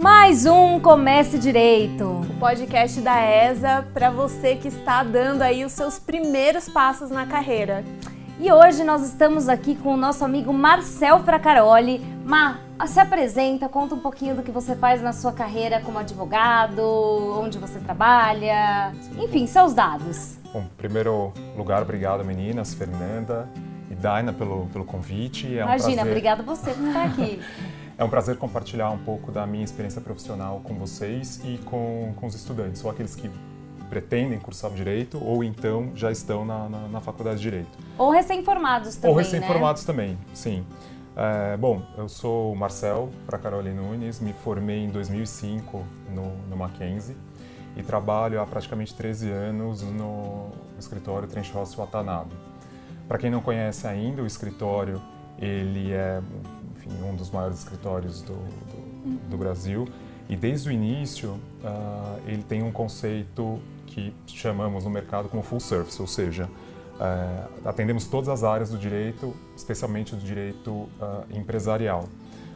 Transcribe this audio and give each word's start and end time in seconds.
Mais 0.00 0.46
um 0.46 0.78
Comece 0.78 1.40
Direito. 1.40 2.04
O 2.04 2.38
podcast 2.38 3.00
da 3.00 3.20
ESA 3.20 3.84
para 3.92 4.10
você 4.10 4.54
que 4.54 4.68
está 4.68 5.02
dando 5.02 5.42
aí 5.42 5.64
os 5.64 5.72
seus 5.72 5.98
primeiros 5.98 6.68
passos 6.68 7.10
na 7.10 7.26
carreira. 7.26 7.84
E 8.38 8.52
hoje 8.52 8.84
nós 8.84 9.02
estamos 9.02 9.48
aqui 9.48 9.74
com 9.74 9.94
o 9.94 9.96
nosso 9.96 10.24
amigo 10.24 10.52
Marcel 10.52 11.18
Fracaroli. 11.24 12.00
Mar, 12.24 12.60
se 12.86 13.00
apresenta, 13.00 13.68
conta 13.68 13.96
um 13.96 13.98
pouquinho 13.98 14.36
do 14.36 14.42
que 14.44 14.52
você 14.52 14.76
faz 14.76 15.02
na 15.02 15.12
sua 15.12 15.32
carreira 15.32 15.80
como 15.80 15.98
advogado, 15.98 16.80
onde 17.42 17.58
você 17.58 17.80
trabalha, 17.80 18.92
enfim, 19.18 19.48
seus 19.48 19.74
dados. 19.74 20.36
Bom, 20.52 20.60
em 20.60 20.76
primeiro 20.76 21.32
lugar, 21.56 21.82
obrigado 21.82 22.24
meninas, 22.24 22.72
Fernanda 22.72 23.48
e 23.90 23.96
Daina 23.96 24.32
pelo, 24.32 24.66
pelo 24.66 24.84
convite. 24.84 25.58
É 25.58 25.64
um 25.64 25.66
Imagina, 25.66 25.94
prazer... 25.96 26.06
obrigado 26.06 26.44
você 26.44 26.70
por 26.70 26.86
estar 26.86 27.04
aqui. 27.04 27.40
É 27.98 28.04
um 28.04 28.08
prazer 28.08 28.36
compartilhar 28.38 28.90
um 28.90 28.98
pouco 28.98 29.32
da 29.32 29.44
minha 29.44 29.64
experiência 29.64 30.00
profissional 30.00 30.60
com 30.62 30.74
vocês 30.74 31.40
e 31.44 31.58
com, 31.64 32.14
com 32.14 32.28
os 32.28 32.34
estudantes, 32.36 32.84
ou 32.84 32.90
aqueles 32.92 33.16
que 33.16 33.28
pretendem 33.90 34.38
cursar 34.38 34.70
o 34.70 34.74
direito 34.74 35.18
ou 35.20 35.42
então 35.42 35.90
já 35.96 36.12
estão 36.12 36.44
na, 36.44 36.68
na, 36.68 36.86
na 36.86 37.00
faculdade 37.00 37.38
de 37.38 37.42
direito. 37.42 37.76
Ou 37.98 38.10
recém-formados 38.10 38.94
também. 38.94 39.10
Ou 39.10 39.16
recém-formados 39.16 39.82
né? 39.82 39.86
também, 39.86 40.18
sim. 40.32 40.64
É, 41.16 41.56
bom, 41.56 41.82
eu 41.96 42.08
sou 42.08 42.52
o 42.52 42.56
Marcel 42.56 43.10
Pracaroli 43.26 43.72
Nunes, 43.72 44.20
me 44.20 44.32
formei 44.32 44.84
em 44.84 44.90
2005 44.90 45.84
no, 46.14 46.36
no 46.48 46.56
Mackenzie 46.56 47.16
e 47.76 47.82
trabalho 47.82 48.40
há 48.40 48.46
praticamente 48.46 48.94
13 48.94 49.28
anos 49.28 49.82
no 49.82 50.50
escritório 50.78 51.26
Trenchos 51.26 51.74
Watanabe. 51.74 52.30
Para 53.08 53.18
quem 53.18 53.28
não 53.28 53.40
conhece 53.40 53.88
ainda, 53.88 54.22
o 54.22 54.26
escritório 54.26 55.02
ele 55.40 55.92
é 55.92 56.20
enfim, 56.88 57.02
um 57.02 57.14
dos 57.14 57.30
maiores 57.30 57.58
escritórios 57.58 58.22
do, 58.22 58.34
do, 58.34 59.30
do 59.30 59.36
Brasil. 59.36 59.88
E 60.28 60.36
desde 60.36 60.68
o 60.68 60.72
início, 60.72 61.30
uh, 61.62 62.20
ele 62.26 62.42
tem 62.42 62.62
um 62.62 62.70
conceito 62.70 63.58
que 63.86 64.12
chamamos 64.26 64.84
no 64.84 64.90
mercado 64.90 65.28
como 65.28 65.42
full 65.42 65.60
service, 65.60 66.00
ou 66.00 66.06
seja, 66.06 66.44
uh, 66.44 67.68
atendemos 67.68 68.06
todas 68.06 68.28
as 68.28 68.44
áreas 68.44 68.70
do 68.70 68.76
direito, 68.76 69.34
especialmente 69.56 70.14
do 70.14 70.22
direito 70.22 70.70
uh, 70.70 70.88
empresarial. 71.30 72.08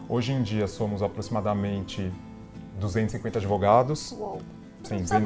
Hoje 0.08 0.32
em 0.32 0.42
dia 0.42 0.66
somos 0.66 1.02
aproximadamente 1.02 2.12
250 2.78 3.38
advogados. 3.38 4.12
Uou. 4.12 4.40
Sim, 4.82 5.06
Só 5.06 5.18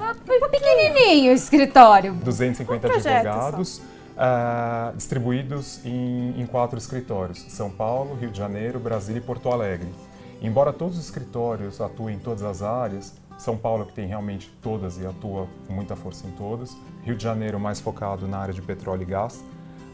pequenininho 0.51 1.33
o 1.33 1.35
escritório. 1.35 2.13
250 2.15 2.87
um 2.87 2.91
advogados. 2.93 3.81
Uh, 4.17 4.97
distribuídos 4.97 5.85
em, 5.85 6.41
em, 6.41 6.47
quatro 6.47 6.79
escritórios: 6.79 7.39
São 7.51 7.71
Paulo, 7.71 8.15
Rio 8.15 8.31
de 8.31 8.39
Janeiro, 8.39 8.81
Brasília 8.81 9.21
e 9.21 9.23
Porto 9.23 9.51
Alegre. 9.51 9.93
Embora 10.41 10.73
todos 10.73 10.99
os 10.99 11.05
escritórios 11.05 11.81
atuem 11.81 12.17
em 12.17 12.19
todas 12.19 12.43
as 12.43 12.63
áreas, 12.63 13.15
São 13.39 13.59
Paulo 13.59 13.85
que 13.85 13.93
tem 13.93 14.07
realmente 14.07 14.51
todas 14.63 14.99
e 14.99 15.07
atua 15.07 15.47
com 15.67 15.73
muita 15.75 15.95
força 15.97 16.27
em 16.27 16.31
todas, 16.31 16.77
Rio 17.05 17.15
de 17.15 17.23
Janeiro 17.23 17.61
mais 17.61 17.79
focado 17.79 18.27
na 18.27 18.39
área 18.39 18.55
de 18.55 18.63
petróleo 18.63 19.03
e 19.03 19.07
gás, 19.07 19.45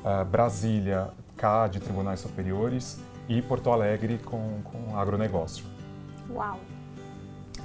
uh, 0.04 0.24
Brasília 0.24 1.10
CAD, 1.36 1.80
Tribunais 1.80 2.20
Superiores 2.20 3.00
e 3.28 3.42
Porto 3.42 3.70
Alegre 3.70 4.18
com, 4.18 4.60
com 4.62 4.96
agronegócio. 4.96 5.64
Uau! 6.30 6.60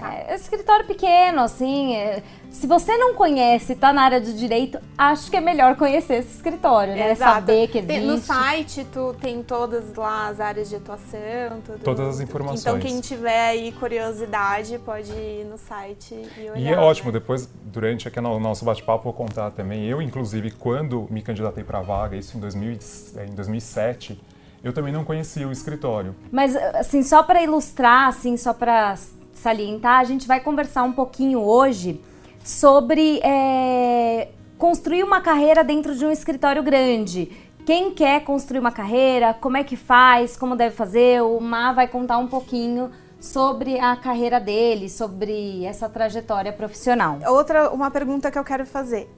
É, 0.02 0.34
é 0.34 0.36
escritório 0.36 0.86
pequeno, 0.86 1.42
assim. 1.42 1.96
É, 1.96 2.24
se 2.50 2.66
você 2.66 2.98
não 2.98 3.14
conhece, 3.14 3.74
está 3.74 3.92
na 3.92 4.02
área 4.02 4.22
do 4.22 4.34
direito, 4.34 4.80
acho 4.98 5.30
que 5.30 5.38
é 5.38 5.42
melhor 5.42 5.76
conhecer 5.76 6.16
esse 6.16 6.36
escritório, 6.36 6.96
né? 6.96 7.12
Exato. 7.12 7.34
Saber 7.34 7.68
que 7.68 7.80
existe. 7.80 8.00
No 8.02 8.18
site, 8.18 8.88
tu 8.92 9.16
tem 9.20 9.44
todas 9.44 9.94
lá 9.96 10.28
as 10.30 10.40
áreas 10.40 10.70
de 10.70 10.76
atuação, 10.76 11.62
tudo. 11.66 11.80
Todas 11.84 12.08
as 12.08 12.20
informações. 12.20 12.62
Então, 12.62 12.80
quem 12.80 13.00
tiver 13.00 13.50
aí 13.50 13.72
curiosidade, 13.74 14.80
pode 14.80 15.12
ir 15.12 15.46
no 15.46 15.58
site 15.58 16.16
e 16.38 16.50
olhar. 16.50 16.58
E 16.58 16.68
é 16.68 16.78
ótimo, 16.78 17.12
né? 17.12 17.20
depois, 17.20 17.48
durante 17.64 18.08
aqui 18.08 18.20
no 18.22 18.40
nosso 18.40 18.66
bate-papo, 18.66 19.04
vou 19.04 19.14
contar 19.14 19.52
também. 19.52 19.86
Eu, 19.86 20.02
inclusive, 20.02 20.52
quando 20.52 21.08
me 21.10 21.22
candidatei 21.22 21.64
para 21.64 21.80
a 21.80 21.84
vaga, 21.84 22.16
isso 22.16 22.38
em, 22.38 22.40
2000, 22.40 22.80
em 23.28 23.36
2007, 23.36 24.20
eu 24.64 24.74
também 24.74 24.92
não 24.92 25.04
conhecia 25.04 25.48
o 25.48 25.52
escritório. 25.52 26.16
Mas, 26.32 26.56
assim, 26.56 27.04
só 27.04 27.22
para 27.24 27.44
ilustrar, 27.44 28.08
assim, 28.08 28.36
só 28.36 28.54
para 28.54 28.96
salientar, 29.38 30.00
a 30.00 30.04
gente 30.04 30.28
vai 30.28 30.40
conversar 30.40 30.84
um 30.84 30.92
pouquinho 30.92 31.40
hoje 31.40 32.02
sobre 32.44 33.20
é, 33.24 34.30
construir 34.58 35.04
uma 35.04 35.22
carreira 35.22 35.64
dentro 35.64 35.96
de 35.96 36.06
um 36.06 36.12
escritório 36.12 36.64
grande. 36.64 37.32
Quem 37.66 37.92
quer 37.92 38.24
construir 38.24 38.60
uma 38.60 38.72
carreira, 38.72 39.34
como 39.34 39.58
é 39.58 39.64
que 39.64 39.76
faz, 39.76 40.38
como 40.38 40.56
deve 40.56 40.76
fazer, 40.76 41.22
o 41.22 41.40
Má 41.40 41.74
vai 41.74 41.88
contar 41.88 42.18
um 42.18 42.28
pouquinho 42.28 42.90
sobre 43.20 43.80
a 43.80 43.96
carreira 43.96 44.40
dele, 44.40 44.90
sobre 44.90 45.66
essa 45.66 45.90
trajetória 45.90 46.54
profissional. 46.54 47.20
Outra, 47.28 47.70
uma 47.70 47.92
pergunta 47.92 48.32
que 48.32 48.40
eu 48.40 48.44
quero 48.44 48.66
fazer. 48.66 49.10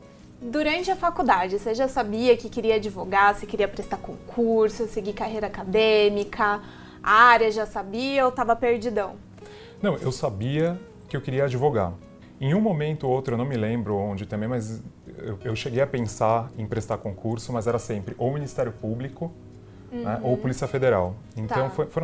Durante 0.41 0.89
a 0.89 0.95
faculdade, 0.95 1.59
você 1.59 1.75
já 1.75 1.87
sabia 1.87 2.35
que 2.37 2.49
queria 2.49 2.75
advogar, 2.75 3.35
se 3.35 3.45
queria 3.45 3.67
prestar 3.67 3.97
concurso, 3.97 4.87
seguir 4.87 5.13
carreira 5.13 5.47
acadêmica, 5.47 6.61
a 7.03 7.11
área 7.11 7.51
já 7.51 7.65
sabia 7.65 8.23
ou 8.23 8.29
estava 8.29 8.55
perdidão? 8.55 9.15
Não, 9.81 9.95
eu 9.95 10.11
sabia 10.11 10.79
que 11.07 11.15
eu 11.15 11.21
queria 11.21 11.45
advogar. 11.45 11.93
Em 12.41 12.53
um 12.53 12.61
momento 12.61 13.05
ou 13.05 13.13
outro, 13.13 13.33
eu 13.33 13.37
não 13.37 13.45
me 13.45 13.57
lembro 13.57 13.95
onde 13.95 14.25
também, 14.25 14.47
mas 14.47 14.81
eu, 15.17 15.37
eu 15.43 15.55
cheguei 15.55 15.81
a 15.81 15.87
pensar 15.87 16.49
em 16.57 16.65
prestar 16.65 16.97
concurso, 16.97 17.51
mas 17.51 17.67
era 17.67 17.79
sempre 17.79 18.15
ou 18.17 18.31
Ministério 18.33 18.71
Público 18.71 19.31
uhum. 19.91 20.03
né, 20.03 20.19
ou 20.23 20.37
Polícia 20.37 20.67
Federal. 20.67 21.15
Então 21.35 21.63
tá. 21.63 21.69
foi, 21.69 21.87
foi, 21.87 22.03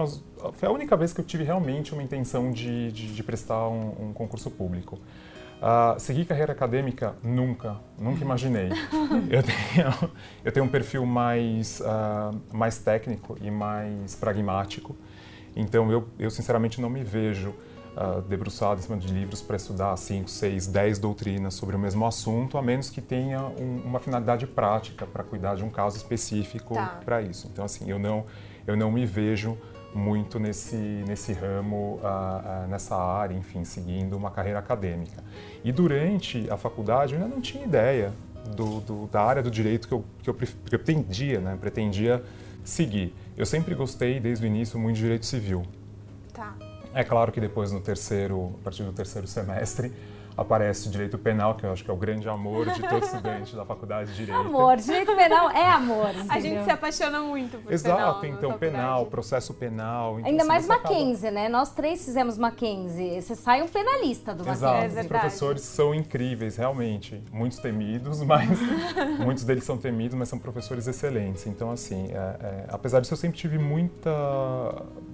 foi, 0.53 0.69
a 0.69 0.71
única 0.71 0.95
vez 0.95 1.13
que 1.13 1.21
eu 1.21 1.25
tive 1.25 1.43
realmente 1.43 1.93
uma 1.93 2.03
intenção 2.03 2.51
de, 2.51 2.91
de, 2.91 3.13
de 3.13 3.23
prestar 3.23 3.67
um, 3.67 4.09
um, 4.09 4.13
concurso 4.13 4.49
público. 4.51 4.99
Uh, 5.55 5.97
seguir 5.99 6.25
carreira 6.25 6.51
acadêmica, 6.51 7.15
nunca, 7.23 7.77
nunca 7.97 8.21
imaginei. 8.21 8.69
eu, 9.29 9.41
tenho, 9.41 10.11
eu 10.43 10.51
tenho 10.51 10.65
um 10.65 10.69
perfil 10.69 11.05
mais, 11.05 11.79
uh, 11.79 12.37
mais 12.51 12.77
técnico 12.77 13.37
e 13.41 13.49
mais 13.49 14.15
pragmático. 14.15 14.95
Então, 15.55 15.91
eu, 15.91 16.07
eu 16.19 16.29
sinceramente 16.29 16.81
não 16.81 16.89
me 16.89 17.03
vejo 17.03 17.49
uh, 17.95 18.21
debruçado 18.21 18.79
em 18.79 18.83
cima 18.83 18.97
de 18.97 19.07
livros 19.07 19.41
para 19.41 19.55
estudar 19.55 19.95
5, 19.95 20.29
6, 20.29 20.67
10 20.67 20.99
doutrinas 20.99 21.53
sobre 21.53 21.75
o 21.75 21.79
mesmo 21.79 22.05
assunto, 22.05 22.57
a 22.57 22.61
menos 22.61 22.89
que 22.89 23.01
tenha 23.01 23.41
um, 23.41 23.81
uma 23.85 23.99
finalidade 23.99 24.45
prática 24.45 25.05
para 25.05 25.23
cuidar 25.23 25.55
de 25.55 25.63
um 25.63 25.69
caso 25.69 25.97
específico 25.97 26.75
tá. 26.75 26.99
para 27.03 27.21
isso. 27.21 27.47
Então, 27.51 27.65
assim, 27.65 27.89
eu 27.89 27.97
não, 27.97 28.25
eu 28.67 28.75
não 28.75 28.91
me 28.91 29.05
vejo 29.05 29.57
muito 29.93 30.37
nesse, 30.39 30.75
nesse 30.75 31.31
ramo, 31.31 32.01
uh, 32.03 32.65
uh, 32.65 32.67
nessa 32.67 32.97
área, 32.97 33.33
enfim, 33.33 33.63
seguindo 33.63 34.17
uma 34.17 34.29
carreira 34.29 34.59
acadêmica. 34.59 35.23
E 35.63 35.71
durante 35.71 36.49
a 36.49 36.57
faculdade 36.57 37.13
eu 37.13 37.21
ainda 37.21 37.33
não 37.33 37.41
tinha 37.41 37.63
ideia 37.63 38.13
do, 38.53 38.81
do, 38.81 39.07
da 39.07 39.21
área 39.21 39.41
do 39.41 39.49
direito 39.49 39.87
que 39.87 39.93
eu, 39.93 40.03
que 40.21 40.29
eu, 40.29 40.33
pretendia, 40.33 41.39
né, 41.39 41.57
pretendia 41.59 42.21
seguir. 42.65 43.13
Eu 43.37 43.45
sempre 43.45 43.73
gostei, 43.75 44.19
desde 44.19 44.45
o 44.45 44.47
início, 44.47 44.77
muito 44.77 44.95
de 44.95 45.03
direito 45.03 45.25
civil. 45.25 45.63
Tá. 46.33 46.55
É 46.93 47.03
claro 47.03 47.31
que 47.31 47.39
depois, 47.39 47.71
no 47.71 47.79
terceiro, 47.79 48.55
a 48.59 48.63
partir 48.63 48.83
do 48.83 48.91
terceiro 48.91 49.27
semestre, 49.27 49.93
aparece 50.37 50.89
direito 50.89 51.17
penal, 51.17 51.55
que 51.55 51.65
eu 51.65 51.71
acho 51.71 51.83
que 51.83 51.89
é 51.89 51.93
o 51.93 51.97
grande 51.97 52.27
amor 52.27 52.69
de 52.69 52.81
todo 52.81 53.03
estudante 53.03 53.55
da 53.55 53.65
faculdade 53.65 54.11
de 54.11 54.25
direito. 54.25 54.39
Amor, 54.39 54.77
direito 54.77 55.15
penal 55.15 55.49
é 55.49 55.69
amor. 55.69 56.09
Entendeu? 56.09 56.27
A 56.29 56.39
gente 56.39 56.63
se 56.63 56.71
apaixona 56.71 57.21
muito 57.21 57.57
por 57.57 57.71
Exato, 57.71 58.19
penal, 58.19 58.37
então 58.37 58.57
penal, 58.57 59.05
processo 59.05 59.53
penal. 59.53 60.19
Então, 60.19 60.29
Ainda 60.29 60.43
assim, 60.43 60.47
mais 60.47 60.67
Mackenzie, 60.67 61.29
acaba... 61.29 61.43
né? 61.43 61.49
Nós 61.49 61.71
três 61.71 62.03
fizemos 62.03 62.37
Mackenzie. 62.37 63.21
Você 63.21 63.35
sai 63.35 63.61
um 63.61 63.67
penalista 63.67 64.33
do 64.33 64.45
Mackenzie. 64.45 64.85
Exato, 64.85 64.97
é 64.97 65.01
os 65.01 65.07
professores 65.07 65.61
são 65.61 65.95
incríveis, 65.95 66.57
realmente. 66.57 67.23
Muitos 67.31 67.59
temidos, 67.59 68.21
mas 68.23 68.59
muitos 69.19 69.43
deles 69.43 69.63
são 69.63 69.77
temidos, 69.77 70.17
mas 70.17 70.27
são 70.27 70.37
professores 70.37 70.85
excelentes. 70.87 71.47
Então, 71.47 71.71
assim, 71.71 72.09
é, 72.11 72.15
é, 72.15 72.65
apesar 72.69 72.99
disso, 72.99 73.13
eu 73.13 73.17
sempre 73.17 73.37
tive 73.37 73.57
muita, 73.57 74.11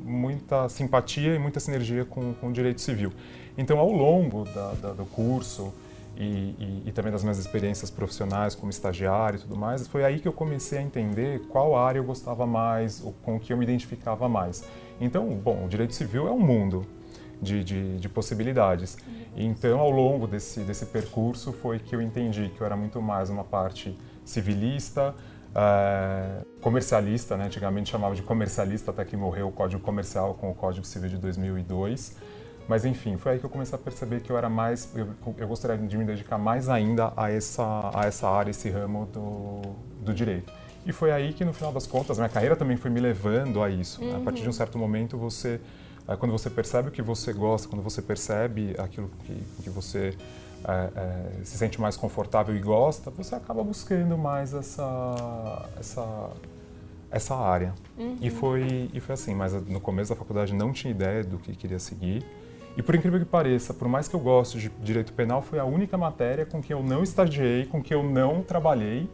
muita 0.03 0.67
simpatia 0.67 1.35
e 1.35 1.39
muita 1.39 1.59
sinergia 1.59 2.05
com, 2.05 2.33
com 2.33 2.49
o 2.49 2.51
direito 2.51 2.81
civil. 2.81 3.11
Então, 3.61 3.77
ao 3.77 3.91
longo 3.91 4.43
da, 4.45 4.73
da, 4.73 4.91
do 4.91 5.05
curso 5.05 5.71
e, 6.17 6.23
e, 6.23 6.83
e, 6.87 6.91
também 6.91 7.11
das 7.11 7.21
minhas 7.21 7.37
experiências 7.37 7.91
profissionais 7.91 8.55
como 8.55 8.71
estagiário 8.71 9.37
e 9.37 9.41
tudo 9.41 9.55
mais, 9.55 9.87
foi 9.87 10.03
aí 10.03 10.19
que 10.19 10.27
eu 10.27 10.33
comecei 10.33 10.79
a 10.79 10.81
entender 10.81 11.43
qual 11.47 11.75
área 11.75 11.99
eu 11.99 12.03
gostava 12.03 12.47
mais, 12.47 13.03
ou 13.03 13.13
com 13.21 13.39
que 13.39 13.53
eu 13.53 13.57
me 13.57 13.63
identificava 13.63 14.27
mais. 14.27 14.63
Então, 14.99 15.29
bom, 15.29 15.65
o 15.65 15.69
direito 15.69 15.93
civil 15.93 16.27
é 16.27 16.31
um 16.31 16.39
mundo 16.39 16.87
de, 17.39 17.63
de, 17.63 17.97
de 17.97 18.09
possibilidades. 18.09 18.97
Então, 19.35 19.79
ao 19.79 19.91
longo 19.91 20.25
desse, 20.25 20.61
desse 20.61 20.87
percurso, 20.87 21.53
foi 21.53 21.77
que 21.77 21.95
eu 21.95 22.01
entendi 22.01 22.49
que 22.49 22.61
eu 22.61 22.65
era 22.65 22.75
muito 22.75 22.99
mais 22.99 23.29
uma 23.29 23.43
parte 23.43 23.95
civilista, 24.25 25.13
é, 25.53 26.43
comercialista, 26.61 27.37
né? 27.37 27.45
antigamente 27.45 27.91
chamava 27.91 28.15
de 28.15 28.23
comercialista, 28.23 28.89
até 28.89 29.05
que 29.05 29.15
morreu 29.15 29.49
o 29.49 29.51
Código 29.51 29.81
Comercial 29.83 30.33
com 30.33 30.49
o 30.49 30.55
Código 30.55 30.85
Civil 30.85 31.09
de 31.09 31.17
2002. 31.17 32.17
Mas 32.67 32.85
enfim, 32.85 33.17
foi 33.17 33.33
aí 33.33 33.39
que 33.39 33.45
eu 33.45 33.49
comecei 33.49 33.75
a 33.75 33.81
perceber 33.81 34.21
que 34.21 34.31
eu 34.31 34.37
era 34.37 34.49
mais, 34.49 34.89
eu, 34.95 35.09
eu 35.37 35.47
gostaria 35.47 35.77
de 35.77 35.97
me 35.97 36.05
dedicar 36.05 36.37
mais 36.37 36.69
ainda 36.69 37.11
a 37.17 37.29
essa, 37.31 37.91
a 37.93 38.05
essa 38.05 38.29
área, 38.29 38.51
esse 38.51 38.69
ramo 38.69 39.07
do, 39.07 39.61
do 40.03 40.13
direito. 40.13 40.51
E 40.85 40.91
foi 40.91 41.11
aí 41.11 41.33
que, 41.33 41.45
no 41.45 41.53
final 41.53 41.71
das 41.71 41.85
contas, 41.85 42.17
minha 42.17 42.29
carreira 42.29 42.55
também 42.55 42.77
foi 42.77 42.89
me 42.89 42.99
levando 42.99 43.61
a 43.61 43.69
isso. 43.69 44.01
Uhum. 44.01 44.11
Né? 44.11 44.17
A 44.17 44.19
partir 44.21 44.41
de 44.41 44.47
um 44.47 44.47
uhum. 44.47 44.53
certo 44.53 44.77
momento, 44.77 45.17
você 45.17 45.59
quando 46.17 46.31
você 46.31 46.49
percebe 46.49 46.89
o 46.89 46.91
que 46.91 47.01
você 47.01 47.31
gosta, 47.31 47.67
quando 47.67 47.81
você 47.81 48.01
percebe 48.01 48.75
aquilo 48.77 49.09
que, 49.23 49.63
que 49.63 49.69
você 49.69 50.15
é, 50.67 50.89
é, 50.95 51.43
se 51.43 51.57
sente 51.57 51.79
mais 51.79 51.95
confortável 51.95 52.55
e 52.55 52.59
gosta, 52.59 53.09
você 53.11 53.35
acaba 53.35 53.63
buscando 53.63 54.17
mais 54.17 54.53
essa, 54.53 55.69
essa, 55.79 56.29
essa 57.09 57.35
área. 57.35 57.73
Uhum. 57.97 58.17
E, 58.21 58.29
foi, 58.29 58.89
e 58.93 58.99
foi 58.99 59.13
assim, 59.13 59.33
mas 59.33 59.53
no 59.53 59.79
começo 59.79 60.09
da 60.09 60.15
faculdade 60.15 60.53
não 60.53 60.71
tinha 60.71 60.91
ideia 60.91 61.23
do 61.23 61.37
que 61.37 61.55
queria 61.55 61.79
seguir. 61.79 62.25
E 62.77 62.81
por 62.81 62.95
incrível 62.95 63.19
que 63.19 63.25
pareça, 63.25 63.73
por 63.73 63.87
mais 63.87 64.07
que 64.07 64.15
eu 64.15 64.19
goste 64.19 64.57
de 64.57 64.69
direito 64.81 65.13
penal, 65.13 65.41
foi 65.41 65.59
a 65.59 65.65
única 65.65 65.97
matéria 65.97 66.45
com 66.45 66.61
que 66.61 66.73
eu 66.73 66.81
não 66.81 67.03
estagiei, 67.03 67.65
com 67.65 67.81
que 67.81 67.93
eu 67.93 68.03
não 68.03 68.41
trabalhei 68.41 69.09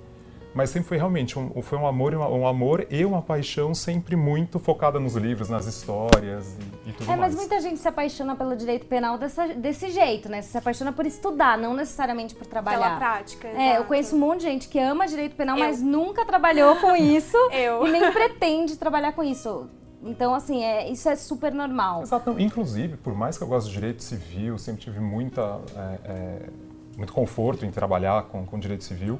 mas 0.57 0.71
sempre 0.71 0.87
foi 0.87 0.97
realmente 0.97 1.37
um, 1.37 1.61
foi 1.61 1.77
um 1.77 1.85
amor, 1.85 2.15
um 2.15 2.47
amor 2.47 2.87
e 2.89 3.05
uma 3.05 3.21
paixão 3.21 3.75
sempre 3.75 4.15
muito 4.15 4.57
focada 4.57 4.99
nos 4.99 5.15
livros, 5.15 5.49
nas 5.49 5.67
histórias 5.67 6.57
e, 6.85 6.89
e 6.89 6.93
tudo 6.93 7.11
é, 7.11 7.15
mais. 7.15 7.31
mas 7.31 7.35
muita 7.35 7.61
gente 7.61 7.79
se 7.79 7.87
apaixona 7.87 8.35
pelo 8.35 8.55
direito 8.55 8.87
penal 8.87 9.19
dessa, 9.19 9.49
desse 9.49 9.91
jeito, 9.91 10.27
né? 10.27 10.41
Se 10.41 10.57
apaixona 10.57 10.91
por 10.91 11.05
estudar, 11.05 11.59
não 11.59 11.75
necessariamente 11.75 12.33
por 12.33 12.47
trabalhar. 12.47 12.79
Pela 12.79 12.97
prática, 12.97 13.47
É, 13.47 13.77
eu 13.77 13.83
conheço 13.83 14.15
um 14.15 14.19
monte 14.19 14.39
de 14.39 14.45
gente 14.45 14.67
que 14.67 14.79
ama 14.79 15.05
direito 15.05 15.35
penal, 15.35 15.55
eu. 15.59 15.63
mas 15.63 15.79
nunca 15.79 16.25
trabalhou 16.25 16.75
com 16.77 16.95
isso 16.95 17.37
eu. 17.53 17.85
e 17.85 17.91
nem 17.91 18.11
pretende 18.11 18.77
trabalhar 18.77 19.11
com 19.11 19.23
isso. 19.23 19.69
Então, 20.03 20.33
assim, 20.33 20.63
é, 20.63 20.89
isso 20.89 21.09
é 21.09 21.15
super 21.15 21.51
normal. 21.51 22.03
Exato. 22.03 22.35
Inclusive, 22.39 22.97
por 22.97 23.15
mais 23.15 23.37
que 23.37 23.43
eu 23.43 23.47
goste 23.47 23.69
de 23.69 23.75
direito 23.75 24.03
civil, 24.03 24.57
sempre 24.57 24.81
tive 24.81 24.99
muita, 24.99 25.59
é, 25.75 25.99
é, 26.05 26.49
muito 26.95 27.13
conforto 27.13 27.65
em 27.65 27.71
trabalhar 27.71 28.23
com, 28.23 28.45
com 28.45 28.59
direito 28.59 28.83
civil, 28.83 29.17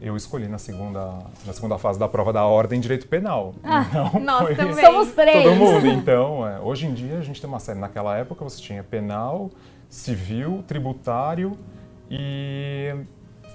eu 0.00 0.16
escolhi 0.16 0.46
na 0.46 0.58
segunda, 0.58 1.18
na 1.44 1.52
segunda 1.52 1.76
fase 1.76 1.98
da 1.98 2.06
prova 2.06 2.32
da 2.32 2.44
ordem 2.44 2.80
direito 2.80 3.08
penal. 3.08 3.52
Ah, 3.64 3.84
então, 3.88 4.20
nós 4.22 4.46
foi, 4.46 4.54
também. 4.54 4.84
Somos 4.84 5.12
três. 5.12 5.42
Todo 5.42 5.56
mundo. 5.56 5.86
Então, 5.88 6.46
é, 6.46 6.60
hoje 6.60 6.86
em 6.86 6.94
dia 6.94 7.18
a 7.18 7.22
gente 7.22 7.40
tem 7.40 7.48
uma 7.48 7.58
série. 7.58 7.80
Naquela 7.80 8.16
época 8.16 8.44
você 8.44 8.62
tinha 8.62 8.82
penal, 8.84 9.50
civil, 9.88 10.62
tributário 10.66 11.58
e 12.08 12.94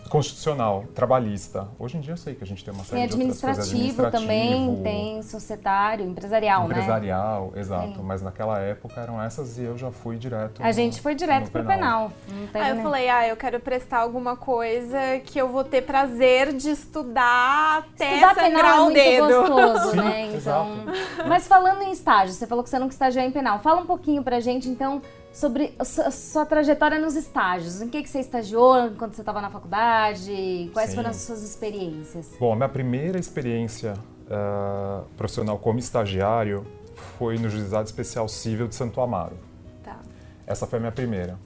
constitucional, 0.10 0.86
trabalhista. 0.94 1.68
Hoje 1.80 1.98
em 1.98 2.02
dia 2.02 2.14
eu 2.14 2.18
sei 2.18 2.36
que 2.36 2.44
a 2.44 2.48
gente 2.48 2.64
tem 2.64 2.74
uma 2.74 2.84
série 2.84 3.02
tem 3.02 3.08
de 3.08 3.14
administrativo, 3.16 4.04
outras 4.04 4.14
coisas. 4.14 4.14
Administrativo 4.14 4.76
também, 4.76 4.84
tem 4.84 5.22
societário, 5.24 6.06
empresarial, 6.06 6.66
empresarial 6.66 7.52
né? 7.54 7.60
exato. 7.62 7.96
Sim. 7.96 8.04
Mas 8.04 8.22
naquela 8.22 8.60
época 8.60 9.00
eram 9.02 9.22
essas 9.22 9.58
e 9.58 9.64
eu 9.64 9.78
já 9.78 9.92
fui 9.92 10.18
direto 10.18 10.62
A 10.62 10.68
no, 10.68 10.74
gente 10.74 11.02
foi 11.02 11.16
direto 11.16 11.52
pro 11.52 11.64
penal. 11.64 12.12
penal. 12.28 12.66
Aí 12.66 12.78
eu 12.78 12.84
falei, 12.84 13.10
ah, 13.10 13.28
eu 13.28 13.36
quero 13.36 13.60
prestar 13.60 14.00
alguma 14.00 14.36
coisa 14.36 14.98
que 15.26 15.38
eu 15.40 15.50
vou 15.50 15.64
ter 15.64 15.82
prazer 15.82 16.54
de 16.54 16.70
estudar 16.70 17.80
até 17.80 18.16
estudar 18.16 18.36
sangrar 18.36 18.52
penal 18.52 18.88
o 18.88 18.92
é 18.92 18.94
dedo. 18.94 19.24
muito 19.26 19.52
gostoso, 19.52 19.92
Sim, 19.92 19.98
né? 19.98 20.26
Então, 20.28 20.36
exato. 20.36 21.28
mas 21.28 21.48
falando 21.48 21.82
em 21.84 21.92
estágio, 21.92 22.34
você 22.34 22.46
falou 22.46 22.64
que 22.64 22.70
você 22.70 22.80
nunca 22.80 22.94
estagiou 22.94 23.26
em 23.26 23.32
penal. 23.32 23.60
Fala 23.60 23.82
um 23.82 23.86
pouquinho 23.86 24.24
pra 24.24 24.40
gente, 24.40 24.70
então, 24.70 25.02
sobre 25.34 25.74
a 25.80 25.84
sua 26.12 26.46
trajetória 26.46 27.00
nos 27.00 27.16
estágios. 27.16 27.82
Em 27.82 27.90
que, 27.90 28.04
que 28.04 28.10
você 28.10 28.20
estagiou 28.20 28.92
quando 28.92 29.16
você 29.16 29.22
estava 29.22 29.42
na 29.42 29.50
faculdade? 29.50 30.70
Quais 30.72 30.92
Sim. 30.92 30.96
foram 30.96 31.10
as 31.10 31.18
suas 31.18 31.42
experiências? 31.42 32.32
Bom, 32.40 32.54
a 32.54 32.56
minha 32.56 32.70
primeira 32.70 33.20
experiência 33.20 33.96
uh, 34.28 35.04
profissional 35.18 35.58
como 35.58 35.80
estagiário 35.80 36.66
foi 37.18 37.38
no 37.40 37.50
Juizado 37.50 37.86
Especial 37.86 38.30
Civil 38.30 38.68
de 38.68 38.76
Santo 38.76 39.02
Amaro. 39.02 39.36
Tá. 39.84 40.00
Essa 40.46 40.68
foi 40.68 40.78
a 40.78 40.80
minha 40.80 40.92
primeira. 40.92 41.38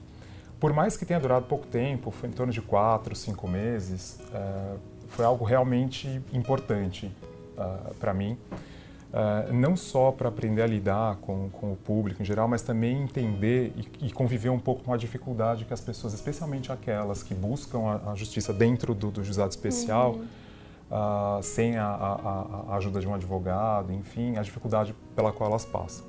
Por 0.60 0.72
mais 0.72 0.96
que 0.96 1.06
tenha 1.06 1.18
durado 1.18 1.46
pouco 1.46 1.66
tempo, 1.66 2.10
foi 2.10 2.28
em 2.28 2.32
torno 2.32 2.52
de 2.52 2.60
quatro, 2.60 3.16
cinco 3.16 3.48
meses, 3.48 4.20
uh, 4.32 4.78
foi 5.08 5.24
algo 5.24 5.44
realmente 5.44 6.20
importante 6.32 7.10
uh, 7.56 7.94
para 7.94 8.12
mim. 8.12 8.36
Uh, 9.08 9.50
não 9.54 9.74
só 9.74 10.12
para 10.12 10.28
aprender 10.28 10.60
a 10.60 10.66
lidar 10.66 11.16
com, 11.16 11.48
com 11.48 11.72
o 11.72 11.76
público 11.76 12.20
em 12.20 12.26
geral, 12.26 12.46
mas 12.46 12.60
também 12.60 13.04
entender 13.04 13.72
e, 13.74 14.08
e, 14.08 14.12
conviver 14.12 14.50
um 14.50 14.58
pouco 14.58 14.84
com 14.84 14.92
a 14.92 14.98
dificuldade 14.98 15.64
que 15.64 15.72
as 15.72 15.80
pessoas, 15.80 16.12
especialmente 16.12 16.70
aquelas 16.70 17.22
que 17.22 17.34
buscam 17.34 17.78
a, 17.86 18.12
a 18.12 18.14
justiça 18.14 18.52
dentro 18.52 18.94
do, 18.94 19.10
do 19.10 19.24
juizado 19.24 19.48
especial, 19.48 20.12
uhum. 20.12 20.26
uh, 20.90 21.42
sem 21.42 21.78
a, 21.78 21.86
a, 21.86 22.64
a, 22.68 22.76
ajuda 22.76 23.00
de 23.00 23.08
um 23.08 23.14
advogado, 23.14 23.94
enfim, 23.94 24.36
a 24.36 24.42
dificuldade 24.42 24.94
pela 25.16 25.32
qual 25.32 25.48
elas 25.48 25.64
passam. 25.64 26.04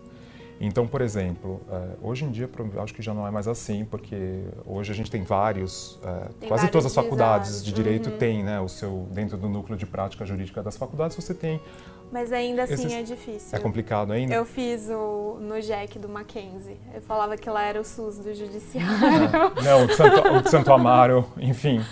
Então, 0.60 0.86
por 0.86 1.00
exemplo, 1.00 1.62
uh, 1.69 2.06
hoje 2.06 2.25
em 2.25 2.31
dia, 2.31 2.50
acho 2.84 2.94
que 2.94 3.02
já 3.02 3.13
não 3.13 3.25
é 3.25 3.31
mais 3.31 3.48
assim, 3.48 3.86
porque 3.86 4.44
hoje 4.66 4.92
a 4.92 4.95
gente 4.95 5.10
tem 5.10 5.24
vários, 5.24 5.98
tem 6.38 6.50
quase 6.50 6.63
vários 6.63 6.69
todas 6.69 6.86
as 6.88 6.94
faculdades 6.94 7.63
de 7.63 7.72
direito 7.72 8.10
uhum. 8.10 8.18
têm, 8.18 8.44
né, 8.44 8.60
o 8.60 8.68
seu 8.68 9.07
dentro 9.10 9.38
do 9.38 9.48
núcleo 9.48 9.78
de 9.78 9.86
prática 9.86 10.25
jurídica 10.25 10.62
das 10.62 10.75
faculdades, 10.75 11.16
você 11.16 11.34
tem 11.34 11.62
mas 12.11 12.33
ainda 12.33 12.63
assim 12.63 12.73
Esses... 12.73 12.94
é 12.94 13.03
difícil. 13.03 13.57
É 13.57 13.61
complicado 13.61 14.11
ainda? 14.11 14.33
Eu 14.33 14.45
fiz 14.45 14.89
o, 14.89 15.38
no 15.39 15.61
JEC 15.61 16.00
do 16.00 16.09
Mackenzie. 16.09 16.79
Eu 16.94 17.01
falava 17.01 17.38
que 17.38 17.50
lá 17.50 17.63
era 17.63 17.79
o 17.79 17.85
SUS 17.85 18.17
do 18.17 18.33
judiciário. 18.33 18.89
É. 19.59 19.61
Não, 19.61 19.83
o 19.83 19.88
de, 19.88 19.95
Santo, 19.95 20.27
o 20.27 20.41
de 20.41 20.50
Santo 20.50 20.73
Amaro, 20.73 21.25
enfim. 21.38 21.83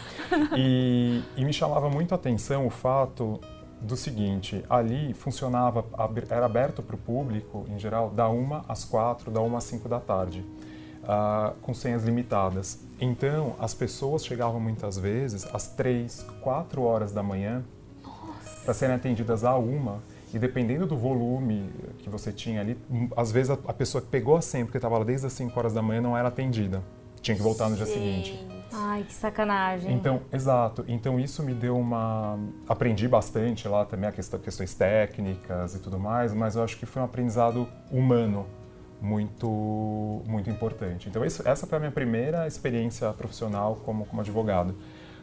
E, 0.55 1.21
e 1.35 1.45
me 1.45 1.53
chamava 1.53 1.89
muito 1.89 2.13
a 2.13 2.15
atenção 2.15 2.65
o 2.65 2.69
fato 2.69 3.39
do 3.81 3.95
seguinte, 3.95 4.63
ali 4.69 5.13
funcionava, 5.13 5.85
era 6.29 6.45
aberto 6.45 6.81
para 6.81 6.95
o 6.95 6.97
público, 6.97 7.65
em 7.69 7.77
geral, 7.77 8.09
da 8.09 8.27
1 8.27 8.63
às 8.67 8.83
4, 8.83 9.29
da 9.29 9.39
1 9.39 9.55
às 9.55 9.63
5 9.65 9.87
da 9.87 9.99
tarde, 9.99 10.43
uh, 11.03 11.53
com 11.61 11.73
senhas 11.73 12.03
limitadas. 12.03 12.79
Então, 12.99 13.55
as 13.59 13.73
pessoas 13.73 14.25
chegavam 14.25 14.59
muitas 14.59 14.97
vezes 14.97 15.45
às 15.53 15.67
3, 15.67 16.25
4 16.41 16.81
horas 16.81 17.11
da 17.11 17.21
manhã 17.21 17.63
para 18.67 18.73
serem 18.73 18.95
atendidas 18.95 19.45
a 19.45 19.55
uma. 19.55 20.03
E 20.33 20.37
dependendo 20.37 20.85
do 20.85 20.97
volume 20.97 21.69
que 21.99 22.09
você 22.09 22.33
tinha 22.33 22.59
ali, 22.59 22.77
às 23.15 23.31
vezes 23.31 23.49
a, 23.49 23.57
a 23.65 23.73
pessoa 23.73 24.01
que 24.01 24.09
pegou 24.09 24.35
a 24.35 24.41
senha, 24.41 24.65
porque 24.65 24.77
estava 24.77 24.97
lá 24.97 25.05
desde 25.05 25.25
as 25.25 25.31
5 25.31 25.57
horas 25.57 25.73
da 25.73 25.81
manhã, 25.81 26.01
não 26.01 26.17
era 26.17 26.27
atendida. 26.27 26.83
Tinha 27.21 27.35
que 27.35 27.41
voltar 27.41 27.69
no 27.69 27.77
dia 27.77 27.85
seguinte. 27.85 28.45
Ai, 28.73 29.03
que 29.03 29.13
sacanagem. 29.13 29.93
Então, 29.93 30.21
exato. 30.33 30.83
Então 30.85 31.17
isso 31.17 31.41
me 31.41 31.53
deu 31.53 31.77
uma. 31.77 32.37
Aprendi 32.67 33.07
bastante 33.07 33.69
lá 33.69 33.85
também 33.85 34.09
a 34.09 34.11
questão, 34.11 34.37
questões 34.37 34.73
técnicas 34.73 35.73
e 35.73 35.79
tudo 35.79 35.97
mais, 35.97 36.33
mas 36.33 36.57
eu 36.57 36.63
acho 36.63 36.77
que 36.77 36.85
foi 36.85 37.01
um 37.01 37.05
aprendizado 37.05 37.69
humano 37.89 38.45
muito, 39.01 40.21
muito 40.25 40.49
importante. 40.49 41.07
Então, 41.07 41.23
isso, 41.23 41.47
essa 41.47 41.65
foi 41.65 41.77
a 41.77 41.79
minha 41.79 41.91
primeira 41.91 42.45
experiência 42.45 43.11
profissional 43.13 43.77
como, 43.85 44.05
como 44.05 44.19
advogado. 44.19 44.75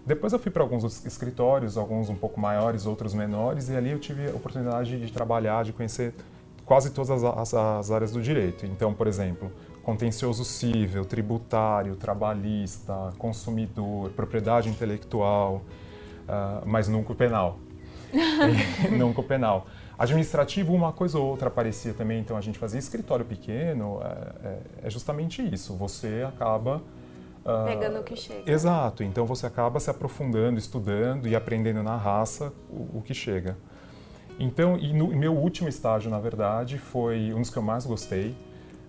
Depois 0.07 0.33
eu 0.33 0.39
fui 0.39 0.51
para 0.51 0.63
alguns 0.63 1.05
escritórios, 1.07 1.79
alguns 1.79 2.11
um 2.11 2.15
pouco 2.15 2.39
maiores, 2.39 2.85
outros 2.85 3.15
menores, 3.15 3.71
e 3.71 3.77
ali 3.77 3.91
eu 3.91 3.99
tive 3.99 4.29
a 4.29 4.35
oportunidade 4.35 5.01
de 5.01 5.13
trabalhar, 5.13 5.65
de 5.65 5.73
conhecer 5.73 6.13
quase 6.65 6.91
todas 6.91 7.23
as, 7.25 7.55
as 7.55 7.91
áreas 7.91 8.13
do 8.13 8.21
direito. 8.21 8.67
Então, 8.67 8.93
por 8.93 9.07
exemplo, 9.07 9.51
contencioso 9.83 10.45
civil, 10.45 11.05
tributário, 11.05 11.97
trabalhista, 11.97 13.13
consumidor, 13.19 14.11
propriedade 14.11 14.69
intelectual, 14.69 15.63
uh, 16.29 16.67
mas 16.67 16.87
nunca 16.87 17.13
o 17.13 17.15
penal. 17.15 17.59
nunca 18.93 19.21
o 19.21 19.25
penal. 19.25 19.67
Administrativo, 19.99 20.75
uma 20.75 20.93
coisa 20.93 21.19
ou 21.19 21.27
outra 21.27 21.49
aparecia 21.49 21.95
também, 21.95 22.19
então 22.19 22.37
a 22.37 22.41
gente 22.41 22.59
fazia 22.59 22.79
escritório 22.79 23.25
pequeno, 23.25 24.01
é, 24.03 24.49
é, 24.49 24.59
é 24.85 24.91
justamente 24.91 25.41
isso. 25.41 25.75
Você 25.77 26.25
acaba 26.27 26.83
Pegando 27.67 28.01
o 28.01 28.03
que 28.03 28.17
chega. 28.17 28.51
Exato. 28.51 29.03
Então 29.03 29.27
você 29.27 29.47
acaba 29.47 29.79
se 29.79 29.91
aprofundando, 29.91 30.59
estudando 30.59 31.29
e 31.29 31.37
aprendendo 31.37 31.83
na 31.83 31.97
raça 31.97 32.53
o, 32.71 32.99
o 32.99 33.03
que 33.03 33.13
chega. 33.13 33.57
Então, 34.39 34.77
e 34.77 34.93
no 34.93 35.09
meu 35.09 35.33
último 35.35 35.69
estágio, 35.69 36.11
na 36.11 36.19
verdade, 36.19 36.79
foi 36.79 37.33
um 37.33 37.41
dos 37.41 37.51
que 37.51 37.57
eu 37.57 37.63
mais 37.63 37.87
gostei, 37.87 38.35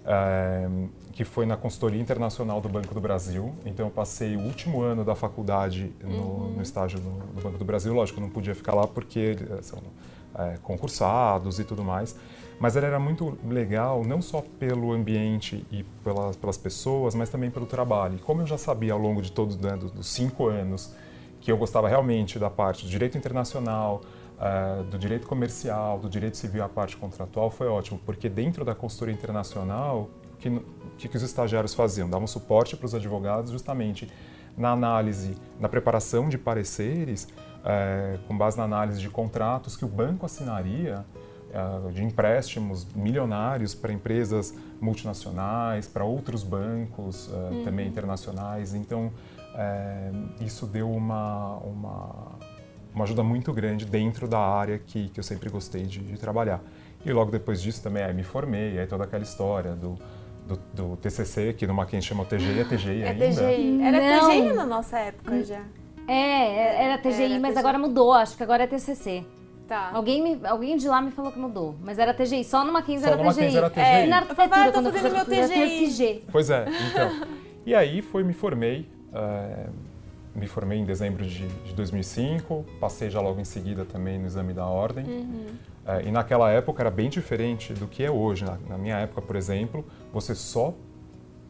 é, 0.06 0.68
que 1.12 1.24
foi 1.24 1.46
na 1.46 1.56
consultoria 1.56 2.02
internacional 2.02 2.60
do 2.60 2.68
Banco 2.68 2.94
do 2.94 3.02
Brasil. 3.02 3.54
Então, 3.66 3.86
eu 3.86 3.92
passei 3.92 4.36
o 4.36 4.40
último 4.40 4.82
ano 4.82 5.04
da 5.04 5.16
faculdade 5.16 5.94
no, 6.04 6.10
uhum. 6.10 6.54
no 6.56 6.62
estágio 6.62 7.00
no, 7.00 7.12
no, 7.12 7.42
Banco 7.42 7.58
do 7.58 7.66
Brasil. 7.66 7.94
Lógico, 7.94 8.20
não 8.20 8.30
podia 8.30 8.56
ficar 8.56 8.74
lá 8.74 8.88
porque 8.88 9.36
são 9.62 9.80
é, 10.38 10.58
concursados 10.64 11.60
e 11.60 11.64
tudo 11.64 11.84
mais. 11.84 12.16
Mas 12.60 12.76
ele 12.76 12.86
era 12.86 13.00
muito 13.00 13.38
legal, 13.46 14.04
não 14.06 14.22
só 14.22 14.42
pelo 14.60 14.94
ambiente 14.94 15.66
e 15.72 15.84
pelas, 16.04 16.38
pelas 16.38 16.58
pessoas, 16.58 17.14
mas 17.14 17.30
também 17.30 17.52
pelo 17.52 17.66
trabalho. 17.66 18.16
E 18.16 18.20
como 18.20 18.42
eu 18.42 18.48
já 18.48 18.58
sabia 18.58 18.94
ao 18.94 19.00
longo 19.00 19.22
de 19.22 19.32
todos 19.32 19.58
né, 19.58 19.76
dos 19.76 20.08
cinco 20.08 20.48
anos 20.48 20.94
que 21.42 21.52
eu 21.52 21.58
gostava 21.58 21.88
realmente 21.88 22.40
da 22.40 22.50
parte 22.50 22.86
do 22.86 22.90
direito 22.90 23.18
internacional, 23.18 24.02
uh, 24.36 24.84
do 24.86 24.98
direito 24.98 25.28
comercial, 25.28 26.00
do 26.00 26.10
direito 26.10 26.38
civil 26.38 26.64
a 26.64 26.70
parte 26.70 26.98
contratual, 26.98 27.52
foi 27.52 27.68
ótimo, 27.68 28.00
porque 28.06 28.30
dentro 28.30 28.66
da 28.66 28.74
consultoria 28.74 29.14
internacional, 29.14 30.10
o 30.34 30.38
que, 30.38 30.62
que, 30.98 31.08
que 31.08 31.18
os 31.18 31.24
estagiários 31.24 31.74
faziam? 31.74 32.10
Davam 32.10 32.26
suporte 32.26 32.76
para 32.76 32.86
os 32.86 32.96
advogados 32.96 33.52
justamente 33.52 34.10
na 34.58 34.72
análise, 34.72 35.38
na 35.60 35.68
preparação 35.68 36.30
de 36.30 36.38
pareceres, 36.38 37.26
uh, 37.26 38.18
com 38.28 38.38
base 38.38 38.58
na 38.58 38.64
análise 38.64 39.00
de 39.02 39.10
contratos 39.10 39.76
que 39.76 39.84
o 39.84 39.88
banco 39.88 40.26
assinaria 40.26 41.06
de 41.94 42.04
empréstimos 42.04 42.86
milionários 42.94 43.74
para 43.74 43.94
empresas 43.94 44.54
multinacionais, 44.80 45.88
para 45.88 46.04
outros 46.04 46.44
bancos 46.44 47.28
uh, 47.28 47.36
uhum. 47.36 47.64
também 47.64 47.88
internacionais. 47.88 48.74
Então, 48.74 49.12
é, 49.56 50.12
isso 50.42 50.68
deu 50.68 50.92
uma, 50.92 51.58
uma, 51.58 52.32
uma, 52.94 53.04
ajuda 53.04 53.24
muito 53.24 53.54
grande 53.54 53.86
dentro 53.86 54.28
da 54.28 54.40
área 54.40 54.78
que, 54.78 55.10
que 55.10 55.20
eu 55.20 55.24
sempre 55.24 55.50
gostei 55.50 55.84
de, 55.84 56.00
de 56.00 56.18
trabalhar 56.20 56.62
E 57.06 57.14
logo 57.14 57.32
depois 57.32 57.62
disso 57.62 57.82
também 57.82 58.04
aí 58.04 58.14
me 58.14 58.24
formei, 58.24 58.78
aí 58.78 58.86
toda 58.86 59.06
aquela 59.06 59.24
história 59.24 59.72
do, 59.72 59.98
do, 60.46 60.60
do 60.74 60.98
TCC, 60.98 61.54
que 61.54 61.66
no 61.66 61.74
Mackenzie 61.74 62.10
chama 62.10 62.26
TGI, 62.26 62.60
é 62.60 62.64
TGI 62.66 63.02
é 63.02 63.10
ainda? 63.10 63.28
TGI. 63.30 63.82
Era 63.82 64.20
Não. 64.20 64.30
TGI 64.30 64.54
na 64.54 64.66
nossa 64.66 65.00
época 65.00 65.44
já. 65.44 65.64
É, 66.08 66.84
era 66.84 66.98
TGI, 66.98 67.24
era 67.24 67.40
mas 67.40 67.52
TGI. 67.52 67.60
agora 67.60 67.80
mudou, 67.80 68.12
acho 68.12 68.36
que 68.36 68.44
agora 68.44 68.64
é 68.64 68.68
TCC. 68.68 69.26
Tá. 69.68 69.90
Alguém, 69.94 70.22
me, 70.22 70.48
alguém 70.48 70.78
de 70.78 70.88
lá 70.88 71.02
me 71.02 71.10
falou 71.10 71.32
que 71.32 71.40
mudou, 71.40 71.76
mas 71.84 71.98
era 71.98 72.14
TGI. 72.14 72.44
Só 72.44 72.64
no 72.64 72.72
Mackenzie 72.72 73.08
era, 73.08 73.18
TGI. 73.18 73.58
era 73.58 73.70
TGI. 73.70 73.82
É, 73.82 74.06
na 74.06 74.18
arquitetura, 74.18 74.72
quando 74.72 74.86
eu 74.88 74.94
fazendo 74.94 75.14
meu 75.14 75.26
TGI. 75.26 75.88
TGI. 75.88 76.24
Pois 76.32 76.50
é, 76.50 76.66
então. 76.92 77.28
e 77.66 77.74
aí 77.74 78.02
foi, 78.04 78.24
me 78.24 78.34
formei, 78.34 78.88
é, 79.12 79.68
me 80.36 80.46
formei 80.46 80.78
em 80.78 80.86
dezembro 80.86 81.26
de, 81.26 81.48
de, 81.48 81.74
2005, 81.74 82.64
passei 82.80 83.10
já 83.10 83.20
logo 83.20 83.40
em 83.40 83.46
seguida 83.46 83.86
também 83.86 84.20
no 84.20 84.28
exame 84.28 84.54
da 84.54 84.68
ordem. 84.68 85.06
Uhum. 85.06 85.48
É, 85.88 86.04
e 86.04 86.12
naquela 86.12 86.52
época 86.52 86.84
era 86.84 86.92
bem 86.92 87.10
diferente 87.10 87.74
do 87.74 87.88
que 87.88 88.04
é 88.04 88.12
hoje. 88.12 88.46
Na, 88.46 88.58
na 88.70 88.78
minha 88.78 88.98
época, 88.98 89.22
por 89.22 89.36
exemplo, 89.36 89.84
você 90.14 90.36
só 90.36 90.76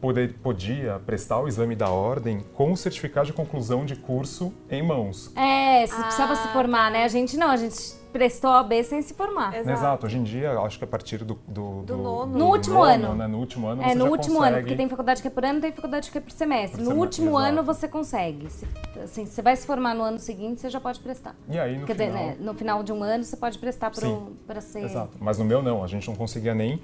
poder, 0.00 0.34
podia 0.42 1.00
prestar 1.04 1.40
o 1.40 1.48
exame 1.48 1.74
da 1.74 1.88
ordem 1.88 2.40
com 2.54 2.72
o 2.72 2.76
certificado 2.76 3.26
de 3.26 3.32
conclusão 3.32 3.84
de 3.84 3.96
curso 3.96 4.52
em 4.70 4.82
mãos. 4.82 5.32
É, 5.36 5.86
você 5.86 5.94
ah. 5.94 6.02
precisava 6.02 6.36
se 6.36 6.48
formar, 6.48 6.90
né? 6.90 7.04
A 7.04 7.08
gente 7.08 7.36
não, 7.36 7.50
a 7.50 7.56
gente 7.56 7.94
prestou 8.16 8.50
a 8.50 8.62
B 8.62 8.82
sem 8.82 9.02
se 9.02 9.14
formar. 9.14 9.54
Exato. 9.54 9.70
Exato. 9.70 10.06
Hoje 10.06 10.18
em 10.18 10.22
dia, 10.22 10.58
acho 10.60 10.78
que 10.78 10.84
a 10.84 10.86
partir 10.86 11.18
do... 11.18 11.34
Do, 11.46 11.82
do, 11.82 11.82
do 11.82 11.96
nono. 11.96 12.38
No 12.38 12.46
último 12.46 12.76
nono, 12.76 12.90
ano. 13.06 13.14
Né? 13.14 13.26
No 13.26 13.38
último 13.38 13.66
ano 13.68 13.82
É, 13.82 13.94
no 13.94 14.06
último 14.06 14.36
consegue... 14.36 14.54
ano, 14.54 14.62
porque 14.62 14.76
tem 14.76 14.88
faculdade 14.88 15.22
que 15.22 15.28
é 15.28 15.30
por 15.30 15.44
ano, 15.44 15.60
tem 15.60 15.72
faculdade 15.72 16.10
que 16.10 16.18
é 16.18 16.20
por 16.20 16.30
semestre. 16.30 16.82
Por 16.82 16.94
no 16.94 17.00
último 17.00 17.30
exato. 17.30 17.44
ano 17.44 17.62
você 17.62 17.88
consegue. 17.88 18.50
Se, 18.50 18.66
assim, 19.02 19.26
você 19.26 19.42
vai 19.42 19.54
se 19.54 19.66
formar 19.66 19.94
no 19.94 20.02
ano 20.02 20.18
seguinte, 20.18 20.60
você 20.60 20.70
já 20.70 20.80
pode 20.80 21.00
prestar. 21.00 21.34
E 21.48 21.58
aí, 21.58 21.78
no 21.78 21.86
Quer 21.86 21.96
final... 21.96 22.12
dizer, 22.12 22.26
né, 22.26 22.36
no 22.40 22.54
final 22.54 22.82
de 22.82 22.92
um 22.92 23.02
ano, 23.02 23.24
você 23.24 23.36
pode 23.36 23.58
prestar 23.58 23.90
para 23.90 24.60
ser... 24.60 24.84
Exato. 24.84 25.16
Mas 25.20 25.38
no 25.38 25.44
meu 25.44 25.62
não, 25.62 25.84
a 25.84 25.86
gente 25.86 26.08
não 26.08 26.14
conseguia 26.14 26.54
nem 26.54 26.80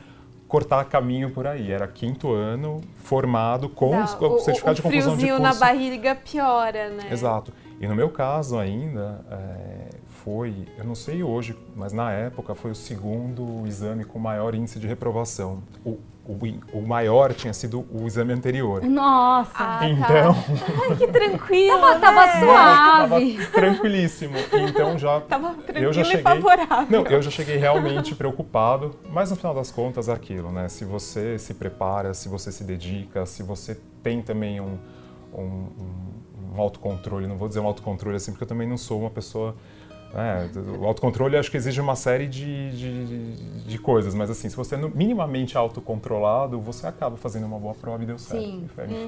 cortar 0.53 0.85
caminho 0.85 1.31
por 1.31 1.47
aí. 1.47 1.73
Era 1.73 1.89
quinto 1.89 2.31
ano, 2.31 2.83
formado 2.97 3.71
com 3.71 3.91
não, 3.97 4.05
o, 4.05 4.39
certificado 4.39 4.73
o, 4.73 4.77
de 4.77 4.83
conclusão 4.83 5.17
de 5.17 5.27
curso. 5.27 5.43
na 5.43 5.55
barriga 5.55 6.15
piora, 6.15 6.91
né? 6.91 7.09
Exato. 7.11 7.53
E 7.81 7.87
no 7.89 7.95
meu 7.95 8.11
caso 8.11 8.59
ainda, 8.59 9.25
é, 9.31 9.89
foi, 10.25 10.67
eu 10.79 10.85
não 10.85 10.95
sei 10.95 11.23
hoje, 11.23 11.57
mas 11.75 11.93
na 11.93 12.12
época 12.12 12.55
foi 12.55 12.71
o 12.71 12.75
segundo 12.75 13.67
exame 13.67 14.05
com 14.05 14.19
maior 14.21 14.55
índice 14.55 14.79
de 14.79 14.87
reprovação. 14.87 15.62
O, 15.85 15.99
o, 16.25 16.38
o 16.73 16.81
maior 16.81 17.35
tinha 17.35 17.52
sido 17.52 17.85
o 17.93 18.07
exame 18.07 18.33
anterior. 18.33 18.85
Nossa! 18.85 19.50
Ah, 19.57 19.79
tá. 19.81 19.88
então. 19.88 20.35
Tá. 20.35 20.85
Ai, 20.91 20.97
que 20.97 21.09
tranquilo! 21.09 21.81
Tava, 21.81 21.95
né? 21.95 22.00
tava 22.00 22.41
suave. 22.41 23.37
Tava 23.37 23.50
tranquilíssimo. 23.52 24.35
Então 24.69 24.97
já. 24.97 25.21
Tava 25.29 25.55
tranquilo 25.55 25.87
eu 25.87 25.93
já 25.93 26.05
cheguei, 26.05 26.21
e 26.21 26.23
favorável. 26.23 26.87
Não, 26.88 27.07
eu 27.11 27.23
já 27.23 27.31
cheguei 27.31 27.57
realmente 27.57 28.14
preocupado, 28.14 28.95
mas 29.11 29.31
no 29.31 29.37
final 29.37 29.55
das 29.55 29.73
contas 29.73 30.09
é 30.09 30.12
aquilo, 30.12 30.52
né? 30.52 30.69
Se 30.69 30.85
você 30.85 31.37
se 31.37 31.55
prepara, 31.55 32.14
se 32.14 32.29
você 32.29 32.52
se 32.52 32.62
dedica, 32.62 33.26
se 33.26 33.43
você 33.43 33.76
tem 34.05 34.23
também 34.23 34.61
um, 34.61 34.79
um, 35.35 35.67
um 36.55 36.61
autocontrole, 36.61 37.26
não 37.26 37.37
vou 37.37 37.49
dizer 37.49 37.59
um 37.59 37.67
autocontrole 37.67 38.17
assim, 38.17 38.31
porque 38.31 38.45
eu 38.45 38.49
também 38.49 38.69
não 38.69 38.76
sou 38.76 39.00
uma 39.00 39.11
pessoa 39.11 39.57
é, 40.14 40.49
o 40.78 40.85
autocontrole 40.85 41.37
acho 41.37 41.50
que 41.50 41.57
exige 41.57 41.81
uma 41.81 41.97
série 41.97 42.26
de, 42.26 42.71
de, 42.73 43.62
de, 43.64 43.78
coisas, 43.78 44.14
mas 44.14 44.28
assim, 44.31 44.49
se 44.49 44.54
você 44.54 44.75
é 44.75 44.78
minimamente 44.78 45.57
autocontrolado, 45.57 46.61
você 46.61 46.87
acaba 46.87 47.16
fazendo 47.16 47.47
uma 47.47 47.59
boa 47.59 47.75
prova 47.75 48.02
e 48.02 48.07
deu 48.07 48.19
certo. 48.19 48.42
Sim. 48.42 48.69
Me 48.87 48.95
uhum. 48.95 49.07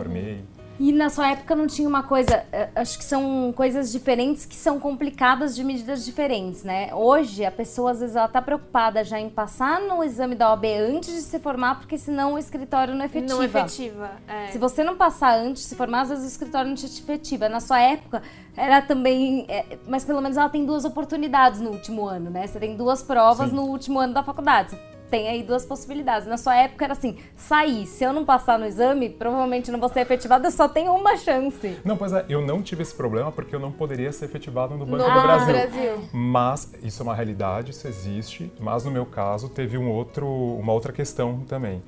E 0.78 0.92
na 0.92 1.08
sua 1.08 1.30
época 1.30 1.54
não 1.54 1.68
tinha 1.68 1.88
uma 1.88 2.02
coisa, 2.02 2.44
é, 2.50 2.68
acho 2.74 2.98
que 2.98 3.04
são 3.04 3.52
coisas 3.56 3.92
diferentes 3.92 4.44
que 4.44 4.56
são 4.56 4.80
complicadas 4.80 5.54
de 5.54 5.62
medidas 5.62 6.04
diferentes, 6.04 6.64
né? 6.64 6.92
Hoje 6.92 7.44
a 7.44 7.50
pessoa 7.50 7.92
às 7.92 8.00
vezes 8.00 8.16
ela 8.16 8.26
tá 8.26 8.42
preocupada 8.42 9.04
já 9.04 9.20
em 9.20 9.30
passar 9.30 9.80
no 9.80 10.02
exame 10.02 10.34
da 10.34 10.50
OAB 10.50 10.64
antes 10.64 11.14
de 11.14 11.22
se 11.22 11.38
formar, 11.38 11.78
porque 11.78 11.96
senão 11.96 12.34
o 12.34 12.38
escritório 12.38 12.92
não 12.92 13.04
efetiva. 13.04 13.34
Não 13.34 13.44
efetiva. 13.44 14.10
É. 14.26 14.48
Se 14.48 14.58
você 14.58 14.82
não 14.82 14.96
passar 14.96 15.38
antes 15.38 15.62
de 15.62 15.68
se 15.68 15.76
formar, 15.76 16.02
às 16.02 16.08
vezes 16.08 16.24
o 16.24 16.28
escritório 16.28 16.68
não 16.68 16.74
te 16.74 16.86
efetiva. 16.86 17.48
Na 17.48 17.60
sua 17.60 17.80
época 17.80 18.20
era 18.56 18.82
também, 18.82 19.46
é, 19.48 19.78
mas 19.86 20.04
pelo 20.04 20.20
menos 20.20 20.36
ela 20.36 20.48
tem 20.48 20.66
duas 20.66 20.84
oportunidades 20.84 21.60
no 21.60 21.70
último 21.70 22.04
ano, 22.04 22.30
né? 22.30 22.48
Você 22.48 22.58
tem 22.58 22.76
duas 22.76 23.00
provas 23.00 23.50
Sim. 23.50 23.56
no 23.56 23.62
último 23.62 24.00
ano 24.00 24.12
da 24.12 24.24
faculdade. 24.24 24.76
Tem 25.14 25.28
aí 25.28 25.44
duas 25.44 25.64
possibilidades. 25.64 26.26
Na 26.26 26.36
sua 26.36 26.56
época 26.56 26.86
era 26.86 26.92
assim, 26.92 27.18
sair, 27.36 27.86
se 27.86 28.02
eu 28.02 28.12
não 28.12 28.24
passar 28.24 28.58
no 28.58 28.66
exame, 28.66 29.08
provavelmente 29.08 29.70
não 29.70 29.78
vou 29.78 29.88
ser 29.88 30.00
efetivado, 30.00 30.44
eu 30.44 30.50
só 30.50 30.66
tenho 30.66 30.92
uma 30.92 31.16
chance. 31.16 31.78
Não, 31.84 31.96
pois 31.96 32.12
é, 32.12 32.24
eu 32.28 32.44
não 32.44 32.60
tive 32.60 32.82
esse 32.82 32.92
problema 32.92 33.30
porque 33.30 33.54
eu 33.54 33.60
não 33.60 33.70
poderia 33.70 34.10
ser 34.10 34.24
efetivado 34.24 34.76
no 34.76 34.84
Banco 34.84 35.04
no 35.04 35.14
do 35.14 35.22
Brasil. 35.22 35.54
Brasil. 35.54 36.08
Mas 36.12 36.74
isso 36.82 37.00
é 37.00 37.04
uma 37.04 37.14
realidade, 37.14 37.70
isso 37.70 37.86
existe, 37.86 38.52
mas 38.58 38.84
no 38.84 38.90
meu 38.90 39.06
caso 39.06 39.48
teve 39.48 39.78
um 39.78 39.88
outro, 39.88 40.26
uma 40.26 40.72
outra 40.72 40.92
questão 40.92 41.44
também. 41.46 41.80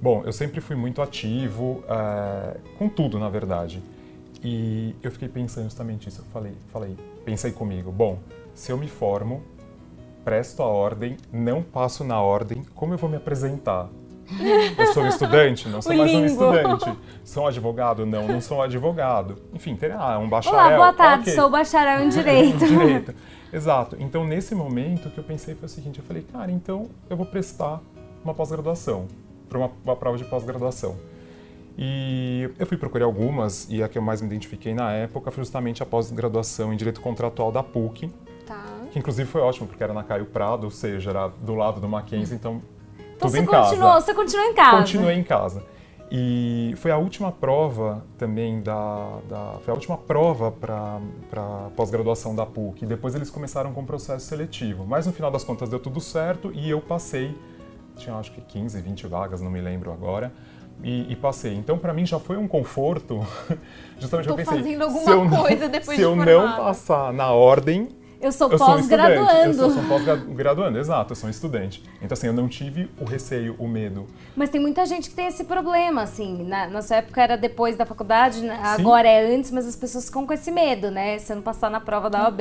Bom, 0.00 0.22
eu 0.24 0.32
sempre 0.32 0.62
fui 0.62 0.74
muito 0.74 1.02
ativo, 1.02 1.84
é, 1.86 2.56
com 2.78 2.88
tudo, 2.88 3.18
na 3.18 3.28
verdade. 3.28 3.82
E 4.42 4.96
eu 5.02 5.10
fiquei 5.10 5.28
pensando 5.28 5.64
justamente 5.64 6.08
isso. 6.08 6.22
Eu 6.22 6.32
falei, 6.32 6.54
falei, 6.72 6.96
pensei 7.26 7.52
comigo, 7.52 7.92
bom, 7.92 8.20
se 8.54 8.72
eu 8.72 8.78
me 8.78 8.88
formo, 8.88 9.42
presto 10.24 10.62
a 10.62 10.66
ordem, 10.66 11.16
não 11.30 11.62
passo 11.62 12.02
na 12.02 12.20
ordem, 12.20 12.64
como 12.74 12.94
eu 12.94 12.98
vou 12.98 13.10
me 13.10 13.16
apresentar? 13.16 13.88
Eu 14.78 14.86
sou 14.86 15.02
um 15.02 15.08
estudante? 15.08 15.68
Não 15.68 15.82
sou 15.82 15.94
mais 15.94 16.14
um 16.14 16.24
estudante. 16.24 16.98
Sou 17.22 17.44
um 17.44 17.46
advogado? 17.46 18.06
Não, 18.06 18.26
não 18.26 18.40
sou 18.40 18.58
um 18.58 18.62
advogado. 18.62 19.36
Enfim, 19.52 19.76
ter, 19.76 19.92
ah, 19.92 20.18
um 20.18 20.28
bacharel. 20.28 20.58
Olá, 20.58 20.76
boa 20.76 20.92
tarde, 20.94 21.22
okay. 21.24 21.34
sou 21.34 21.50
bacharel 21.50 22.04
em 22.04 22.08
Direito. 22.08 22.58
direito. 22.66 23.14
Exato. 23.52 23.96
Então, 24.00 24.24
nesse 24.24 24.54
momento, 24.54 25.08
o 25.08 25.10
que 25.10 25.18
eu 25.18 25.24
pensei 25.24 25.54
foi 25.54 25.66
o 25.66 25.68
seguinte, 25.68 25.98
eu 25.98 26.04
falei, 26.04 26.22
cara, 26.22 26.50
então 26.50 26.88
eu 27.08 27.16
vou 27.16 27.26
prestar 27.26 27.80
uma 28.24 28.32
pós-graduação, 28.32 29.06
para 29.48 29.58
uma, 29.58 29.70
uma 29.84 29.94
prova 29.94 30.16
de 30.16 30.24
pós-graduação. 30.24 30.96
E 31.76 32.48
eu 32.58 32.66
fui 32.66 32.78
procurar 32.78 33.04
algumas, 33.04 33.68
e 33.68 33.82
a 33.82 33.88
que 33.88 33.98
eu 33.98 34.02
mais 34.02 34.22
me 34.22 34.26
identifiquei 34.26 34.72
na 34.72 34.92
época 34.92 35.30
foi 35.30 35.42
justamente 35.42 35.82
a 35.82 35.86
pós-graduação 35.86 36.72
em 36.72 36.76
Direito 36.76 37.00
Contratual 37.00 37.52
da 37.52 37.62
PUC, 37.62 38.10
que 38.94 38.98
inclusive 39.00 39.28
foi 39.28 39.40
ótimo, 39.40 39.66
porque 39.66 39.82
era 39.82 39.92
na 39.92 40.04
Caio 40.04 40.24
Prado, 40.24 40.64
ou 40.64 40.70
seja, 40.70 41.10
era 41.10 41.26
do 41.26 41.56
lado 41.56 41.80
do 41.80 41.88
Mackenzie, 41.88 42.36
então, 42.36 42.62
então 43.16 43.28
tudo 43.28 43.36
em 43.36 43.44
continuou, 43.44 43.92
casa. 43.92 44.00
Você 44.00 44.14
continuou 44.14 44.46
em 44.46 44.54
casa? 44.54 44.76
Continuei 44.76 45.16
em 45.16 45.24
casa. 45.24 45.64
E 46.12 46.74
foi 46.76 46.92
a 46.92 46.96
última 46.96 47.32
prova 47.32 48.04
também 48.16 48.62
da, 48.62 49.18
da 49.28 49.54
foi 49.64 49.72
a 49.72 49.74
última 49.74 49.98
prova 49.98 50.52
para 50.52 51.00
pós-graduação 51.74 52.36
da 52.36 52.46
PUC. 52.46 52.86
Depois 52.86 53.16
eles 53.16 53.30
começaram 53.30 53.72
com 53.72 53.80
o 53.80 53.84
processo 53.84 54.26
seletivo, 54.26 54.86
mas 54.86 55.08
no 55.08 55.12
final 55.12 55.28
das 55.28 55.42
contas 55.42 55.68
deu 55.68 55.80
tudo 55.80 56.00
certo 56.00 56.52
e 56.54 56.70
eu 56.70 56.80
passei. 56.80 57.36
Tinha 57.96 58.14
acho 58.14 58.30
que 58.30 58.40
15, 58.40 58.80
20 58.80 59.08
vagas, 59.08 59.40
não 59.40 59.50
me 59.50 59.60
lembro 59.60 59.90
agora. 59.90 60.32
E, 60.84 61.10
e, 61.10 61.16
passei. 61.16 61.54
Então, 61.54 61.78
para 61.78 61.92
mim 61.92 62.06
já 62.06 62.20
foi 62.20 62.36
um 62.36 62.46
conforto, 62.46 63.26
justamente 63.98 64.26
Tô 64.26 64.34
eu 64.34 64.36
pensei, 64.36 64.58
fazendo 64.58 64.82
alguma 64.82 65.10
eu, 65.10 65.42
coisa 65.42 65.68
depois 65.68 65.96
se 65.98 66.02
eu 66.02 66.14
não 66.14 66.56
passar 66.56 67.12
na 67.12 67.32
ordem, 67.32 67.88
eu 68.24 68.32
sou 68.32 68.48
pós-graduando. 68.48 69.62
Eu 69.62 69.70
sou, 69.70 69.82
pós-graduando, 69.84 70.78
exato, 70.78 71.12
eu 71.12 71.16
sou 71.16 71.26
um 71.26 71.30
estudante. 71.30 71.82
Então, 72.00 72.14
assim, 72.14 72.26
eu 72.26 72.32
não 72.32 72.48
tive 72.48 72.90
o 72.98 73.04
receio, 73.04 73.54
o 73.58 73.68
medo. 73.68 74.06
Mas 74.34 74.48
tem 74.48 74.58
muita 74.58 74.86
gente 74.86 75.10
que 75.10 75.14
tem 75.14 75.26
esse 75.26 75.44
problema, 75.44 76.02
assim. 76.02 76.42
Na 76.42 76.66
nossa 76.66 76.96
época 76.96 77.20
era 77.20 77.36
depois 77.36 77.76
da 77.76 77.84
faculdade, 77.84 78.40
né? 78.40 78.58
agora 78.62 79.06
é 79.06 79.34
antes, 79.34 79.50
mas 79.50 79.66
as 79.66 79.76
pessoas 79.76 80.06
ficam 80.06 80.26
com 80.26 80.32
esse 80.32 80.50
medo, 80.50 80.90
né? 80.90 81.18
Se 81.18 81.32
eu 81.32 81.36
não 81.36 81.42
passar 81.42 81.70
na 81.70 81.80
prova 81.80 82.08
da 82.08 82.24
OAB. 82.24 82.40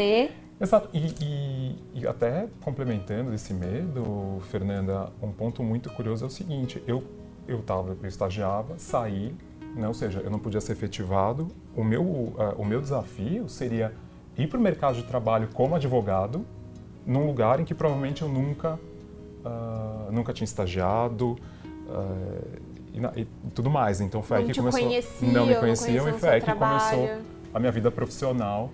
Exato. 0.62 0.88
E, 0.94 1.14
e, 1.22 1.76
e, 1.96 2.08
até 2.08 2.48
complementando 2.62 3.34
esse 3.34 3.54
medo, 3.54 4.42
Fernanda, 4.50 5.12
um 5.22 5.34
ponto 5.34 5.62
muito 5.62 5.90
curioso 5.90 6.24
é 6.24 6.28
o 6.28 6.32
seguinte: 6.32 6.82
eu, 6.88 7.04
eu, 7.46 7.62
tava, 7.62 7.98
eu 8.02 8.08
estagiava, 8.08 8.76
saí, 8.78 9.36
né? 9.76 9.86
ou 9.86 9.94
seja, 9.94 10.22
eu 10.22 10.32
não 10.32 10.40
podia 10.40 10.62
ser 10.62 10.72
efetivado. 10.72 11.50
O 11.76 11.84
meu, 11.84 12.04
uh, 12.04 12.56
o 12.58 12.64
meu 12.64 12.80
desafio 12.80 13.50
seria 13.50 13.94
ir 14.38 14.48
para 14.48 14.60
o 14.60 14.62
mercado 14.62 14.96
de 14.96 15.04
trabalho 15.04 15.50
como 15.54 15.76
advogado, 15.76 16.46
num 17.06 17.26
lugar 17.26 17.60
em 17.60 17.66
que 17.66 17.74
provavelmente 17.74 18.22
eu 18.22 18.30
nunca, 18.30 18.80
uh, 19.46 20.12
nunca 20.12 20.34
tinha 20.34 20.46
estagiado 20.46 21.38
uh, 21.64 22.60
e, 22.94 23.22
e, 23.22 23.28
tudo 23.54 23.70
mais. 23.70 24.02
Então 24.02 24.22
foi 24.22 24.38
não 24.38 24.46
aí 24.46 24.52
que 24.52 24.60
começou. 24.60 24.82
Não 25.22 25.46
me 25.46 25.56
conheciam 25.56 26.10
e 26.10 26.14
foi 26.14 26.30
aí 26.30 26.42
que 26.42 26.54
começou 26.54 27.10
a 27.54 27.60
minha 27.60 27.72
vida 27.72 27.92
profissional 27.92 28.72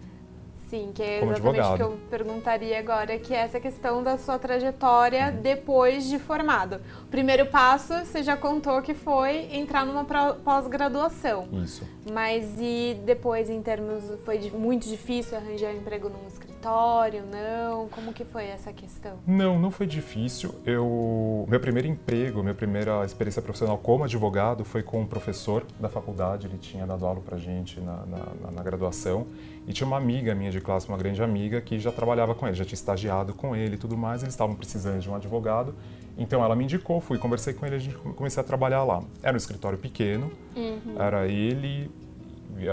Sim, 0.70 0.92
que 0.94 1.02
é 1.02 1.24
exatamente 1.24 1.60
o 1.62 1.76
que 1.76 1.82
eu 1.82 2.00
perguntaria 2.12 2.78
agora, 2.78 3.18
que 3.18 3.34
é 3.34 3.38
essa 3.38 3.60
questão 3.60 4.04
da 4.04 4.18
sua 4.18 4.38
trajetória 4.38 5.34
uhum. 5.34 5.42
depois 5.42 6.08
de 6.08 6.20
formado. 6.20 6.80
O 7.04 7.08
primeiro 7.08 7.48
passo, 7.48 7.94
você 8.06 8.22
já 8.22 8.38
contou 8.38 8.80
que 8.84 8.94
foi 8.94 9.50
entrar 9.52 9.84
numa 9.84 10.06
pós-graduação. 10.44 11.48
Isso. 11.64 11.84
Mas 12.14 12.46
e 12.60 12.96
depois, 13.04 13.50
em 13.50 13.62
termos, 13.64 14.04
foi 14.24 14.52
muito 14.52 14.88
difícil 14.88 15.38
arranjar 15.38 15.74
emprego 15.74 16.08
num 16.08 16.28
escritório? 16.28 16.50
não? 17.32 17.88
Como 17.90 18.12
que 18.12 18.26
foi 18.26 18.46
essa 18.46 18.74
questão? 18.74 19.18
Não, 19.26 19.58
não 19.58 19.72
foi 19.72 19.88
difícil. 19.88 20.54
Eu, 20.66 21.46
meu 21.48 21.60
primeiro 21.60 21.88
emprego, 21.88 22.42
minha 22.42 22.54
primeira 22.54 23.06
experiência 23.06 23.42
profissional 23.42 23.78
como 23.78 24.04
advogado 24.04 24.66
foi 24.66 24.84
com 24.84 25.02
um 25.02 25.06
professor 25.06 25.66
da 25.80 25.88
faculdade. 25.88 26.48
Ele 26.48 26.58
tinha 26.58 26.86
dado 26.86 27.06
aula 27.06 27.22
para 27.22 27.38
gente 27.38 27.80
na, 27.80 28.06
na, 28.06 28.52
na, 28.52 28.64
graduação 28.64 29.28
e 29.70 29.72
tinha 29.72 29.86
uma 29.86 29.98
amiga 29.98 30.34
minha 30.34 30.50
de 30.50 30.60
classe, 30.60 30.90
uma 30.90 30.98
grande 30.98 31.22
amiga 31.22 31.62
que 31.62 31.78
já 31.78 31.92
trabalhava 31.92 32.34
com 32.34 32.48
ele, 32.48 32.56
já 32.56 32.66
tinha 32.66 32.74
estagiado 32.74 33.36
com 33.36 33.56
ele 33.56 33.76
e 33.76 33.78
tudo 33.78 33.96
mais. 33.96 34.24
Eles 34.24 34.34
estavam 34.34 34.56
precisando 34.56 35.00
de 35.00 35.08
um 35.08 35.14
advogado, 35.14 35.76
então 36.18 36.44
ela 36.44 36.56
me 36.56 36.64
indicou, 36.64 37.00
fui 37.00 37.20
conversei 37.20 37.54
com 37.54 37.68
ele, 37.68 37.76
a 37.76 37.80
gente 37.80 37.96
comecei 37.96 38.42
a 38.42 38.44
trabalhar 38.44 38.84
lá. 38.84 39.04
Era 39.22 39.36
um 39.36 39.38
escritório 39.38 39.78
pequeno, 39.78 40.32
uhum. 40.56 41.00
era 41.00 41.28
ele 41.28 41.92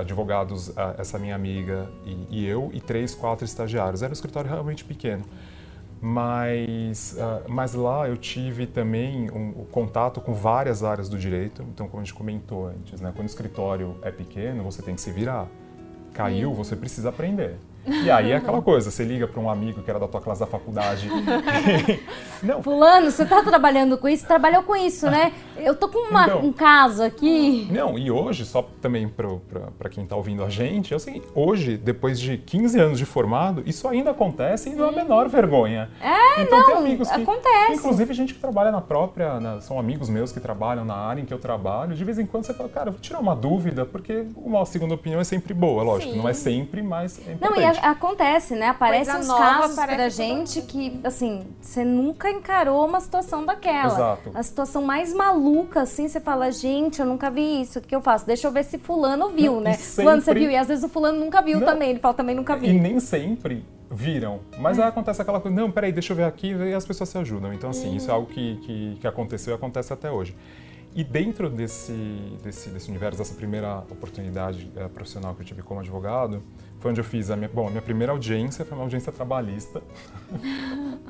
advogados, 0.00 0.72
essa 0.96 1.18
minha 1.18 1.34
amiga 1.34 1.86
e, 2.06 2.40
e, 2.40 2.46
eu, 2.46 2.70
e 2.72 2.80
três, 2.80 3.14
quatro 3.14 3.44
estagiários. 3.44 4.02
Era 4.02 4.10
um 4.10 4.14
escritório 4.14 4.48
realmente 4.48 4.82
pequeno. 4.82 5.22
Mas, 6.00 7.14
uh, 7.18 7.44
mas 7.46 7.74
lá 7.74 8.08
eu 8.08 8.16
tive 8.16 8.66
também 8.66 9.30
um, 9.30 9.60
um, 9.60 9.64
contato 9.70 10.18
com 10.20 10.32
várias 10.32 10.82
áreas 10.82 11.10
do 11.10 11.18
direito. 11.18 11.62
Então, 11.62 11.88
como 11.88 12.00
a 12.00 12.04
gente 12.04 12.14
comentou 12.14 12.68
antes, 12.68 13.02
né? 13.02 13.12
quando 13.14 13.28
o 13.28 13.30
escritório 13.30 13.96
é 14.00 14.10
pequeno, 14.10 14.64
você 14.64 14.80
tem 14.80 14.94
que 14.94 15.00
se 15.02 15.10
virar. 15.10 15.46
Caiu, 16.16 16.54
você 16.54 16.74
precisa 16.74 17.10
aprender. 17.10 17.56
E 17.86 18.10
aí 18.10 18.32
é 18.32 18.36
aquela 18.36 18.60
coisa, 18.60 18.90
você 18.90 19.04
liga 19.04 19.28
para 19.28 19.40
um 19.40 19.48
amigo 19.48 19.82
que 19.82 19.90
era 19.90 19.98
da 19.98 20.08
tua 20.08 20.20
classe 20.20 20.40
da 20.40 20.46
faculdade. 20.46 21.08
não. 22.42 22.62
Fulano, 22.62 23.10
você 23.10 23.22
está 23.22 23.42
trabalhando 23.42 23.96
com 23.96 24.08
isso? 24.08 24.26
Trabalhou 24.26 24.62
com 24.62 24.74
isso, 24.74 25.10
né? 25.10 25.32
Eu 25.56 25.74
tô 25.74 25.88
com 25.88 26.10
uma, 26.10 26.24
então, 26.24 26.44
um 26.44 26.52
caso 26.52 27.02
aqui. 27.02 27.66
Não, 27.70 27.98
e 27.98 28.10
hoje, 28.10 28.44
só 28.44 28.62
também 28.80 29.08
para 29.08 29.88
quem 29.88 30.04
está 30.04 30.14
ouvindo 30.14 30.44
a 30.44 30.50
gente, 30.50 30.92
eu 30.92 30.98
sei, 30.98 31.22
hoje, 31.34 31.78
depois 31.78 32.20
de 32.20 32.36
15 32.36 32.78
anos 32.78 32.98
de 32.98 33.06
formado, 33.06 33.62
isso 33.64 33.88
ainda 33.88 34.10
acontece 34.10 34.68
e 34.68 34.74
não 34.74 34.84
é 34.84 34.88
a 34.90 34.92
menor 34.92 35.28
vergonha. 35.28 35.88
É, 36.00 36.42
então, 36.42 36.58
não, 36.58 36.66
tem 36.66 36.76
amigos 36.76 37.10
que, 37.10 37.22
acontece. 37.22 37.72
Inclusive, 37.72 38.12
gente 38.12 38.34
que 38.34 38.40
trabalha 38.40 38.70
na 38.70 38.82
própria, 38.82 39.40
na, 39.40 39.60
são 39.62 39.78
amigos 39.78 40.10
meus 40.10 40.30
que 40.30 40.40
trabalham 40.40 40.84
na 40.84 40.94
área 40.94 41.22
em 41.22 41.24
que 41.24 41.32
eu 41.32 41.38
trabalho, 41.38 41.94
de 41.94 42.04
vez 42.04 42.18
em 42.18 42.26
quando 42.26 42.44
você 42.44 42.52
fala, 42.52 42.68
cara, 42.68 42.90
vou 42.90 43.00
tirar 43.00 43.18
uma 43.18 43.34
dúvida, 43.34 43.86
porque 43.86 44.26
uma 44.36 44.64
segunda 44.66 44.94
opinião 44.94 45.20
é 45.20 45.24
sempre 45.24 45.54
boa, 45.54 45.82
lógico, 45.82 46.12
Sim. 46.12 46.18
não 46.18 46.28
é 46.28 46.34
sempre, 46.34 46.82
mas 46.82 47.18
é 47.26 47.32
importante. 47.32 47.60
Não, 47.60 47.62
e 47.62 47.64
a, 47.64 47.75
acontece, 47.82 48.54
né? 48.54 48.68
Aparecem 48.68 49.14
os 49.16 49.28
casos 49.28 49.76
pra 49.76 50.08
gente 50.08 50.62
que, 50.62 51.00
assim, 51.04 51.46
você 51.60 51.84
nunca 51.84 52.30
encarou 52.30 52.86
uma 52.86 53.00
situação 53.00 53.44
daquela. 53.44 53.86
Exato. 53.86 54.30
A 54.34 54.42
situação 54.42 54.82
mais 54.82 55.12
maluca, 55.12 55.82
assim, 55.82 56.08
você 56.08 56.20
fala, 56.20 56.50
gente, 56.50 57.00
eu 57.00 57.06
nunca 57.06 57.30
vi 57.30 57.62
isso, 57.62 57.78
o 57.78 57.82
que 57.82 57.94
eu 57.94 58.00
faço? 58.00 58.26
Deixa 58.26 58.46
eu 58.46 58.52
ver 58.52 58.64
se 58.64 58.78
fulano 58.78 59.28
viu, 59.28 59.54
não, 59.54 59.60
né? 59.60 59.72
Sempre... 59.74 60.02
Fulano 60.02 60.22
você 60.22 60.34
viu, 60.34 60.50
e 60.50 60.56
às 60.56 60.68
vezes 60.68 60.84
o 60.84 60.88
fulano 60.88 61.18
nunca 61.18 61.40
viu 61.42 61.60
não. 61.60 61.66
também, 61.66 61.90
ele 61.90 61.98
fala, 61.98 62.14
também 62.14 62.34
nunca 62.34 62.56
vi. 62.56 62.68
E 62.68 62.72
nem 62.72 63.00
sempre 63.00 63.64
viram. 63.90 64.40
Mas 64.58 64.78
é. 64.78 64.82
aí 64.82 64.88
acontece 64.88 65.22
aquela 65.22 65.40
coisa, 65.40 65.56
não, 65.56 65.70
peraí, 65.70 65.92
deixa 65.92 66.12
eu 66.12 66.16
ver 66.16 66.24
aqui, 66.24 66.52
e 66.52 66.74
as 66.74 66.84
pessoas 66.84 67.08
se 67.08 67.18
ajudam. 67.18 67.52
Então, 67.52 67.70
assim, 67.70 67.88
uhum. 67.88 67.96
isso 67.96 68.10
é 68.10 68.14
algo 68.14 68.26
que, 68.26 68.56
que, 68.56 68.98
que 69.00 69.06
aconteceu 69.06 69.52
e 69.52 69.56
acontece 69.56 69.92
até 69.92 70.10
hoje. 70.10 70.36
E 70.96 71.04
dentro 71.04 71.50
desse, 71.50 71.92
desse, 72.42 72.70
desse 72.70 72.88
universo, 72.88 73.18
dessa 73.18 73.34
primeira 73.34 73.80
oportunidade 73.90 74.72
é, 74.74 74.88
profissional 74.88 75.34
que 75.34 75.42
eu 75.42 75.46
tive 75.46 75.60
como 75.60 75.80
advogado, 75.80 76.42
foi 76.86 76.90
onde 76.90 77.00
eu 77.00 77.04
fiz 77.04 77.30
a 77.30 77.36
minha, 77.36 77.48
bom, 77.48 77.66
a 77.66 77.70
minha 77.70 77.82
primeira 77.82 78.12
audiência, 78.12 78.64
foi 78.64 78.78
uma 78.78 78.84
audiência 78.84 79.10
trabalhista. 79.10 79.82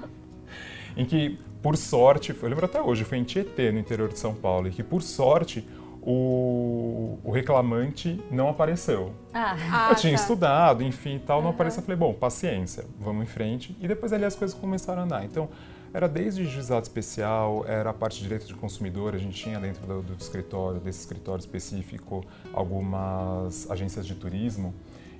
em 0.96 1.04
que, 1.04 1.38
por 1.62 1.76
sorte, 1.76 2.34
eu 2.34 2.48
lembro 2.48 2.64
até 2.64 2.80
hoje, 2.80 3.04
foi 3.04 3.18
em 3.18 3.24
Tietê, 3.24 3.70
no 3.70 3.78
interior 3.78 4.08
de 4.08 4.18
São 4.18 4.34
Paulo, 4.34 4.68
e 4.68 4.70
que, 4.70 4.82
por 4.82 5.02
sorte, 5.02 5.68
o, 6.00 7.18
o 7.22 7.30
reclamante 7.30 8.22
não 8.30 8.48
apareceu. 8.48 9.12
Ah, 9.34 9.88
eu 9.90 9.96
tinha 9.96 10.16
tá. 10.16 10.22
estudado, 10.22 10.82
enfim, 10.82 11.16
e 11.16 11.18
tal, 11.18 11.42
não 11.42 11.50
apareceu. 11.50 11.80
Eu 11.80 11.84
falei, 11.84 11.98
bom, 11.98 12.14
paciência, 12.14 12.86
vamos 12.98 13.24
em 13.24 13.26
frente. 13.26 13.76
E 13.78 13.86
depois 13.86 14.14
ali 14.14 14.24
as 14.24 14.34
coisas 14.34 14.56
começaram 14.56 15.02
a 15.02 15.04
andar. 15.04 15.24
Então, 15.26 15.50
era 15.92 16.08
desde 16.08 16.46
juizado 16.46 16.84
especial, 16.84 17.66
era 17.68 17.90
a 17.90 17.92
parte 17.92 18.16
de 18.16 18.22
direito 18.22 18.46
de 18.46 18.54
consumidor, 18.54 19.14
a 19.14 19.18
gente 19.18 19.42
tinha 19.42 19.60
dentro 19.60 19.86
do, 19.86 20.00
do 20.00 20.14
escritório, 20.14 20.80
desse 20.80 21.00
escritório 21.00 21.40
específico, 21.40 22.24
algumas 22.54 23.70
agências 23.70 24.06
de 24.06 24.14
turismo. 24.14 24.74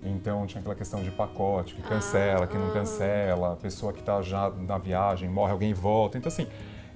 Então 0.08 0.46
tinha 0.46 0.60
aquela 0.60 0.75
questão 0.75 1.02
de 1.02 1.10
pacote, 1.10 1.75
que 1.75 1.82
cancela, 1.82 2.44
ah, 2.44 2.46
que 2.46 2.56
não 2.56 2.68
ah. 2.68 2.72
cancela, 2.72 3.52
a 3.52 3.56
pessoa 3.56 3.92
que 3.92 4.00
está 4.00 4.22
já 4.22 4.50
na 4.50 4.78
viagem, 4.78 5.28
morre, 5.28 5.52
alguém 5.52 5.75
volta. 5.75 6.16
Então 6.16 6.28
assim, 6.28 6.46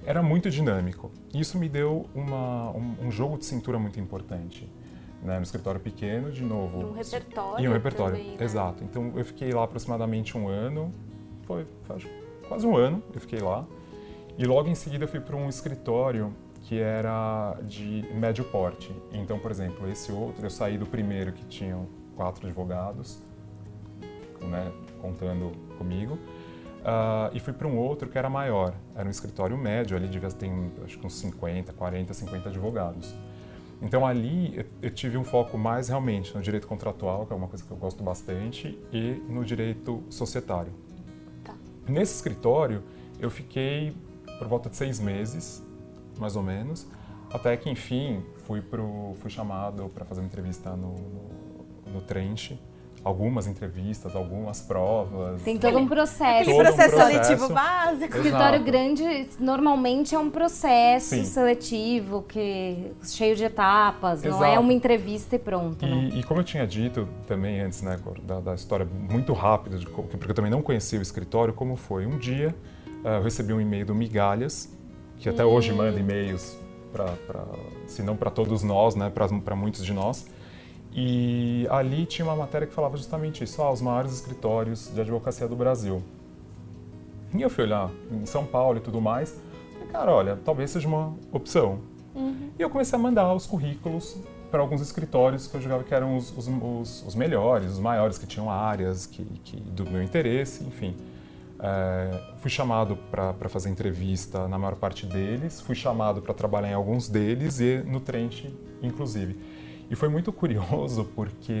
era 0.05 0.23
muito 0.23 0.49
dinâmico. 0.49 1.11
Isso 1.33 1.57
me 1.57 1.69
deu 1.69 2.09
uma, 2.15 2.71
um, 2.71 2.95
um 3.03 3.11
jogo 3.11 3.37
de 3.37 3.45
cintura 3.45 3.77
muito 3.77 3.99
importante. 3.99 4.69
Né, 5.23 5.37
no 5.37 5.43
escritório 5.43 5.79
pequeno, 5.79 6.31
de 6.31 6.41
novo. 6.41 6.81
E 6.81 6.83
um 6.83 6.93
repertório. 6.93 7.63
E 7.63 7.69
um 7.69 7.73
repertório, 7.73 8.17
também, 8.17 8.37
né? 8.37 8.43
exato. 8.43 8.83
Então 8.83 9.13
eu 9.15 9.23
fiquei 9.23 9.51
lá 9.51 9.65
aproximadamente 9.65 10.35
um 10.35 10.47
ano, 10.47 10.91
foi, 11.43 11.67
foi 11.83 11.97
quase 12.47 12.65
um 12.65 12.75
ano 12.75 13.03
eu 13.13 13.21
fiquei 13.21 13.37
lá. 13.37 13.63
E 14.35 14.45
logo 14.45 14.67
em 14.67 14.73
seguida 14.73 15.03
eu 15.03 15.07
fui 15.07 15.19
para 15.19 15.35
um 15.35 15.47
escritório 15.47 16.33
que 16.61 16.79
era 16.79 17.55
de 17.63 18.03
médio 18.13 18.43
porte. 18.45 18.91
Então, 19.11 19.37
por 19.37 19.51
exemplo, 19.51 19.87
esse 19.89 20.11
outro, 20.11 20.45
eu 20.45 20.49
saí 20.49 20.77
do 20.77 20.85
primeiro 20.85 21.33
que 21.33 21.45
tinham 21.45 21.87
quatro 22.15 22.47
advogados, 22.47 23.21
né, 24.41 24.71
contando 25.01 25.51
comigo, 25.77 26.15
uh, 26.15 27.33
e 27.33 27.39
fui 27.39 27.53
para 27.53 27.67
um 27.67 27.77
outro 27.77 28.09
que 28.09 28.17
era 28.17 28.29
maior. 28.29 28.73
Era 28.95 29.07
um 29.07 29.11
escritório 29.11 29.57
médio, 29.57 29.95
ali 29.95 30.07
devia 30.07 30.29
ter 30.29 30.51
acho 30.83 30.99
que 30.99 31.05
uns 31.05 31.13
50, 31.13 31.73
40, 31.73 32.13
50 32.13 32.49
advogados. 32.49 33.13
Então 33.81 34.05
ali 34.05 34.57
eu, 34.57 34.65
eu 34.83 34.91
tive 34.91 35.17
um 35.17 35.23
foco 35.23 35.57
mais 35.57 35.89
realmente 35.89 36.35
no 36.35 36.41
direito 36.41 36.67
contratual, 36.67 37.25
que 37.25 37.33
é 37.33 37.35
uma 37.35 37.47
coisa 37.47 37.63
que 37.63 37.71
eu 37.71 37.77
gosto 37.77 38.03
bastante, 38.03 38.77
e 38.91 39.21
no 39.27 39.43
direito 39.43 40.03
societário. 40.09 40.71
Nesse 41.87 42.15
escritório, 42.15 42.83
eu 43.19 43.29
fiquei 43.29 43.95
por 44.37 44.47
volta 44.47 44.69
de 44.69 44.75
seis 44.75 44.99
meses, 44.99 45.63
mais 46.17 46.35
ou 46.35 46.43
menos, 46.43 46.87
até 47.31 47.55
que, 47.55 47.69
enfim, 47.69 48.23
fui, 48.45 48.61
pro, 48.61 49.15
fui 49.19 49.29
chamado 49.29 49.89
para 49.89 50.03
fazer 50.05 50.21
uma 50.21 50.27
entrevista 50.27 50.71
no, 50.75 50.93
no, 50.93 51.29
no 51.91 52.01
Trench, 52.01 52.59
algumas 53.03 53.47
entrevistas, 53.47 54.15
algumas 54.15 54.61
provas. 54.61 55.41
Tem 55.41 55.57
todo 55.57 55.77
um 55.77 55.87
processo. 55.87 56.49
Aquele 56.49 56.57
processo, 56.57 56.95
um 56.95 56.97
processo 56.97 57.11
seletivo 57.11 57.53
básico. 57.53 58.15
Escritório 58.15 58.63
grande 58.63 59.27
normalmente 59.39 60.13
é 60.13 60.19
um 60.19 60.29
processo 60.29 61.15
Sim. 61.15 61.25
seletivo 61.25 62.23
que 62.23 62.91
cheio 63.03 63.35
de 63.35 63.43
etapas, 63.43 64.23
Exato. 64.23 64.41
não 64.41 64.45
é 64.45 64.59
uma 64.59 64.71
entrevista 64.71 65.35
e 65.35 65.39
pronto. 65.39 65.83
E, 65.83 65.89
né? 65.89 66.09
e 66.15 66.23
como 66.23 66.41
eu 66.41 66.43
tinha 66.43 66.65
dito 66.65 67.07
também 67.27 67.59
antes, 67.59 67.81
né, 67.81 67.99
da, 68.23 68.39
da 68.39 68.53
história 68.53 68.85
muito 68.85 69.33
rápida, 69.33 69.77
de, 69.77 69.85
porque 69.87 70.31
eu 70.31 70.35
também 70.35 70.51
não 70.51 70.61
conhecia 70.61 70.99
o 70.99 71.01
escritório, 71.01 71.53
como 71.53 71.75
foi? 71.75 72.05
Um 72.05 72.17
dia 72.17 72.55
uh, 73.03 73.07
eu 73.07 73.23
recebi 73.23 73.51
um 73.51 73.59
e-mail 73.59 73.85
do 73.85 73.95
Migalhas, 73.95 74.69
que 75.17 75.27
até 75.27 75.43
hum. 75.43 75.49
hoje 75.49 75.73
manda 75.73 75.99
e-mails 75.99 76.55
para, 76.91 77.15
se 77.87 78.03
não 78.03 78.15
para 78.15 78.29
todos 78.29 78.63
nós, 78.63 78.95
né, 78.95 79.09
para 79.09 79.55
muitos 79.55 79.83
de 79.83 79.93
nós, 79.93 80.27
e 80.93 81.65
ali 81.69 82.05
tinha 82.05 82.25
uma 82.25 82.35
matéria 82.35 82.67
que 82.67 82.73
falava 82.73 82.97
justamente 82.97 83.43
isso, 83.43 83.61
ah, 83.61 83.71
os 83.71 83.81
maiores 83.81 84.13
escritórios 84.13 84.91
de 84.93 84.99
advocacia 84.99 85.47
do 85.47 85.55
Brasil. 85.55 86.03
E 87.33 87.41
eu 87.41 87.49
fui 87.49 87.63
olhar 87.63 87.89
em 88.11 88.25
São 88.25 88.45
Paulo 88.45 88.77
e 88.77 88.81
tudo 88.81 88.99
mais, 88.99 89.39
e 89.81 89.85
cara, 89.85 90.11
olha, 90.11 90.37
talvez 90.43 90.71
seja 90.71 90.87
uma 90.87 91.13
opção. 91.31 91.79
Uhum. 92.13 92.49
E 92.59 92.61
eu 92.61 92.69
comecei 92.69 92.99
a 92.99 93.01
mandar 93.01 93.33
os 93.33 93.45
currículos 93.45 94.17
para 94.51 94.59
alguns 94.59 94.81
escritórios 94.81 95.47
que 95.47 95.55
eu 95.55 95.61
julgava 95.61 95.83
que 95.83 95.95
eram 95.95 96.17
os, 96.17 96.37
os, 96.37 96.47
os, 96.47 97.07
os 97.07 97.15
melhores, 97.15 97.71
os 97.71 97.79
maiores, 97.79 98.17
que 98.17 98.27
tinham 98.27 98.51
áreas 98.51 99.05
que, 99.05 99.23
que 99.45 99.55
do 99.55 99.89
meu 99.89 100.03
interesse, 100.03 100.61
enfim. 100.65 100.93
É, 101.57 102.21
fui 102.39 102.49
chamado 102.49 102.97
para 103.09 103.47
fazer 103.47 103.69
entrevista 103.69 104.47
na 104.47 104.57
maior 104.57 104.75
parte 104.75 105.05
deles, 105.05 105.61
fui 105.61 105.75
chamado 105.75 106.21
para 106.21 106.33
trabalhar 106.33 106.69
em 106.69 106.73
alguns 106.73 107.07
deles 107.07 107.61
e 107.61 107.77
no 107.85 108.01
Trent, 108.01 108.45
inclusive. 108.81 109.37
E 109.91 109.95
foi 109.95 110.07
muito 110.07 110.31
curioso 110.31 111.03
porque 111.13 111.51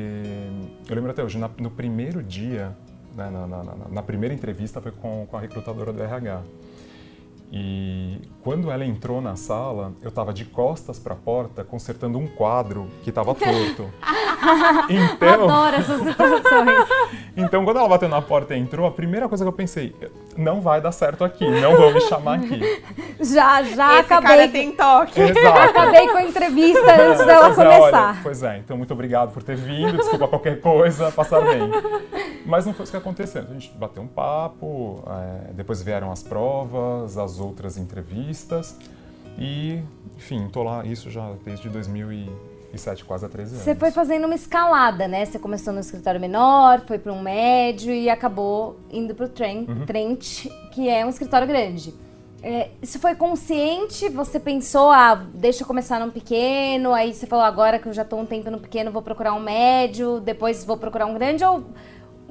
eu 0.87 0.95
lembro 0.95 1.11
até 1.11 1.21
hoje, 1.21 1.37
na, 1.37 1.49
no 1.59 1.69
primeiro 1.69 2.23
dia, 2.23 2.73
né, 3.13 3.29
na, 3.29 3.45
na, 3.45 3.63
na, 3.91 4.01
primeira 4.01 4.33
entrevista 4.33 4.79
foi 4.79 4.93
com, 4.93 5.27
com 5.29 5.35
a 5.35 5.39
recrutadora 5.41 5.91
do 5.91 6.01
RH. 6.01 6.41
E 7.51 8.21
quando 8.41 8.71
ela 8.71 8.85
entrou 8.85 9.19
na 9.19 9.35
sala, 9.35 9.91
eu 10.01 10.07
estava 10.07 10.31
de 10.33 10.45
costas 10.45 10.97
para 10.97 11.13
a 11.13 11.17
porta 11.17 11.65
consertando 11.65 12.17
um 12.17 12.25
quadro 12.25 12.87
que 13.03 13.09
estava 13.09 13.35
torto. 13.35 13.89
então, 14.89 15.43
Adoro 15.43 15.75
essas 15.75 15.99
situações. 16.07 16.87
então, 17.35 17.65
quando 17.65 17.79
ela 17.79 17.89
bateu 17.89 18.07
na 18.07 18.21
porta 18.21 18.55
e 18.55 18.59
entrou, 18.59 18.87
a 18.87 18.91
primeira 18.91 19.27
coisa 19.27 19.43
que 19.43 19.49
eu 19.49 19.53
pensei, 19.53 19.93
não 20.37 20.61
vai 20.61 20.81
dar 20.81 20.91
certo 20.91 21.23
aqui, 21.23 21.49
não 21.49 21.75
vão 21.75 21.93
me 21.93 22.01
chamar 22.01 22.39
aqui. 22.39 22.61
Já, 23.21 23.61
já 23.61 23.99
Esse 23.99 24.11
acabei. 24.13 24.29
Cara 24.29 24.47
tem 24.47 24.71
toque. 24.71 25.21
Exato. 25.21 25.59
Acabei 25.59 26.07
com 26.07 26.17
a 26.17 26.23
entrevista 26.23 26.81
antes 26.81 27.23
dela 27.23 27.53
pois 27.53 27.55
começar. 27.55 27.75
É, 27.75 28.09
olha, 28.09 28.19
pois 28.23 28.43
é, 28.43 28.57
então 28.57 28.75
muito 28.75 28.91
obrigado 28.93 29.31
por 29.31 29.43
ter 29.43 29.55
vindo, 29.55 29.95
desculpa 29.97 30.27
qualquer 30.27 30.59
coisa, 30.59 31.11
passar 31.11 31.39
bem. 31.41 31.69
Mas 32.43 32.65
não 32.65 32.73
foi 32.73 32.83
isso 32.83 32.91
que 32.91 32.97
aconteceu. 32.97 33.43
A 33.43 33.53
gente 33.53 33.71
bateu 33.77 34.01
um 34.01 34.07
papo, 34.07 35.03
é, 35.07 35.53
depois 35.53 35.83
vieram 35.83 36.11
as 36.11 36.23
provas, 36.23 37.15
as 37.15 37.39
outras 37.39 37.77
entrevistas 37.77 38.75
e, 39.37 39.81
enfim, 40.17 40.49
tô 40.51 40.63
lá 40.63 40.83
isso 40.83 41.09
já 41.11 41.31
desde 41.45 41.69
2000 41.69 42.11
e 42.11 42.50
sete 42.77 43.03
quase 43.03 43.25
a 43.25 43.29
13 43.29 43.51
anos. 43.51 43.63
Você 43.63 43.75
foi 43.75 43.91
fazendo 43.91 44.25
uma 44.25 44.35
escalada, 44.35 45.07
né? 45.07 45.25
Você 45.25 45.37
começou 45.37 45.73
no 45.73 45.79
escritório 45.79 46.19
menor, 46.19 46.81
foi 46.87 46.97
para 46.97 47.11
um 47.11 47.21
médio 47.21 47.93
e 47.93 48.09
acabou 48.09 48.79
indo 48.91 49.13
para 49.13 49.25
o 49.25 49.29
Trent, 49.29 49.67
uhum. 49.67 49.85
Trent, 49.85 50.47
que 50.71 50.89
é 50.89 51.05
um 51.05 51.09
escritório 51.09 51.47
grande. 51.47 51.93
É, 52.43 52.69
isso 52.81 52.97
foi 52.99 53.13
consciente? 53.13 54.09
Você 54.09 54.39
pensou, 54.39 54.89
ah, 54.89 55.15
deixa 55.33 55.61
eu 55.61 55.67
começar 55.67 55.99
num 55.99 56.09
pequeno, 56.09 56.91
aí 56.91 57.13
você 57.13 57.27
falou, 57.27 57.45
agora 57.45 57.77
que 57.77 57.87
eu 57.87 57.93
já 57.93 58.01
estou 58.01 58.19
um 58.19 58.25
tempo 58.25 58.49
no 58.49 58.59
pequeno, 58.59 58.91
vou 58.91 59.01
procurar 59.01 59.33
um 59.33 59.39
médio, 59.39 60.19
depois 60.19 60.65
vou 60.65 60.75
procurar 60.75 61.05
um 61.05 61.13
grande, 61.13 61.45
ou 61.45 61.63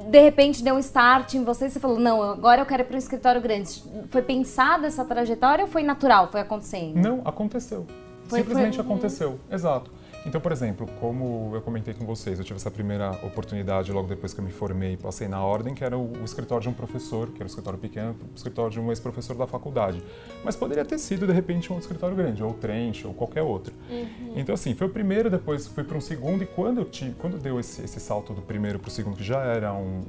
de 0.09 0.20
repente 0.20 0.64
deu 0.64 0.74
um 0.74 0.79
start 0.81 1.35
em 1.35 1.44
você 1.44 1.66
e 1.66 1.70
você 1.70 1.79
falou, 1.79 1.98
não, 1.98 2.22
agora 2.22 2.62
eu 2.62 2.66
quero 2.66 2.83
ir 2.83 2.87
para 2.87 2.96
um 2.96 2.98
escritório 2.98 3.40
grande. 3.40 3.85
Foi 4.09 4.22
pensada 4.22 4.88
essa 4.88 5.05
trajetória 5.05 5.64
ou 5.64 5.70
foi 5.70 5.85
natural, 5.85 6.29
foi 6.29 6.40
acontecendo? 6.40 6.96
Não, 6.96 7.20
aconteceu. 7.24 7.87
Foi, 8.24 8.40
Simplesmente 8.40 8.76
foi... 8.76 8.85
aconteceu, 8.85 9.38
exato. 9.50 9.92
Então, 10.26 10.40
por 10.40 10.52
exemplo, 10.52 10.87
como 11.00 11.52
eu 11.54 11.62
comentei 11.62 11.94
com 11.94 12.04
vocês, 12.04 12.38
eu 12.38 12.44
tive 12.44 12.59
essa 12.59 12.70
primeira 12.70 13.11
oportunidade 13.24 13.90
logo 13.90 14.06
depois 14.06 14.35
que 14.35 14.40
eu 14.40 14.44
me 14.44 14.52
formei, 14.52 14.96
passei 14.96 15.26
na 15.28 15.42
ordem, 15.42 15.74
que 15.74 15.83
era 15.83 15.96
o, 15.96 16.12
o 16.12 16.24
escritório 16.24 16.62
de 16.62 16.68
um 16.68 16.74
professor, 16.74 17.28
que 17.28 17.37
era 17.37 17.44
o 17.44 17.46
escritório 17.46 17.78
pequeno, 17.78 18.14
o 18.30 18.37
escritório 18.37 18.70
de 18.70 18.80
um 18.80 18.90
ex-professor 18.90 19.35
da 19.35 19.46
faculdade. 19.46 20.02
Mas 20.44 20.56
poderia 20.56 20.85
ter 20.85 20.98
sido, 20.98 21.26
de 21.26 21.33
repente, 21.33 21.72
um 21.72 21.78
escritório 21.78 22.14
grande, 22.14 22.42
ou 22.42 22.52
Trent, 22.52 23.04
ou 23.06 23.14
qualquer 23.14 23.42
outro. 23.42 23.72
Uhum. 23.88 24.35
Então, 24.37 24.54
assim, 24.54 24.74
foi 24.74 24.88
o 24.88 24.90
primeiro, 24.90 25.30
depois 25.30 25.66
fui 25.66 25.85
para 25.85 25.96
um 25.96 26.02
segundo, 26.02 26.42
e 26.42 26.46
quando 26.46 26.78
eu 26.78 26.85
tive, 26.85 27.14
quando 27.14 27.38
deu 27.38 27.59
esse, 27.59 27.83
esse 27.83 27.98
salto 27.98 28.35
do 28.35 28.42
primeiro 28.42 28.78
para 28.78 28.88
o 28.88 28.90
segundo, 28.90 29.16
que 29.16 29.24
já 29.24 29.42
era 29.42 29.72
um, 29.72 30.02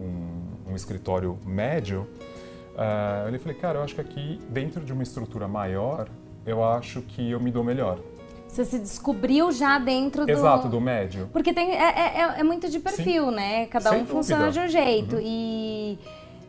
um, 0.68 0.72
um 0.72 0.76
escritório 0.76 1.38
médio, 1.46 2.02
uh, 2.76 3.30
eu 3.32 3.40
falei, 3.40 3.58
cara, 3.58 3.80
eu 3.80 3.84
acho 3.84 3.96
que 3.96 4.02
aqui, 4.02 4.40
dentro 4.50 4.84
de 4.84 4.92
uma 4.92 5.04
estrutura 5.04 5.48
maior, 5.48 6.10
eu 6.46 6.64
acho 6.64 7.02
que 7.02 7.32
eu 7.32 7.40
me 7.40 7.52
dou 7.52 7.64
melhor. 7.64 8.00
Você 8.52 8.66
se 8.66 8.80
descobriu 8.80 9.50
já 9.50 9.80
dentro 9.80 10.26
do. 10.26 10.32
Exato, 10.32 10.68
do 10.68 10.82
médio. 10.82 11.30
Porque 11.32 11.54
tem, 11.54 11.72
é, 11.72 11.84
é, 11.84 12.20
é, 12.20 12.40
é 12.40 12.44
muito 12.44 12.70
de 12.70 12.80
perfil, 12.80 13.30
Sim. 13.30 13.36
né? 13.36 13.66
Cada 13.68 13.92
Sem 13.92 14.02
um 14.02 14.06
funciona 14.06 14.52
de 14.52 14.60
um 14.60 14.68
jeito. 14.68 15.16
Uhum. 15.16 15.22
E 15.24 16.00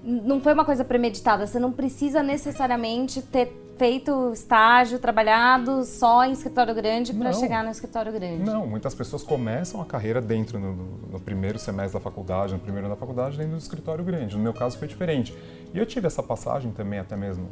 não 0.03 0.41
foi 0.41 0.53
uma 0.53 0.65
coisa 0.65 0.85
premeditada. 0.85 1.47
Você 1.47 1.61
não 1.61 1.71
precisa 1.71 2.21
necessariamente 2.21 3.23
ter 3.23 3.57
feito 3.79 4.33
estágio, 4.33 4.99
trabalhado 4.99 5.85
só 5.85 6.25
em 6.25 6.33
escritório 6.33 6.75
grande 6.75 7.15
para 7.15 7.33
chegar 7.33 7.63
no 7.63 7.71
escritório 7.71 8.13
grande. 8.13 8.43
Não, 8.43 8.67
muitas 8.67 8.95
pessoas 8.97 9.23
começam 9.23 9.81
a 9.81 9.85
carreira 9.85 10.21
dentro, 10.21 10.59
no, 10.59 10.75
no, 10.75 11.21
primeiro 11.21 11.57
semestre 11.57 11.95
da 11.95 12.01
faculdade, 12.01 12.53
no 12.53 12.59
primeiro 12.59 12.87
ano 12.87 12.97
da 12.97 12.99
faculdade, 12.99 13.37
dentro 13.37 13.53
do 13.53 13.59
escritório 13.59 14.05
grande. 14.05 14.37
No 14.37 14.43
meu 14.43 14.53
caso 14.53 14.77
foi 14.77 14.89
diferente. 14.89 15.33
E 15.73 15.79
eu 15.79 15.87
tive 15.87 16.09
essa 16.09 16.23
passagem 16.23 16.73
também, 16.73 16.99
até 16.99 17.17
mesmo 17.17 17.49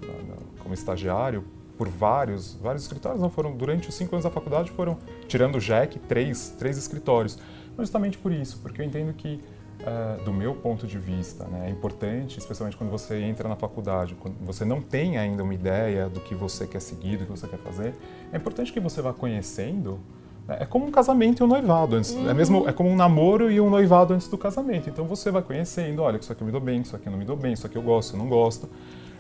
como 0.61 0.75
estagiário, 0.75 1.45
por 1.81 1.88
vários, 1.88 2.59
vários 2.61 2.83
escritórios, 2.83 3.23
não 3.23 3.31
foram 3.31 3.57
durante 3.57 3.88
os 3.88 3.95
cinco 3.95 4.14
anos 4.14 4.25
da 4.25 4.31
faculdade 4.31 4.71
foram 4.71 4.99
tirando 5.27 5.55
o 5.55 5.59
Jack 5.59 5.99
três, 6.01 6.55
três 6.59 6.77
escritórios, 6.77 7.38
mas 7.75 7.87
justamente 7.87 8.19
por 8.19 8.31
isso, 8.31 8.59
porque 8.61 8.83
eu 8.83 8.85
entendo 8.85 9.14
que 9.14 9.40
uh, 9.81 10.23
do 10.23 10.31
meu 10.31 10.55
ponto 10.55 10.87
de 10.87 10.99
vista, 10.99 11.47
né, 11.47 11.69
é 11.69 11.71
importante, 11.71 12.38
especialmente 12.38 12.77
quando 12.77 12.90
você 12.90 13.23
entra 13.23 13.49
na 13.49 13.57
faculdade, 13.57 14.14
quando 14.14 14.35
você 14.43 14.62
não 14.62 14.83
tem 14.83 15.16
ainda 15.16 15.43
uma 15.43 15.55
ideia 15.55 16.07
do 16.07 16.21
que 16.21 16.35
você 16.35 16.66
quer 16.66 16.83
seguir, 16.83 17.16
do 17.16 17.25
que 17.25 17.31
você 17.31 17.49
quer 17.49 17.61
fazer, 17.61 17.95
é 18.31 18.37
importante 18.37 18.71
que 18.71 18.79
você 18.79 19.01
vá 19.01 19.14
conhecendo. 19.14 19.99
Né, 20.47 20.59
é 20.61 20.66
como 20.66 20.85
um 20.85 20.90
casamento 20.90 21.43
e 21.43 21.45
um 21.45 21.47
noivado. 21.47 21.97
Antes, 21.97 22.11
uhum. 22.11 22.29
é, 22.29 22.35
mesmo, 22.35 22.69
é 22.69 22.75
como 22.75 22.90
um 22.90 22.97
namoro 22.97 23.51
e 23.51 23.59
um 23.59 23.71
noivado 23.71 24.12
antes 24.12 24.29
do 24.29 24.37
casamento. 24.37 24.90
Então 24.90 25.07
você 25.07 25.31
vai 25.31 25.40
conhecendo, 25.40 26.03
olha, 26.03 26.19
isso 26.19 26.31
aqui 26.31 26.43
eu 26.43 26.47
me 26.47 26.53
dou 26.53 26.61
bem, 26.61 26.83
isso 26.83 26.95
aqui 26.95 27.07
eu 27.07 27.11
não 27.11 27.19
me 27.19 27.25
dou 27.25 27.37
bem, 27.37 27.55
isso 27.55 27.66
aqui 27.66 27.77
eu 27.77 27.83
gosto, 27.83 28.16
eu 28.16 28.19
não 28.19 28.29
gosto. 28.29 28.69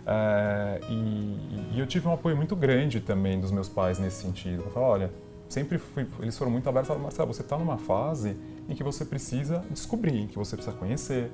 Uh, 0.00 0.84
e, 0.88 1.74
e, 1.76 1.80
eu 1.80 1.86
tive 1.86 2.08
um 2.08 2.12
apoio 2.12 2.36
muito 2.36 2.56
grande 2.56 3.00
também 3.00 3.38
dos 3.38 3.50
meus 3.50 3.68
pais 3.68 3.98
nesse 3.98 4.22
sentido. 4.22 4.62
Eu 4.64 4.70
falava, 4.70 4.92
olha, 4.92 5.10
sempre 5.48 5.78
fui, 5.78 6.06
eles 6.20 6.36
foram 6.36 6.50
muito 6.50 6.68
abertos, 6.68 6.88
falaram, 6.88 7.04
Marcelo, 7.04 7.32
você 7.32 7.42
está 7.42 7.58
numa 7.58 7.78
fase 7.78 8.36
em 8.68 8.74
que 8.74 8.82
você 8.82 9.04
precisa 9.04 9.62
descobrir, 9.70 10.22
em 10.22 10.26
que 10.26 10.36
você 10.36 10.56
precisa 10.56 10.76
conhecer, 10.76 11.30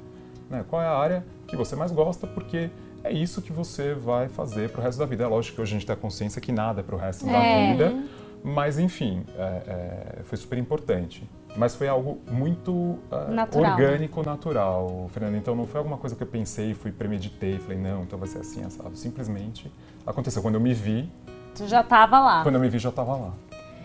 né, 0.50 0.64
qual 0.68 0.82
é 0.82 0.86
a 0.86 0.96
área 0.96 1.24
que 1.46 1.56
você 1.56 1.76
mais 1.76 1.92
gosta, 1.92 2.26
porque 2.26 2.70
é 3.04 3.12
isso 3.12 3.40
que 3.40 3.52
você 3.52 3.94
vai 3.94 4.28
fazer 4.28 4.70
para 4.70 4.80
o 4.80 4.84
resto 4.84 4.98
da 4.98 5.06
vida. 5.06 5.24
É 5.24 5.26
lógico 5.26 5.56
que 5.56 5.62
hoje 5.62 5.72
a 5.72 5.78
gente 5.78 5.86
tem 5.86 5.94
a 5.94 5.96
consciência 5.96 6.40
que 6.40 6.50
nada 6.50 6.80
é 6.80 6.82
para 6.82 6.96
o 6.96 6.98
resto 6.98 7.28
é. 7.28 7.32
da 7.32 7.72
vida, 7.72 8.04
mas 8.42 8.78
enfim, 8.78 9.24
é, 9.36 10.18
é, 10.18 10.22
foi 10.24 10.38
super 10.38 10.58
importante. 10.58 11.28
Mas 11.56 11.74
foi 11.74 11.88
algo 11.88 12.20
muito 12.30 12.70
uh, 12.72 13.30
natural. 13.30 13.72
orgânico, 13.72 14.22
natural, 14.22 15.10
Fernando. 15.12 15.36
Então 15.36 15.54
não 15.54 15.66
foi 15.66 15.78
alguma 15.78 15.96
coisa 15.96 16.14
que 16.14 16.22
eu 16.22 16.26
pensei, 16.26 16.74
fui 16.74 16.92
premeditei, 16.92 17.58
falei, 17.58 17.78
não, 17.78 18.02
então 18.02 18.18
vai 18.18 18.28
ser 18.28 18.38
assim, 18.38 18.64
assado. 18.64 18.96
Simplesmente 18.96 19.72
aconteceu. 20.06 20.42
Quando 20.42 20.56
eu 20.56 20.60
me 20.60 20.74
vi. 20.74 21.10
Você 21.54 21.66
já 21.66 21.80
estava 21.80 22.20
lá. 22.20 22.42
Quando 22.42 22.56
eu 22.56 22.60
me 22.60 22.68
vi, 22.68 22.78
já 22.78 22.90
estava 22.90 23.16
lá. 23.16 23.32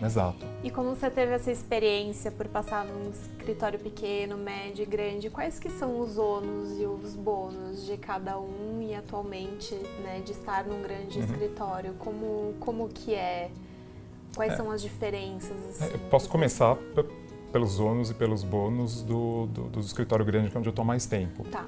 Exato. 0.04 0.44
E 0.64 0.70
como 0.70 0.96
você 0.96 1.08
teve 1.08 1.32
essa 1.32 1.50
experiência 1.50 2.30
por 2.30 2.48
passar 2.48 2.84
num 2.84 3.10
escritório 3.10 3.78
pequeno, 3.78 4.36
médio 4.36 4.82
e 4.82 4.86
grande, 4.86 5.30
quais 5.30 5.60
que 5.60 5.70
são 5.70 6.00
os 6.00 6.18
ônus 6.18 6.78
e 6.78 6.84
os 6.84 7.14
bônus 7.14 7.86
de 7.86 7.96
cada 7.96 8.38
um 8.38 8.82
e 8.82 8.94
atualmente, 8.94 9.74
né, 10.02 10.20
de 10.24 10.32
estar 10.32 10.64
num 10.64 10.82
grande 10.82 11.18
uhum. 11.18 11.24
escritório? 11.24 11.94
Como, 12.00 12.54
como 12.58 12.88
que 12.88 13.14
é? 13.14 13.50
Quais 14.34 14.54
é. 14.54 14.56
são 14.56 14.70
as 14.72 14.82
diferenças? 14.82 15.80
É, 15.80 15.84
assim, 15.84 15.98
posso 16.10 16.28
começar 16.28 16.76
pelos 17.52 17.78
ônus 17.78 18.10
e 18.10 18.14
pelos 18.14 18.42
bônus 18.42 19.02
do, 19.02 19.46
do, 19.46 19.62
do 19.64 19.80
escritório 19.80 20.24
grande, 20.24 20.50
que 20.50 20.56
é 20.56 20.58
onde 20.58 20.68
eu 20.68 20.72
estou 20.72 20.84
mais 20.84 21.06
tempo. 21.06 21.44
Tá. 21.44 21.66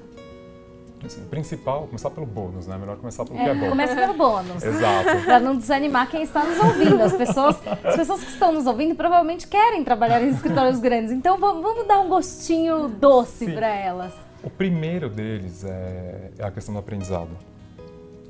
Assim, 1.05 1.23
principal, 1.25 1.85
começar 1.85 2.09
pelo 2.09 2.25
bônus, 2.25 2.65
né? 2.65 2.77
Melhor 2.77 2.97
começar 2.97 3.23
pelo 3.25 3.37
é, 3.37 3.43
que 3.43 3.49
é 3.49 3.53
bom. 3.53 3.69
Começa 3.69 3.95
pelo 3.95 4.13
bônus. 4.15 4.63
Exato. 4.63 5.09
Para 5.25 5.39
não 5.39 5.55
desanimar 5.55 6.09
quem 6.09 6.23
está 6.23 6.43
nos 6.43 6.59
ouvindo. 6.59 7.01
As 7.03 7.13
pessoas, 7.13 7.57
as 7.83 7.95
pessoas 7.95 8.23
que 8.23 8.31
estão 8.31 8.51
nos 8.51 8.65
ouvindo 8.65 8.95
provavelmente 8.95 9.47
querem 9.47 9.83
trabalhar 9.83 10.21
em 10.23 10.29
escritórios 10.29 10.79
grandes. 10.79 11.11
Então 11.11 11.37
vamos, 11.37 11.61
vamos 11.61 11.87
dar 11.87 11.99
um 11.99 12.09
gostinho 12.09 12.87
doce 12.87 13.51
para 13.51 13.67
elas. 13.67 14.13
O 14.43 14.49
primeiro 14.49 15.09
deles 15.09 15.63
é, 15.63 16.31
é, 16.39 16.43
a 16.43 16.51
questão 16.51 16.73
do 16.73 16.79
aprendizado. 16.79 17.31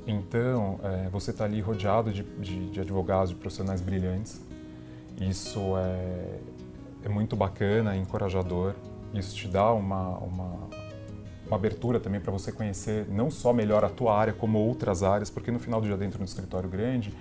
Então, 0.06 0.78
é, 0.82 1.08
você 1.08 1.30
está 1.30 1.44
ali 1.44 1.60
rodeado 1.60 2.12
de, 2.12 2.22
de, 2.22 2.70
de 2.70 2.80
advogados, 2.80 3.30
de 3.30 3.36
profissionais 3.36 3.80
brilhantes. 3.80 4.40
Isso 5.20 5.60
é, 5.78 6.38
é 7.06 7.08
muito 7.08 7.36
bacana, 7.36 7.94
é 7.94 7.98
encorajador. 7.98 8.74
Isso 9.14 9.34
te 9.34 9.46
dá 9.46 9.72
uma, 9.72 10.18
uma, 10.18 10.68
uma 11.46 11.56
abertura 11.56 12.00
também 12.00 12.20
para 12.20 12.32
você 12.32 12.50
conhecer 12.50 13.06
não 13.08 13.30
só 13.30 13.52
melhor 13.52 13.84
a 13.84 13.88
tua 13.88 14.18
área, 14.18 14.32
como 14.32 14.58
outras 14.58 15.04
áreas, 15.04 15.30
porque 15.30 15.52
no 15.52 15.60
final 15.60 15.80
do 15.80 15.86
dia 15.86 15.96
dentro 15.96 16.18
do 16.18 16.24
escritório 16.24 16.68
grande, 16.68 17.14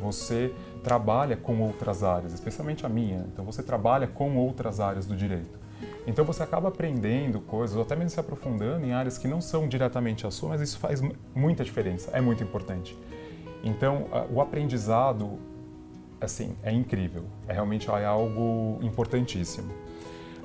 você 0.00 0.54
trabalha 0.84 1.38
com 1.38 1.58
outras 1.62 2.04
áreas, 2.04 2.34
especialmente 2.34 2.84
a 2.84 2.88
minha. 2.88 3.26
Então 3.32 3.42
você 3.44 3.62
trabalha 3.62 4.06
com 4.06 4.36
outras 4.36 4.78
áreas 4.78 5.06
do 5.06 5.16
direito. 5.16 5.58
Então 6.06 6.22
você 6.22 6.42
acaba 6.42 6.68
aprendendo 6.68 7.40
coisas, 7.40 7.74
ou 7.74 7.82
até 7.82 7.96
mesmo 7.96 8.10
se 8.10 8.20
aprofundando 8.20 8.84
em 8.84 8.92
áreas 8.92 9.16
que 9.16 9.26
não 9.26 9.40
são 9.40 9.66
diretamente 9.66 10.26
a 10.26 10.30
sua, 10.30 10.50
mas 10.50 10.60
isso 10.60 10.78
faz 10.78 11.00
muita 11.34 11.64
diferença, 11.64 12.10
é 12.12 12.20
muito 12.20 12.42
importante. 12.42 12.96
Então 13.64 14.06
o 14.30 14.40
aprendizado 14.42 15.38
assim, 16.20 16.56
é 16.62 16.72
incrível. 16.72 17.24
É 17.48 17.52
realmente 17.52 17.88
é 17.90 18.04
algo 18.04 18.78
importantíssimo. 18.82 19.70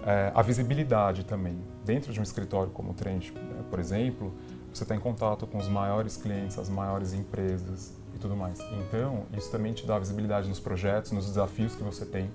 É, 0.05 0.31
a 0.35 0.41
visibilidade 0.41 1.25
também. 1.25 1.57
Dentro 1.83 2.13
de 2.13 2.19
um 2.19 2.23
escritório 2.23 2.71
como 2.71 2.91
o 2.91 2.93
Trent, 2.93 3.31
né, 3.31 3.63
por 3.69 3.79
exemplo, 3.79 4.33
você 4.71 4.83
está 4.83 4.95
em 4.95 4.99
contato 4.99 5.47
com 5.47 5.57
os 5.57 5.67
maiores 5.67 6.15
clientes, 6.17 6.59
as 6.59 6.69
maiores 6.69 7.13
empresas 7.13 7.93
e 8.15 8.19
tudo 8.19 8.35
mais. 8.35 8.59
Então, 8.87 9.23
isso 9.35 9.49
também 9.51 9.73
te 9.73 9.85
dá 9.85 9.97
visibilidade 9.97 10.47
nos 10.47 10.59
projetos, 10.59 11.11
nos 11.11 11.25
desafios 11.25 11.75
que 11.75 11.83
você 11.83 12.05
tem, 12.05 12.29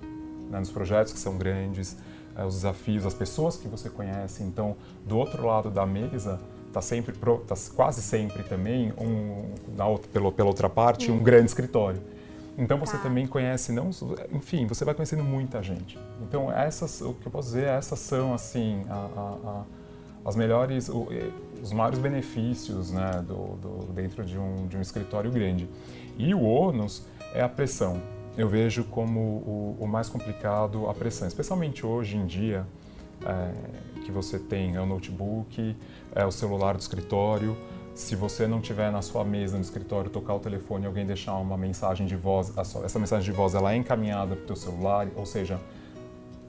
né, 0.49 0.59
nos 0.59 0.71
projetos 0.71 1.13
que 1.13 1.19
são 1.19 1.37
grandes, 1.37 1.97
é, 2.35 2.43
os 2.43 2.55
desafios, 2.55 3.05
as 3.05 3.13
pessoas 3.13 3.55
que 3.55 3.67
você 3.67 3.89
conhece. 3.89 4.43
Então, 4.43 4.75
do 5.05 5.17
outro 5.17 5.45
lado 5.45 5.69
da 5.71 5.85
mesa, 5.85 6.41
está 6.67 6.81
sempre, 6.81 7.13
tá 7.47 7.55
quase 7.75 8.01
sempre 8.01 8.43
também, 8.43 8.91
um, 8.97 9.53
na 9.77 9.87
outra, 9.87 10.09
pela, 10.11 10.31
pela 10.31 10.49
outra 10.49 10.69
parte, 10.69 11.09
um 11.11 11.19
grande 11.19 11.45
escritório. 11.45 12.01
Então 12.57 12.77
você 12.77 12.97
tá. 12.97 13.03
também 13.03 13.25
conhece, 13.25 13.71
não, 13.71 13.89
enfim, 14.31 14.65
você 14.65 14.83
vai 14.83 14.93
conhecendo 14.93 15.23
muita 15.23 15.63
gente. 15.63 15.97
Então 16.21 16.51
essas, 16.51 17.01
o 17.01 17.13
que 17.13 17.25
eu 17.25 17.31
posso 17.31 17.49
dizer, 17.49 17.67
essas 17.67 17.99
são 17.99 18.33
assim 18.33 18.81
a, 18.89 18.93
a, 18.93 19.49
a, 19.49 19.63
as 20.25 20.35
melhores, 20.35 20.89
os 21.61 21.71
maiores 21.71 21.99
benefícios, 21.99 22.91
né, 22.91 23.23
do, 23.25 23.55
do, 23.55 23.93
dentro 23.93 24.23
de 24.23 24.37
um, 24.37 24.67
de 24.67 24.77
um 24.77 24.81
escritório 24.81 25.31
grande. 25.31 25.67
E 26.17 26.33
o 26.33 26.43
ônus 26.43 27.05
é 27.33 27.41
a 27.41 27.49
pressão. 27.49 28.01
Eu 28.37 28.47
vejo 28.47 28.83
como 28.85 29.19
o, 29.19 29.77
o 29.79 29.87
mais 29.87 30.07
complicado 30.09 30.87
a 30.89 30.93
pressão, 30.93 31.27
especialmente 31.27 31.85
hoje 31.85 32.17
em 32.17 32.25
dia 32.25 32.65
é, 33.25 34.01
que 34.01 34.11
você 34.11 34.39
tem 34.39 34.75
é 34.75 34.81
o 34.81 34.85
notebook, 34.85 35.75
é 36.13 36.25
o 36.25 36.31
celular 36.31 36.75
do 36.75 36.79
escritório 36.79 37.55
se 37.93 38.15
você 38.15 38.47
não 38.47 38.61
tiver 38.61 38.91
na 38.91 39.01
sua 39.01 39.23
mesa 39.23 39.57
no 39.57 39.61
escritório 39.61 40.09
tocar 40.09 40.33
o 40.33 40.39
telefone 40.39 40.85
e 40.85 40.87
alguém 40.87 41.05
deixar 41.05 41.35
uma 41.35 41.57
mensagem 41.57 42.07
de 42.07 42.15
voz, 42.15 42.53
essa 42.57 42.99
mensagem 42.99 43.25
de 43.25 43.35
voz 43.35 43.53
ela 43.53 43.73
é 43.73 43.75
encaminhada 43.75 44.35
para 44.35 44.43
o 44.43 44.47
teu 44.47 44.55
celular, 44.55 45.07
ou 45.15 45.25
seja, 45.25 45.59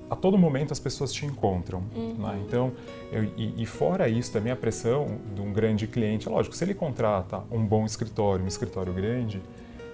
a 0.08 0.14
todo 0.14 0.36
momento 0.36 0.72
as 0.72 0.78
pessoas 0.78 1.12
te 1.12 1.24
encontram. 1.24 1.82
Uhum. 1.96 2.14
Né? 2.18 2.42
Então, 2.46 2.72
eu, 3.10 3.24
e, 3.24 3.62
e, 3.62 3.66
fora 3.66 4.08
isso 4.08 4.30
também 4.30 4.52
a 4.52 4.56
pressão 4.56 5.18
de 5.34 5.40
um 5.40 5.52
grande 5.52 5.86
cliente, 5.86 6.28
lógico, 6.28 6.54
se 6.54 6.62
ele 6.64 6.74
contrata 6.74 7.42
um 7.50 7.64
bom 7.64 7.86
escritório, 7.86 8.44
um 8.44 8.48
escritório 8.48 8.92
grande, 8.92 9.42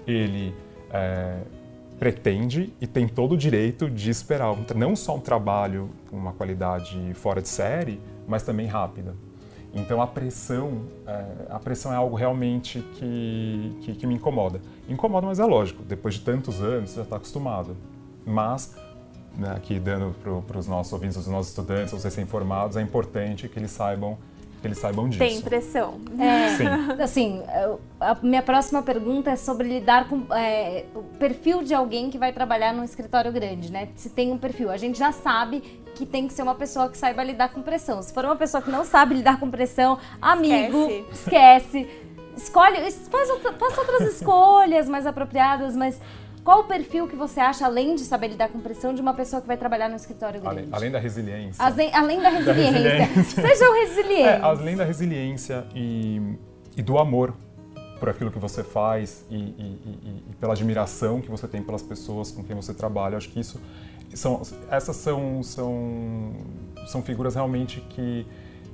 ele 0.06 0.54
é, 0.90 1.38
pretende 1.98 2.72
e 2.80 2.86
tem 2.86 3.06
todo 3.06 3.32
o 3.32 3.36
direito 3.36 3.88
de 3.88 4.10
esperar 4.10 4.56
não 4.74 4.96
só 4.96 5.16
um 5.16 5.20
trabalho 5.20 5.90
com 6.10 6.16
uma 6.16 6.32
qualidade 6.32 7.14
fora 7.14 7.40
de 7.40 7.48
série, 7.48 8.00
mas 8.26 8.42
também 8.42 8.66
rápida. 8.66 9.14
Então 9.74 10.00
a 10.00 10.06
pressão, 10.06 10.82
é, 11.06 11.24
a 11.50 11.58
pressão 11.58 11.92
é 11.92 11.96
algo 11.96 12.16
realmente 12.16 12.80
que, 12.94 13.78
que, 13.82 13.94
que, 13.94 14.06
me 14.06 14.14
incomoda. 14.14 14.60
Incomoda, 14.88 15.26
mas 15.26 15.38
é 15.38 15.44
lógico. 15.44 15.82
Depois 15.82 16.14
de 16.14 16.20
tantos 16.20 16.60
anos, 16.60 16.90
você 16.90 16.96
já 16.96 17.02
está 17.02 17.16
acostumado. 17.16 17.76
Mas, 18.24 18.74
né, 19.36 19.52
aqui 19.54 19.78
dando 19.78 20.14
para 20.46 20.58
os 20.58 20.66
nossos 20.66 20.92
ouvintes, 20.92 21.16
os 21.16 21.26
nossos 21.26 21.50
estudantes, 21.50 21.92
os 21.92 22.02
recém-formados, 22.02 22.76
é 22.76 22.82
importante 22.82 23.48
que 23.48 23.58
eles 23.58 23.70
saibam 23.70 24.16
que 24.60 24.66
eles 24.66 24.78
saibam 24.78 25.08
disso. 25.08 25.20
Tem 25.20 25.40
pressão. 25.40 26.00
É, 26.18 26.48
Sim. 26.56 26.64
Assim, 27.00 27.42
a 28.00 28.16
minha 28.22 28.42
próxima 28.42 28.82
pergunta 28.82 29.30
é 29.30 29.36
sobre 29.36 29.68
lidar 29.68 30.08
com 30.08 30.34
é, 30.34 30.84
o 30.94 31.02
perfil 31.18 31.62
de 31.62 31.74
alguém 31.74 32.10
que 32.10 32.18
vai 32.18 32.32
trabalhar 32.32 32.74
num 32.74 32.82
escritório 32.82 33.32
grande, 33.32 33.70
né? 33.70 33.88
Se 33.94 34.10
tem 34.10 34.32
um 34.32 34.38
perfil. 34.38 34.70
A 34.70 34.76
gente 34.76 34.98
já 34.98 35.12
sabe 35.12 35.62
que 35.98 36.06
tem 36.06 36.28
que 36.28 36.32
ser 36.32 36.42
uma 36.42 36.54
pessoa 36.54 36.88
que 36.88 36.96
saiba 36.96 37.24
lidar 37.24 37.48
com 37.48 37.60
pressão. 37.60 38.00
Se 38.00 38.14
for 38.14 38.24
uma 38.24 38.36
pessoa 38.36 38.62
que 38.62 38.70
não 38.70 38.84
sabe 38.84 39.16
lidar 39.16 39.40
com 39.40 39.50
pressão, 39.50 39.98
amigo, 40.22 40.86
esquece. 41.10 41.80
esquece 41.80 42.08
escolhe, 42.36 42.76
faz, 43.10 43.30
outra, 43.30 43.52
faça 43.54 43.80
outras 43.80 44.02
escolhas 44.14 44.88
mais 44.88 45.06
apropriadas, 45.06 45.74
mas 45.74 46.00
qual 46.44 46.60
o 46.60 46.64
perfil 46.64 47.06
que 47.08 47.16
você 47.16 47.40
acha, 47.40 47.66
além 47.66 47.96
de 47.96 48.02
saber 48.02 48.28
lidar 48.28 48.48
com 48.48 48.60
pressão, 48.60 48.94
de 48.94 49.02
uma 49.02 49.12
pessoa 49.12 49.42
que 49.42 49.48
vai 49.48 49.56
trabalhar 49.56 49.88
no 49.88 49.96
escritório 49.96 50.40
grande? 50.40 50.60
Além, 50.60 50.68
além 50.72 50.90
da 50.90 50.98
resiliência. 50.98 51.64
Além, 51.64 51.94
além 51.94 52.22
da 52.22 52.28
resiliência. 52.30 52.72
da 52.72 52.88
resiliência. 53.04 53.48
Sejam 53.48 53.74
resilientes. 53.74 54.26
É, 54.26 54.40
além 54.40 54.76
da 54.76 54.84
resiliência 54.84 55.66
e, 55.74 56.38
e, 56.76 56.82
do 56.82 56.96
amor 56.96 57.34
por 57.98 58.08
aquilo 58.08 58.30
que 58.30 58.38
você 58.38 58.62
faz 58.62 59.26
e, 59.28 59.36
e, 59.36 60.22
e, 60.30 60.34
pela 60.40 60.54
admiração 60.54 61.20
que 61.20 61.28
você 61.28 61.48
tem 61.48 61.60
pelas 61.62 61.82
pessoas 61.82 62.30
com 62.30 62.44
quem 62.44 62.54
você 62.54 62.72
trabalha. 62.72 63.16
Acho 63.16 63.28
que 63.28 63.40
isso 63.40 63.60
são, 64.14 64.42
essas 64.70 64.96
são, 64.96 65.42
são, 65.42 66.32
são 66.86 67.02
figuras 67.02 67.34
realmente 67.34 67.80
que, 67.80 68.26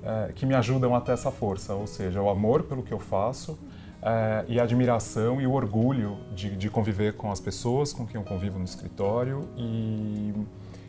é, 0.03 0.33
que 0.35 0.47
me 0.47 0.55
ajudam 0.55 0.95
até 0.95 1.13
essa 1.13 1.31
força, 1.31 1.75
ou 1.75 1.87
seja, 1.87 2.21
o 2.21 2.29
amor 2.29 2.63
pelo 2.65 2.83
que 2.83 2.93
eu 2.93 3.01
faço, 3.01 3.59
é, 4.03 4.45
e 4.49 4.61
a 4.61 4.65
admiração 4.65 5.41
e 5.41 5.47
o 5.47 5.53
orgulho 5.53 6.19
de, 6.35 6.55
de, 6.57 6.69
conviver 6.69 7.15
com 7.15 7.33
as 7.33 7.41
pessoas 7.41 7.93
com 7.93 8.07
quem 8.07 8.21
eu 8.21 8.27
convivo 8.27 8.59
no 8.59 8.65
escritório 8.65 9.49
e, 9.57 10.35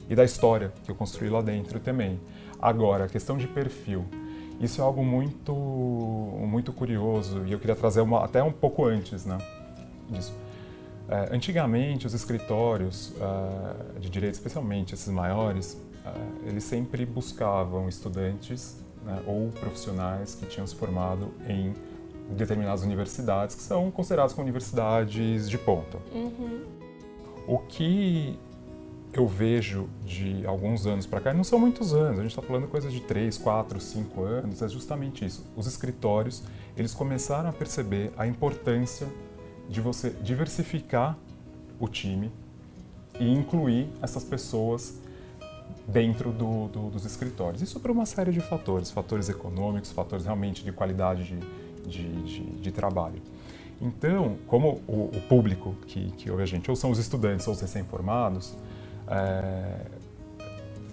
e 0.10 0.15
da 0.15 0.25
história 0.25 0.73
que 0.84 0.91
eu 0.91 0.95
construí 0.95 1.29
lá 1.29 1.41
dentro 1.41 1.79
também. 1.79 2.19
Agora, 2.62 3.05
a 3.05 3.08
questão 3.08 3.38
de 3.38 3.47
perfil. 3.47 4.05
Isso 4.60 4.81
é 4.81 4.84
algo 4.84 5.03
muito, 5.03 5.53
muito 5.53 6.73
curioso 6.73 7.43
e 7.45 7.51
eu 7.51 7.60
queria 7.60 7.75
trazer 7.75 8.01
uma, 8.01 8.23
até 8.23 8.43
um 8.43 8.51
pouco 8.51 8.86
antes 8.86 9.25
né, 9.25 9.38
disso. 10.10 10.34
É, 11.07 11.35
antigamente, 11.35 12.07
os 12.07 12.13
escritórios 12.13 13.13
uh, 13.17 13.99
de 13.99 14.09
direito, 14.09 14.33
especialmente 14.33 14.93
esses 14.93 15.07
maiores, 15.07 15.73
uh, 16.03 16.47
eles 16.47 16.63
sempre 16.63 17.05
buscavam 17.05 17.87
estudantes 17.87 18.83
né, 19.05 19.21
ou 19.27 19.49
profissionais 19.51 20.33
que 20.35 20.47
tinham 20.47 20.65
se 20.65 20.75
formado 20.75 21.31
em 21.47 21.73
determinadas 22.31 22.81
universidades 22.83 23.55
que 23.55 23.61
são 23.61 23.91
consideradas 23.91 24.33
como 24.33 24.43
universidades 24.43 25.47
de 25.47 25.57
ponta. 25.59 25.99
Uhum. 26.11 26.63
O 27.47 27.59
que 27.59 28.39
eu 29.13 29.27
vejo 29.27 29.87
de 30.03 30.45
alguns 30.45 30.87
anos 30.87 31.05
para 31.05 31.21
cá, 31.21 31.33
não 31.33 31.43
são 31.43 31.59
muitos 31.59 31.93
anos, 31.93 32.19
a 32.19 32.21
gente 32.23 32.31
está 32.31 32.41
falando 32.41 32.67
coisas 32.67 32.91
de 32.91 32.99
3, 32.99 33.37
4, 33.37 33.79
5 33.79 34.23
anos, 34.23 34.61
é 34.61 34.67
justamente 34.67 35.23
isso. 35.23 35.45
Os 35.55 35.67
escritórios, 35.67 36.43
eles 36.75 36.93
começaram 36.93 37.49
a 37.49 37.53
perceber 37.53 38.11
a 38.17 38.25
importância 38.25 39.07
de 39.69 39.82
você 39.82 40.10
diversificar 40.10 41.17
o 41.80 41.88
time 41.88 42.32
e 43.19 43.32
incluir 43.32 43.89
essas 44.01 44.23
pessoas 44.23 44.99
dentro 45.88 46.32
do, 46.32 46.67
do, 46.67 46.89
dos 46.89 47.06
escritórios. 47.06 47.62
Isso 47.62 47.80
por 47.80 47.91
uma 47.91 48.06
série 48.06 48.32
de 48.32 48.41
fatores, 48.41 48.91
fatores 48.91 49.30
econômicos, 49.30 49.91
fatores 49.91 50.25
realmente 50.25 50.63
de 50.63 50.71
qualidade 50.71 51.23
de, 51.23 51.39
de, 51.88 52.23
de, 52.23 52.43
de 52.62 52.71
trabalho. 52.71 53.21
Então, 53.82 54.38
como 54.47 54.82
o, 54.88 55.12
o, 55.15 55.21
público 55.28 55.75
que, 55.86 56.12
que 56.12 56.32
ouve 56.32 56.43
a 56.43 56.45
gente, 56.45 56.69
ou 56.69 56.75
são 56.75 56.89
os 56.89 56.97
estudantes 56.97 57.45
ou 57.47 57.54
os 57.54 57.60
recém-formados, 57.60 58.56
é, 59.08 59.86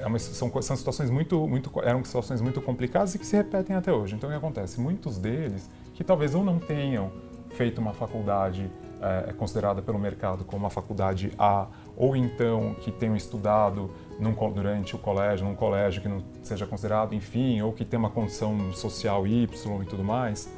é 0.01 0.07
uma, 0.07 0.19
são, 0.19 0.51
são 0.61 0.77
situações 0.77 1.09
muito, 1.09 1.47
muito, 1.47 1.71
eram 1.83 2.05
situações 2.05 2.41
muito 2.41 2.61
complicadas 2.61 3.15
e 3.15 3.19
que 3.19 3.27
se 3.27 3.37
repetem 3.37 3.77
até 3.77 3.93
hoje. 3.93 4.17
Então, 4.17 4.29
o 4.29 4.33
que 4.33 4.37
acontece? 4.37 4.81
Muitos 4.81 5.17
deles 5.17 5.71
que 5.95 6.03
talvez 6.03 6.35
ou 6.35 6.45
não 6.45 6.59
tenham 6.59 7.13
feito 7.53 7.81
uma 7.81 7.93
faculdade 7.93 8.71
é, 9.01 9.33
considerada 9.33 9.83
pelo 9.83 9.99
mercado 9.99 10.45
como 10.45 10.63
uma 10.63 10.71
faculdade 10.71 11.33
A, 11.39 11.67
ou 11.97 12.17
então 12.17 12.75
que 12.81 12.91
tenham 12.91 13.17
estudado 13.17 13.91
num, 14.19 14.33
durante 14.53 14.95
o 14.95 14.99
colégio, 14.99 15.47
num 15.47 15.55
colégio 15.55 16.01
que 16.01 16.09
não 16.09 16.23
seja 16.43 16.67
considerado, 16.67 17.15
enfim, 17.15 17.61
ou 17.63 17.73
que 17.73 17.85
tem 17.85 17.99
uma 17.99 18.11
condição 18.11 18.73
social 18.73 19.27
Y 19.27 19.83
e 19.83 19.87
tudo 19.87 20.05
mais, 20.05 20.49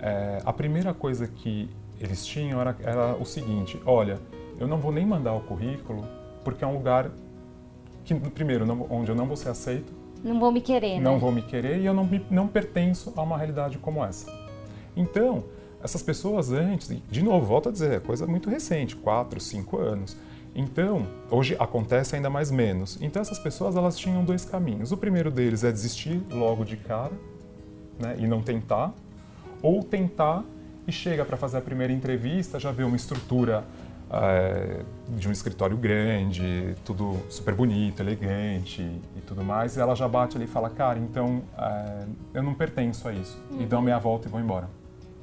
é, 0.00 0.40
a 0.44 0.52
primeira 0.52 0.92
coisa 0.92 1.26
que 1.28 1.68
eles 2.00 2.24
tinham 2.24 2.60
era, 2.60 2.76
era, 2.82 3.14
o 3.16 3.24
seguinte: 3.24 3.80
olha, 3.86 4.18
eu 4.58 4.66
não 4.66 4.78
vou 4.78 4.90
nem 4.92 5.06
mandar 5.06 5.34
o 5.34 5.40
currículo 5.40 6.04
porque 6.42 6.64
é 6.64 6.66
um 6.66 6.74
lugar 6.74 7.10
que, 8.04 8.14
primeiro, 8.14 8.66
não, 8.66 8.86
onde 8.90 9.10
eu 9.10 9.14
não 9.14 9.26
vou 9.26 9.36
ser 9.36 9.48
aceito. 9.48 9.92
Não 10.22 10.40
vou 10.40 10.50
me 10.50 10.60
querer, 10.60 11.00
Não 11.00 11.14
né? 11.14 11.18
vou 11.18 11.30
me 11.30 11.42
querer 11.42 11.78
e 11.78 11.86
eu 11.86 11.92
não, 11.92 12.08
não 12.30 12.48
pertenço 12.48 13.12
a 13.14 13.22
uma 13.22 13.36
realidade 13.36 13.76
como 13.78 14.02
essa. 14.02 14.30
Então, 14.96 15.44
essas 15.84 16.02
pessoas 16.02 16.50
antes, 16.50 16.90
de 17.10 17.22
novo, 17.22 17.44
volto 17.44 17.68
a 17.68 17.72
dizer, 17.72 17.92
é 17.92 18.00
coisa 18.00 18.26
muito 18.26 18.48
recente, 18.48 18.96
quatro, 18.96 19.38
cinco 19.38 19.78
anos. 19.78 20.16
Então, 20.54 21.06
hoje 21.30 21.54
acontece 21.58 22.16
ainda 22.16 22.30
mais 22.30 22.50
menos. 22.50 22.98
Então, 23.02 23.20
essas 23.20 23.38
pessoas 23.38 23.76
elas 23.76 23.98
tinham 23.98 24.24
dois 24.24 24.46
caminhos. 24.46 24.92
O 24.92 24.96
primeiro 24.96 25.30
deles 25.30 25.62
é 25.62 25.70
desistir 25.70 26.22
logo 26.30 26.64
de 26.64 26.78
cara 26.78 27.12
né, 27.98 28.16
e 28.18 28.26
não 28.26 28.40
tentar 28.40 28.94
ou 29.60 29.82
tentar 29.82 30.42
e 30.86 30.92
chega 30.92 31.22
para 31.22 31.36
fazer 31.36 31.58
a 31.58 31.60
primeira 31.60 31.92
entrevista, 31.92 32.58
já 32.58 32.72
vê 32.72 32.82
uma 32.82 32.96
estrutura 32.96 33.62
é, 34.10 34.80
de 35.08 35.28
um 35.28 35.32
escritório 35.32 35.76
grande, 35.76 36.74
tudo 36.82 37.18
super 37.28 37.54
bonito, 37.54 38.00
elegante 38.00 38.82
e 39.16 39.20
tudo 39.26 39.42
mais, 39.44 39.76
e 39.76 39.80
ela 39.80 39.94
já 39.94 40.08
bate 40.08 40.36
ali 40.36 40.44
e 40.44 40.48
fala, 40.48 40.70
cara, 40.70 40.98
então 40.98 41.42
é, 41.58 42.04
eu 42.34 42.42
não 42.42 42.54
pertenço 42.54 43.06
a 43.08 43.12
isso, 43.12 43.38
uhum. 43.50 43.62
e 43.62 43.66
dão 43.66 43.82
meia 43.82 43.98
volta 43.98 44.28
e 44.28 44.30
vou 44.30 44.40
embora. 44.40 44.68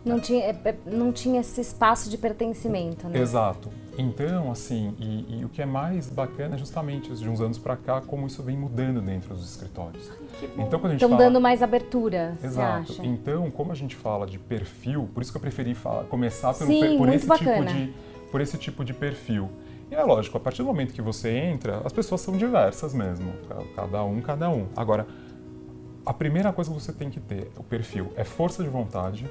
Não 0.03 0.19
tinha, 0.19 0.45
é, 0.45 0.75
não 0.85 1.11
tinha 1.11 1.41
esse 1.41 1.61
espaço 1.61 2.09
de 2.09 2.17
pertencimento, 2.17 3.07
né? 3.07 3.19
Exato. 3.19 3.69
Então, 3.97 4.51
assim, 4.51 4.95
e, 4.99 5.39
e, 5.39 5.45
o 5.45 5.49
que 5.49 5.61
é 5.61 5.65
mais 5.65 6.09
bacana 6.09 6.55
é 6.55 6.57
justamente 6.57 7.13
de 7.13 7.29
uns 7.29 7.41
anos 7.41 7.57
para 7.57 7.75
cá, 7.75 8.01
como 8.01 8.25
isso 8.25 8.41
vem 8.41 8.57
mudando 8.57 9.01
dentro 9.01 9.35
dos 9.35 9.47
escritórios. 9.47 10.09
Então, 10.57 10.79
quando 10.79 10.85
a 10.85 10.89
gente 10.89 11.03
Estão 11.03 11.09
fala... 11.09 11.23
dando 11.23 11.39
mais 11.39 11.61
abertura, 11.61 12.37
Exato. 12.43 13.01
Então, 13.03 13.51
como 13.51 13.71
a 13.71 13.75
gente 13.75 13.95
fala 13.95 14.25
de 14.25 14.39
perfil, 14.39 15.09
por 15.13 15.21
isso 15.21 15.31
que 15.31 15.37
eu 15.37 15.41
preferi 15.41 15.75
falar, 15.75 16.05
começar 16.05 16.53
pelo, 16.53 16.69
Sim, 16.69 16.97
por, 16.97 17.09
esse 17.09 17.27
tipo 17.27 17.65
de, 17.65 17.93
por 18.31 18.41
esse 18.41 18.57
tipo 18.57 18.85
de 18.85 18.93
perfil. 18.93 19.49
E 19.91 19.95
é 19.95 20.01
lógico, 20.03 20.37
a 20.37 20.39
partir 20.39 20.63
do 20.63 20.67
momento 20.67 20.93
que 20.93 21.01
você 21.01 21.29
entra, 21.29 21.81
as 21.83 21.91
pessoas 21.91 22.21
são 22.21 22.37
diversas 22.37 22.93
mesmo, 22.93 23.33
cada 23.75 24.03
um, 24.03 24.21
cada 24.21 24.49
um. 24.49 24.67
Agora, 24.75 25.05
a 26.05 26.13
primeira 26.13 26.51
coisa 26.53 26.71
que 26.71 26.79
você 26.79 26.93
tem 26.93 27.09
que 27.09 27.19
ter, 27.19 27.51
o 27.57 27.63
perfil, 27.63 28.11
é 28.15 28.23
força 28.23 28.63
de 28.63 28.69
vontade, 28.69 29.29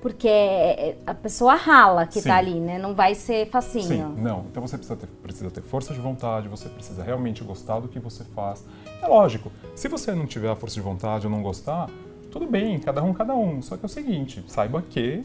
porque 0.00 0.28
é, 0.28 0.90
é 0.90 0.96
a 1.06 1.14
pessoa 1.14 1.54
rala 1.54 2.06
que 2.06 2.18
está 2.18 2.36
ali, 2.36 2.58
né? 2.58 2.78
Não 2.78 2.94
vai 2.94 3.14
ser 3.14 3.48
facinho. 3.48 3.84
Sim, 3.84 4.14
não. 4.16 4.44
Então 4.50 4.66
você 4.66 4.76
precisa 4.76 4.96
ter, 4.96 5.06
precisa 5.06 5.50
ter 5.50 5.62
força 5.62 5.92
de 5.92 6.00
vontade, 6.00 6.48
você 6.48 6.68
precisa 6.68 7.02
realmente 7.02 7.44
gostar 7.44 7.80
do 7.80 7.88
que 7.88 7.98
você 7.98 8.24
faz. 8.24 8.64
É 9.02 9.06
lógico, 9.06 9.52
se 9.74 9.88
você 9.88 10.14
não 10.14 10.26
tiver 10.26 10.50
a 10.50 10.56
força 10.56 10.74
de 10.74 10.80
vontade 10.80 11.26
ou 11.26 11.30
não 11.30 11.42
gostar, 11.42 11.88
tudo 12.30 12.46
bem, 12.46 12.78
cada 12.78 13.02
um, 13.02 13.12
cada 13.12 13.34
um. 13.34 13.60
Só 13.60 13.76
que 13.76 13.84
é 13.84 13.86
o 13.86 13.88
seguinte, 13.88 14.44
saiba 14.46 14.82
que 14.82 15.24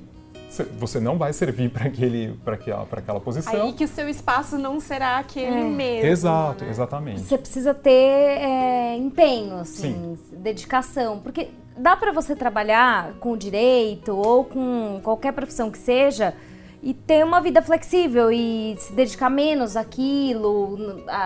você 0.78 1.00
não 1.00 1.18
vai 1.18 1.34
servir 1.34 1.70
para 1.72 1.86
aquele 1.86 2.34
para 2.44 2.56
aquela, 2.56 2.86
para 2.86 3.00
aquela 3.00 3.20
posição. 3.20 3.54
Aí 3.54 3.74
que 3.74 3.84
o 3.84 3.88
seu 3.88 4.10
espaço 4.10 4.58
não 4.58 4.80
será 4.80 5.18
aquele 5.18 5.62
é. 5.62 5.64
mesmo. 5.64 6.10
Exato, 6.10 6.64
né? 6.64 6.70
exatamente. 6.70 7.22
Você 7.22 7.38
precisa 7.38 7.74
ter 7.74 7.90
é, 7.90 8.98
empenho, 8.98 9.56
assim, 9.58 10.18
Sim. 10.30 10.38
dedicação, 10.38 11.20
porque 11.20 11.50
dá 11.78 11.96
para 11.96 12.12
você 12.12 12.36
trabalhar 12.36 13.14
com 13.20 13.38
direito 13.38 14.16
ou 14.16 14.44
com 14.46 15.00
qualquer 15.04 15.34
profissão 15.34 15.70
que 15.70 15.78
seja 15.78 16.34
e 16.86 16.94
ter 16.94 17.26
uma 17.26 17.42
vida 17.42 17.64
flexível 17.64 18.32
e 18.32 18.76
se 18.78 18.94
dedicar 18.94 19.28
menos 19.28 19.76
àquilo, 19.76 20.78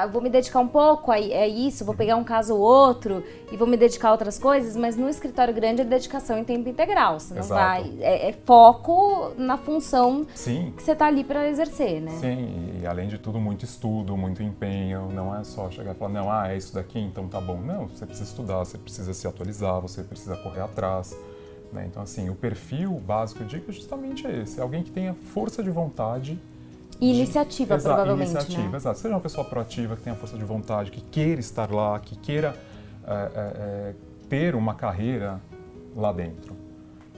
vou 0.09 0.21
me 0.21 0.29
dedicar 0.29 0.61
um 0.61 0.67
pouco 0.69 1.11
a, 1.11 1.15
a 1.15 1.47
isso, 1.47 1.83
vou 1.83 1.93
pegar 1.93 2.15
um 2.15 2.23
caso 2.23 2.55
ou 2.55 2.61
outro 2.61 3.21
e 3.51 3.57
vou 3.57 3.67
me 3.67 3.75
dedicar 3.75 4.07
a 4.07 4.11
outras 4.13 4.39
coisas, 4.39 4.77
mas 4.77 4.95
no 4.95 5.09
escritório 5.09 5.53
grande 5.53 5.81
é 5.81 5.83
dedicação 5.83 6.37
em 6.37 6.45
tempo 6.45 6.69
integral, 6.69 7.19
você 7.19 7.33
não 7.33 7.41
Exato. 7.41 7.59
vai, 7.59 7.93
é, 7.99 8.29
é, 8.29 8.33
foco 8.45 9.33
na 9.37 9.57
função 9.57 10.25
Sim. 10.33 10.73
que 10.77 10.81
você 10.81 10.93
está 10.93 11.07
ali 11.07 11.25
para 11.25 11.49
exercer, 11.49 11.99
né? 12.01 12.11
Sim, 12.11 12.79
e 12.81 12.87
além 12.87 13.09
de 13.09 13.17
tudo 13.17 13.37
muito 13.37 13.65
estudo, 13.65 14.15
muito 14.15 14.41
empenho, 14.41 15.09
não 15.11 15.35
é 15.35 15.43
só 15.43 15.69
chegar 15.69 15.91
e 15.91 15.95
falar, 15.95 16.13
não, 16.13 16.31
ah, 16.31 16.53
é 16.53 16.55
isso 16.55 16.73
daqui, 16.73 16.99
então 16.99 17.27
tá 17.27 17.41
bom. 17.41 17.59
Não, 17.59 17.89
você 17.89 18.05
precisa 18.05 18.29
estudar, 18.29 18.59
você 18.59 18.77
precisa 18.77 19.13
se 19.13 19.27
atualizar, 19.27 19.81
você 19.81 20.03
precisa 20.03 20.37
correr 20.37 20.61
atrás. 20.61 21.13
Né? 21.71 21.85
Então, 21.87 22.01
assim, 22.01 22.29
o 22.29 22.35
perfil 22.35 22.91
básico 22.99 23.43
digo 23.43 23.65
é 23.69 23.71
justamente 23.71 24.25
esse: 24.27 24.59
é 24.59 24.63
alguém 24.63 24.83
que 24.83 24.91
tenha 24.91 25.13
força 25.13 25.61
de 25.61 25.69
vontade 25.69 26.39
E 26.99 27.13
iniciativa, 27.13 27.77
de, 27.77 27.83
provavelmente. 27.83 28.31
Iniciativa, 28.31 28.69
né? 28.69 28.77
exato. 28.77 28.99
Seja 28.99 29.13
uma 29.13 29.21
pessoa 29.21 29.45
proativa, 29.45 29.95
que 29.95 30.03
tenha 30.03 30.15
força 30.15 30.37
de 30.37 30.43
vontade, 30.43 30.91
que 30.91 31.01
queira 31.01 31.39
estar 31.39 31.71
lá, 31.71 31.99
que 31.99 32.15
queira 32.15 32.55
é, 33.05 33.31
é, 33.35 33.93
ter 34.27 34.55
uma 34.55 34.73
carreira 34.73 35.39
lá 35.95 36.11
dentro. 36.11 36.55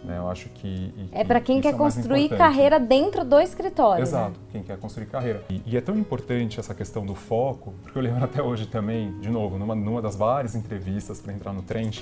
Né? 0.04 0.18
Eu 0.18 0.30
acho 0.30 0.50
que. 0.50 0.94
é 1.12 1.24
para 1.24 1.40
quem 1.40 1.62
quer 1.62 1.74
é 1.74 1.78
construir 1.78 2.30
carreira 2.30 2.80
dentro 2.80 3.24
do 3.24 3.40
escritório. 3.40 4.04
Né? 4.04 4.10
Exato, 4.10 4.32
né? 4.32 4.46
quem 4.52 4.64
quer 4.64 4.78
construir 4.78 5.06
carreira. 5.06 5.44
E, 5.50 5.62
e, 5.66 5.78
é 5.78 5.82
tão 5.82 5.98
importante 5.98 6.60
essa 6.60 6.74
questão 6.74 7.06
do 7.06 7.14
foco, 7.14 7.74
porque 7.84 7.98
eu 7.98 8.02
lembro 8.02 8.24
até 8.26 8.42
hoje 8.42 8.66
também, 8.66 9.18
de 9.20 9.30
novo, 9.30 9.58
numa, 9.58 9.76
numa 9.76 10.02
das 10.02 10.16
várias 10.16 10.56
entrevistas 10.56 11.22
para 11.22 11.34
entrar 11.34 11.54
no 11.54 11.62
Trent, 11.62 12.02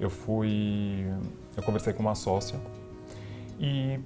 eu 0.00 0.10
fui. 0.10 1.06
Eu 1.56 1.62
conversei 1.62 1.92
com 1.92 2.02
uma 2.02 2.14
sócia 2.14 2.58
e 3.62 4.00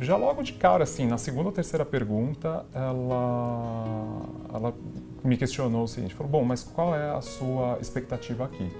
já 0.00 0.16
logo 0.16 0.42
de 0.42 0.52
cara, 0.52 0.84
assim, 0.84 1.06
na 1.06 1.18
segunda 1.18 1.46
ou 1.48 1.52
terceira 1.52 1.84
pergunta, 1.84 2.64
ela, 2.72 4.22
ela 4.54 4.74
me 5.22 5.36
questionou 5.36 5.82
o 5.84 5.88
seguinte: 5.88 6.14
falou, 6.14 6.30
bom, 6.30 6.44
mas 6.44 6.62
qual 6.62 6.94
é 6.94 7.10
a 7.10 7.20
sua 7.20 7.76
expectativa 7.80 8.44
aqui? 8.44 8.70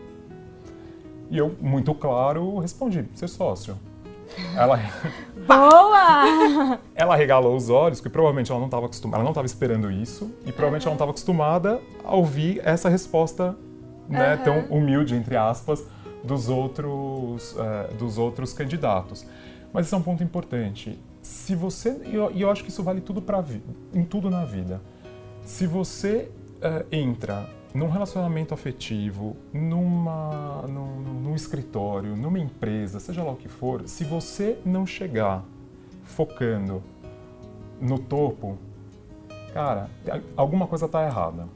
E 1.29 1.37
eu, 1.37 1.55
muito 1.61 1.93
claro, 1.95 2.59
respondi: 2.59 3.05
ser 3.15 3.29
sócio. 3.29 3.77
Ela 4.57 4.79
Boa! 5.47 6.79
ela 6.95 7.17
regalou 7.17 7.57
os 7.57 7.69
olhos, 7.69 7.99
porque 8.01 8.11
provavelmente 8.11 8.51
ela 8.51 8.61
não 8.61 8.69
estava 8.69 8.87
acostumada, 8.87 9.17
ela 9.17 9.25
não 9.25 9.33
estava 9.33 9.47
esperando 9.47 9.91
isso 9.91 10.31
e 10.47 10.53
provavelmente 10.53 10.87
ela 10.87 10.93
não 10.93 10.97
estava 10.97 11.11
acostumada 11.11 11.81
a 12.05 12.15
ouvir 12.15 12.61
essa 12.65 12.89
resposta, 12.89 13.57
né, 14.09 14.37
uhum. 14.37 14.43
tão 14.45 14.59
humilde 14.77 15.17
entre 15.17 15.37
aspas, 15.37 15.85
dos 16.23 16.49
outros 16.49 17.53
uh, 17.53 17.95
dos 17.99 18.19
outros 18.19 18.53
candidatos. 18.53 19.27
Mas 19.73 19.87
isso 19.87 19.95
é 19.95 19.99
um 19.99 20.03
ponto 20.03 20.23
importante. 20.23 20.99
Se 21.23 21.55
você 21.55 22.01
e 22.07 22.15
eu, 22.15 22.31
eu, 22.31 22.51
acho 22.51 22.65
que 22.65 22.71
isso 22.71 22.83
vale 22.83 23.01
tudo 23.01 23.23
para 23.23 23.45
em 23.95 24.05
tudo 24.05 24.31
na 24.31 24.45
vida. 24.45 24.81
Se 25.43 25.67
você 25.67 26.31
uh, 26.57 26.87
entra 26.91 27.49
num 27.75 27.89
relacionamento 27.89 28.53
afetivo, 28.53 29.37
numa, 29.53 30.63
num, 30.69 31.01
num, 31.23 31.35
escritório, 31.35 32.17
numa 32.17 32.39
empresa, 32.39 32.99
seja 32.99 33.23
lá 33.23 33.33
o 33.33 33.37
que 33.37 33.49
for, 33.49 33.89
se 33.89 34.03
você 34.03 34.59
não 34.65 34.85
chegar 34.85 35.45
focando 36.03 36.83
no 37.81 37.99
topo, 37.99 38.59
cara, 39.55 39.89
alguma 40.37 40.67
coisa 40.67 40.87
está 40.87 41.05
errada. 41.05 41.47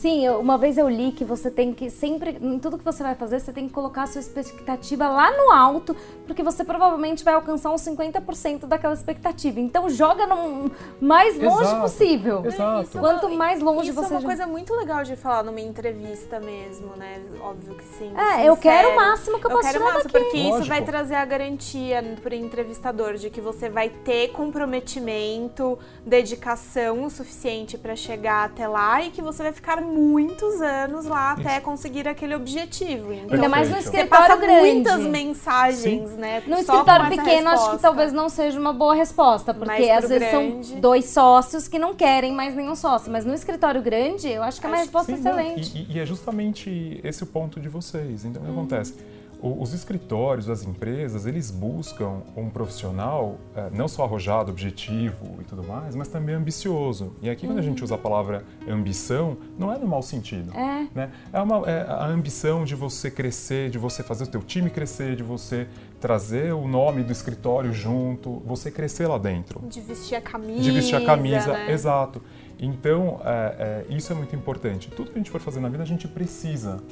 Sim, 0.00 0.24
eu, 0.24 0.40
uma 0.40 0.56
vez 0.56 0.78
eu 0.78 0.88
li 0.88 1.12
que 1.12 1.26
você 1.26 1.50
tem 1.50 1.74
que 1.74 1.90
sempre, 1.90 2.38
em 2.40 2.58
tudo 2.58 2.78
que 2.78 2.84
você 2.84 3.02
vai 3.02 3.14
fazer, 3.14 3.38
você 3.38 3.52
tem 3.52 3.68
que 3.68 3.74
colocar 3.74 4.04
a 4.04 4.06
sua 4.06 4.20
expectativa 4.22 5.06
lá 5.06 5.30
no 5.36 5.52
alto, 5.52 5.94
porque 6.26 6.42
você 6.42 6.64
provavelmente 6.64 7.22
vai 7.22 7.34
alcançar 7.34 7.70
uns 7.70 7.82
50% 7.82 8.64
daquela 8.64 8.94
expectativa. 8.94 9.60
Então 9.60 9.90
joga 9.90 10.26
no 10.26 10.70
mais 11.02 11.38
longe 11.38 11.64
Exato. 11.64 11.82
possível. 11.82 12.42
Exato. 12.46 12.98
Quanto 12.98 13.28
mais 13.28 13.60
longe 13.60 13.90
isso 13.90 13.94
você 14.00 14.06
Isso 14.06 14.14
é 14.14 14.16
uma 14.16 14.20
já... 14.22 14.26
coisa 14.26 14.46
muito 14.46 14.74
legal 14.74 15.04
de 15.04 15.16
falar 15.16 15.42
numa 15.42 15.60
entrevista 15.60 16.40
mesmo, 16.40 16.96
né? 16.96 17.20
Óbvio 17.42 17.74
que 17.74 17.84
sim. 17.84 18.10
É, 18.16 18.30
sincero. 18.30 18.42
eu 18.46 18.56
quero 18.56 18.88
o 18.88 18.96
máximo 18.96 19.38
que 19.38 19.46
eu, 19.46 19.50
eu 19.50 19.56
posso 19.58 19.68
quero 19.68 19.78
tirar 19.80 19.92
máximo, 19.92 20.12
daqui. 20.14 20.24
porque 20.24 20.38
Lógico. 20.38 20.60
isso 20.60 20.68
vai 20.70 20.82
trazer 20.82 21.14
a 21.16 21.24
garantia 21.26 22.16
para 22.22 22.32
o 22.32 22.38
entrevistador 22.38 23.14
de 23.16 23.28
que 23.28 23.42
você 23.42 23.68
vai 23.68 23.90
ter 23.90 24.28
comprometimento, 24.28 25.78
dedicação 26.06 27.04
o 27.04 27.10
suficiente 27.10 27.76
para 27.76 27.94
chegar 27.94 28.46
até 28.46 28.66
lá 28.66 29.02
e 29.02 29.10
que 29.10 29.20
você 29.20 29.42
vai 29.42 29.52
ficar 29.52 29.89
muitos 29.90 30.60
anos 30.60 31.06
lá 31.06 31.32
até 31.32 31.54
Isso. 31.54 31.62
conseguir 31.62 32.06
aquele 32.08 32.34
objetivo. 32.34 33.12
Então, 33.12 33.34
Ainda 33.34 33.48
mais 33.48 33.70
no 33.70 33.76
escritório 33.78 34.38
grande. 34.38 34.72
muitas 34.72 35.00
mensagens, 35.00 36.10
Sim. 36.10 36.16
né? 36.16 36.42
No 36.46 36.58
escritório 36.58 37.08
pequeno, 37.08 37.48
acho 37.48 37.70
que 37.72 37.78
talvez 37.78 38.12
não 38.12 38.28
seja 38.28 38.58
uma 38.58 38.72
boa 38.72 38.94
resposta, 38.94 39.52
porque 39.52 39.90
às 39.90 40.08
vezes 40.08 40.28
grande... 40.30 40.66
são 40.66 40.80
dois 40.80 41.06
sócios 41.06 41.68
que 41.68 41.78
não 41.78 41.94
querem 41.94 42.32
mais 42.32 42.54
nenhum 42.54 42.74
sócio. 42.74 43.10
Mas 43.10 43.24
no 43.24 43.34
escritório 43.34 43.82
grande, 43.82 44.28
eu 44.28 44.42
acho 44.42 44.60
que 44.60 44.66
é 44.66 44.70
uma 44.70 44.78
resposta 44.78 45.12
Sim, 45.12 45.18
excelente. 45.18 45.86
E, 45.90 45.96
e, 45.96 45.98
é 45.98 46.06
justamente 46.06 47.00
esse 47.02 47.22
o 47.22 47.26
ponto 47.26 47.60
de 47.60 47.68
vocês. 47.68 48.24
Então, 48.24 48.42
o 48.42 48.44
que 48.44 48.50
hum. 48.50 48.54
acontece? 48.54 48.94
Os 49.42 49.72
escritórios, 49.72 50.48
as 50.50 50.64
empresas, 50.64 51.24
eles 51.26 51.50
buscam 51.50 52.22
um 52.36 52.50
profissional 52.50 53.38
é, 53.54 53.70
não 53.72 53.88
só 53.88 54.04
arrojado, 54.04 54.50
objetivo 54.50 55.38
e 55.40 55.44
tudo 55.44 55.62
mais, 55.62 55.94
mas 55.94 56.08
também 56.08 56.34
ambicioso. 56.34 57.12
E 57.22 57.30
aqui, 57.30 57.46
quando 57.46 57.58
a 57.58 57.62
gente 57.62 57.82
usa 57.82 57.94
a 57.94 57.98
palavra 57.98 58.44
ambição, 58.68 59.36
não 59.58 59.72
é 59.72 59.78
no 59.78 59.86
mau 59.86 60.02
sentido. 60.02 60.52
É. 60.54 60.86
Né? 60.94 61.10
É, 61.32 61.40
uma, 61.40 61.68
é 61.68 61.86
a 61.88 62.06
ambição 62.06 62.64
de 62.64 62.74
você 62.74 63.10
crescer, 63.10 63.70
de 63.70 63.78
você 63.78 64.02
fazer 64.02 64.24
o 64.24 64.26
teu 64.26 64.42
time 64.42 64.68
crescer, 64.68 65.16
de 65.16 65.22
você 65.22 65.66
trazer 66.00 66.52
o 66.52 66.66
nome 66.68 67.02
do 67.02 67.12
escritório 67.12 67.72
junto, 67.72 68.42
você 68.44 68.70
crescer 68.70 69.06
lá 69.06 69.18
dentro. 69.18 69.60
De 69.68 69.80
vestir 69.80 70.16
a 70.16 70.20
camisa. 70.20 70.62
De 70.62 70.70
vestir 70.70 70.96
a 70.96 71.04
camisa, 71.04 71.52
né? 71.52 71.72
exato. 71.72 72.22
Então, 72.58 73.20
é, 73.24 73.86
é, 73.88 73.94
isso 73.94 74.12
é 74.12 74.16
muito 74.16 74.36
importante. 74.36 74.90
Tudo 74.90 75.10
que 75.10 75.18
a 75.18 75.18
gente 75.18 75.30
for 75.30 75.40
fazer 75.40 75.60
na 75.60 75.68
vida, 75.68 75.82
a 75.82 75.86
gente 75.86 76.06
precisa 76.06 76.82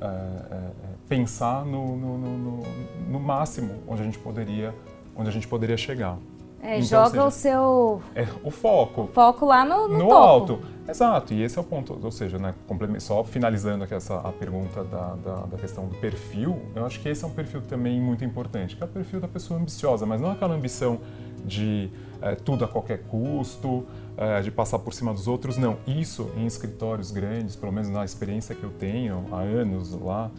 é, 0.00 0.70
pensar 1.12 1.66
no, 1.66 1.94
no, 1.94 2.18
no, 2.18 2.62
no, 3.10 3.20
máximo 3.20 3.82
onde 3.86 4.00
a 4.00 4.04
gente 4.04 4.18
poderia, 4.18 4.74
onde 5.14 5.28
a 5.28 5.32
gente 5.32 5.46
poderia 5.46 5.76
chegar. 5.76 6.16
É, 6.62 6.76
então, 6.76 6.82
joga 6.82 7.10
seja, 7.10 7.24
o 7.24 7.30
seu 7.30 8.02
é, 8.14 8.26
o 8.42 8.50
foco, 8.50 9.08
foco 9.12 9.44
lá 9.44 9.62
no, 9.62 9.88
no, 9.88 9.98
no 9.98 10.08
topo. 10.08 10.14
alto, 10.14 10.60
exato. 10.88 11.34
E 11.34 11.42
esse 11.42 11.58
é 11.58 11.60
o 11.60 11.64
ponto, 11.64 11.98
ou 12.02 12.10
seja, 12.10 12.38
né, 12.38 12.54
só 12.98 13.22
finalizando 13.24 13.84
aqui 13.84 13.92
essa 13.92 14.16
a 14.20 14.32
pergunta 14.32 14.82
da, 14.84 15.14
da, 15.16 15.34
da, 15.46 15.58
questão 15.58 15.86
do 15.86 15.96
perfil, 15.96 16.62
eu 16.74 16.86
acho 16.86 16.98
que 17.00 17.10
esse 17.10 17.22
é 17.24 17.26
um 17.26 17.32
perfil 17.32 17.60
também 17.60 18.00
muito 18.00 18.24
importante, 18.24 18.74
que 18.74 18.82
é 18.82 18.86
o 18.86 18.88
perfil 18.88 19.20
da 19.20 19.28
pessoa 19.28 19.60
ambiciosa, 19.60 20.06
mas 20.06 20.18
não 20.18 20.30
aquela 20.30 20.54
ambição 20.54 21.00
de 21.44 21.90
é, 22.22 22.36
tudo 22.36 22.64
a 22.64 22.68
qualquer 22.68 23.02
custo, 23.02 23.84
é, 24.16 24.40
de 24.40 24.50
passar 24.50 24.78
por 24.78 24.94
cima 24.94 25.12
dos 25.12 25.28
outros. 25.28 25.58
Não, 25.58 25.76
isso 25.86 26.30
em 26.36 26.46
escritórios 26.46 27.10
grandes, 27.10 27.54
pelo 27.54 27.72
menos 27.72 27.90
na 27.90 28.04
experiência 28.04 28.54
que 28.54 28.62
eu 28.62 28.70
tenho 28.70 29.26
há 29.32 29.40
anos 29.40 29.92
lá, 29.92 30.30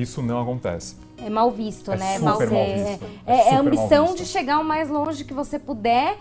isso 0.00 0.22
não 0.22 0.40
acontece. 0.40 0.96
É 1.18 1.30
mal 1.30 1.50
visto, 1.50 1.92
é 1.92 1.96
né? 1.96 2.18
Super 2.18 2.24
mal, 2.24 2.38
mal 2.38 2.48
visto. 2.48 3.04
É, 3.26 3.32
é, 3.32 3.48
é 3.48 3.54
a 3.54 3.60
ambição 3.60 4.14
de 4.14 4.24
chegar 4.24 4.58
o 4.58 4.64
mais 4.64 4.88
longe 4.88 5.24
que 5.24 5.32
você 5.32 5.58
puder 5.58 6.18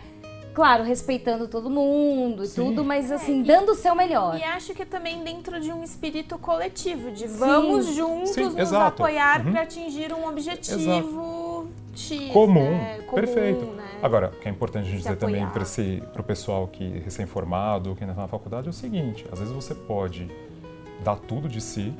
claro, 0.55 0.85
respeitando 0.85 1.49
todo 1.49 1.69
mundo 1.69 2.45
e 2.45 2.47
Sim. 2.47 2.63
tudo, 2.63 2.83
mas 2.83 3.11
assim, 3.11 3.41
é, 3.41 3.43
dando 3.43 3.73
o 3.73 3.75
seu 3.75 3.93
melhor. 3.93 4.39
E 4.39 4.43
acho 4.43 4.73
que 4.73 4.85
também 4.85 5.21
dentro 5.21 5.59
de 5.59 5.71
um 5.71 5.83
espírito 5.83 6.37
coletivo, 6.39 7.11
de 7.11 7.27
vamos 7.27 7.93
juntos 7.93 8.31
Sim, 8.31 8.45
nos 8.45 8.55
exato. 8.55 9.03
apoiar 9.03 9.45
uhum. 9.45 9.51
para 9.51 9.63
atingir 9.63 10.13
um 10.13 10.27
objetivo 10.27 11.67
X, 11.93 12.31
comum. 12.31 12.71
Né? 12.71 12.99
comum. 13.05 13.21
Perfeito. 13.21 13.65
Né? 13.65 13.83
Agora, 14.01 14.29
o 14.29 14.39
que 14.39 14.47
é 14.47 14.51
importante 14.51 14.87
a 14.87 14.91
gente 14.91 15.03
Se 15.03 15.09
dizer 15.09 15.25
apoiar. 15.25 15.51
também 15.51 15.99
para 16.13 16.21
o 16.21 16.23
pessoal 16.23 16.67
que 16.67 16.85
é 16.85 16.99
recém-formado, 16.99 17.93
que 17.93 18.03
ainda 18.03 18.13
está 18.13 18.21
na 18.21 18.27
faculdade, 18.29 18.67
é 18.67 18.69
o 18.69 18.73
seguinte: 18.73 19.25
às 19.31 19.39
vezes 19.39 19.53
você 19.53 19.75
pode 19.75 20.31
dar 21.03 21.17
tudo 21.17 21.49
de 21.49 21.59
si 21.59 21.93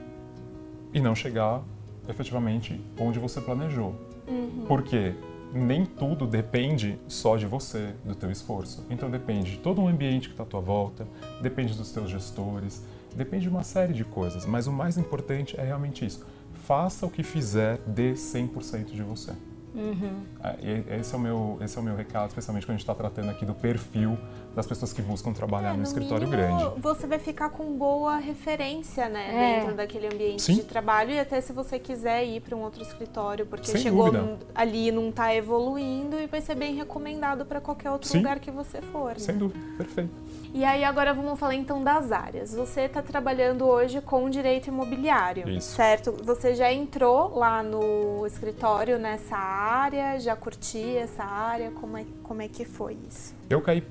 e 0.95 0.99
não 0.99 1.13
chegar 1.13 1.62
efetivamente 2.10 2.81
onde 2.99 3.19
você 3.19 3.39
planejou. 3.39 3.93
Uhum. 4.27 4.65
Por 4.67 4.81
quê? 4.81 5.13
nem 5.55 5.86
tudo 5.86 6.27
depende 6.27 6.99
só 7.08 7.38
de 7.38 7.45
você, 7.45 7.93
do 8.03 8.13
teu 8.13 8.29
esforço. 8.29 8.86
Então 8.89 9.10
depende 9.10 9.51
de 9.51 9.58
todo 9.58 9.81
o 9.81 9.88
ambiente 9.88 10.27
que 10.27 10.34
está 10.34 10.43
à 10.43 10.45
tua 10.45 10.60
volta, 10.60 11.08
depende 11.41 11.73
dos 11.73 11.93
teus 11.93 12.10
gestores, 12.10 12.84
depende 13.15 13.43
de 13.43 13.49
uma 13.49 13.63
série 13.63 13.93
de 13.93 14.03
coisas. 14.03 14.45
Mas 14.45 14.67
o 14.67 14.73
mais 14.73 14.97
importante 14.97 15.58
é 15.58 15.63
realmente 15.63 16.05
isso. 16.05 16.25
Faça 16.65 17.05
o 17.05 17.10
que 17.10 17.23
fizer, 17.23 17.77
dê 17.88 18.13
100% 18.13 18.91
de 18.91 19.01
você. 19.01 19.31
Uhum. 19.76 20.24
É, 20.44 20.98
esse, 21.00 21.14
é 21.14 21.18
o 21.18 21.20
meu, 21.20 21.58
esse 21.62 21.78
é 21.78 21.82
o 21.82 21.84
meu 21.84 21.96
recado, 21.96 22.30
especialmente 22.30 22.66
quando 22.66 22.76
a 22.76 22.78
gente 22.78 22.84
está 22.84 22.96
tratando 22.96 23.30
aqui 23.30 23.46
do 23.46 23.54
perfil 23.54 24.18
das 24.56 24.66
pessoas 24.66 24.94
que 24.94 25.02
buscam 25.02 25.34
trabalhar 25.34 25.70
é, 25.70 25.72
no, 25.72 25.78
no 25.80 25.84
escritório 25.84 26.28
grande. 26.28 26.80
Você 26.80 27.06
vai 27.06 27.20
ficar 27.20 27.50
com 27.50 27.78
boa 27.78 28.16
referência, 28.18 29.10
né, 29.10 29.28
é. 29.30 29.60
dentro 29.60 29.76
daquele 29.76 30.08
ambiente 30.08 30.42
Sim. 30.42 30.56
de 30.56 30.64
trabalho 30.64 31.12
e 31.12 31.20
até 31.20 31.42
se 31.42 31.52
você 31.52 31.78
quiser 31.78 32.26
ir 32.26 32.42
para 32.42 32.56
um 32.56 32.62
outro 32.62 32.82
escritório, 32.82 33.46
porque 33.46 33.72
Sem 33.72 33.82
chegou 33.82 34.12
num, 34.12 34.38
ali 34.54 34.92
não 34.92 35.10
está 35.10 35.36
evoluindo 35.36 36.18
e 36.18 36.26
vai 36.26 36.40
ser 36.40 36.56
bem 36.56 36.74
recomendado 36.74 37.46
para 37.46 37.60
qualquer 37.60 37.92
outro 37.92 38.08
Sim. 38.08 38.20
lugar 38.20 38.40
que 38.40 38.50
você 38.50 38.82
for. 38.82 39.10
Né? 39.10 39.20
Sem 39.20 39.38
dúvida, 39.38 39.60
perfeito. 39.78 40.12
E 40.56 40.63
aí 40.63 40.86
agora 40.86 41.13
vamos 41.13 41.38
falar 41.38 41.54
então 41.54 41.84
das 41.84 42.13
áreas. 42.13 42.54
Você 42.56 42.84
está 42.84 43.02
trabalhando 43.02 43.65
hoje 43.68 44.00
com 44.00 44.30
direito 44.30 44.68
imobiliário, 44.68 45.50
Isso. 45.50 45.76
certo? 45.76 46.15
Você 46.24 46.56
já 46.56 46.72
entrou 46.72 47.38
lá 47.38 47.62
no 47.62 48.26
escritório 48.26 48.98
nessa 48.98 49.36
área, 49.36 50.18
já 50.18 50.34
curtia 50.34 51.02
essa 51.02 51.26
área? 51.26 51.72
Como 51.72 51.98
é, 51.98 52.06
como 52.24 52.41
é 52.41 52.48
que 52.48 52.63
foi 52.63 52.96
isso? 53.06 53.36
Eu 53.50 53.62
caí 53.62 53.86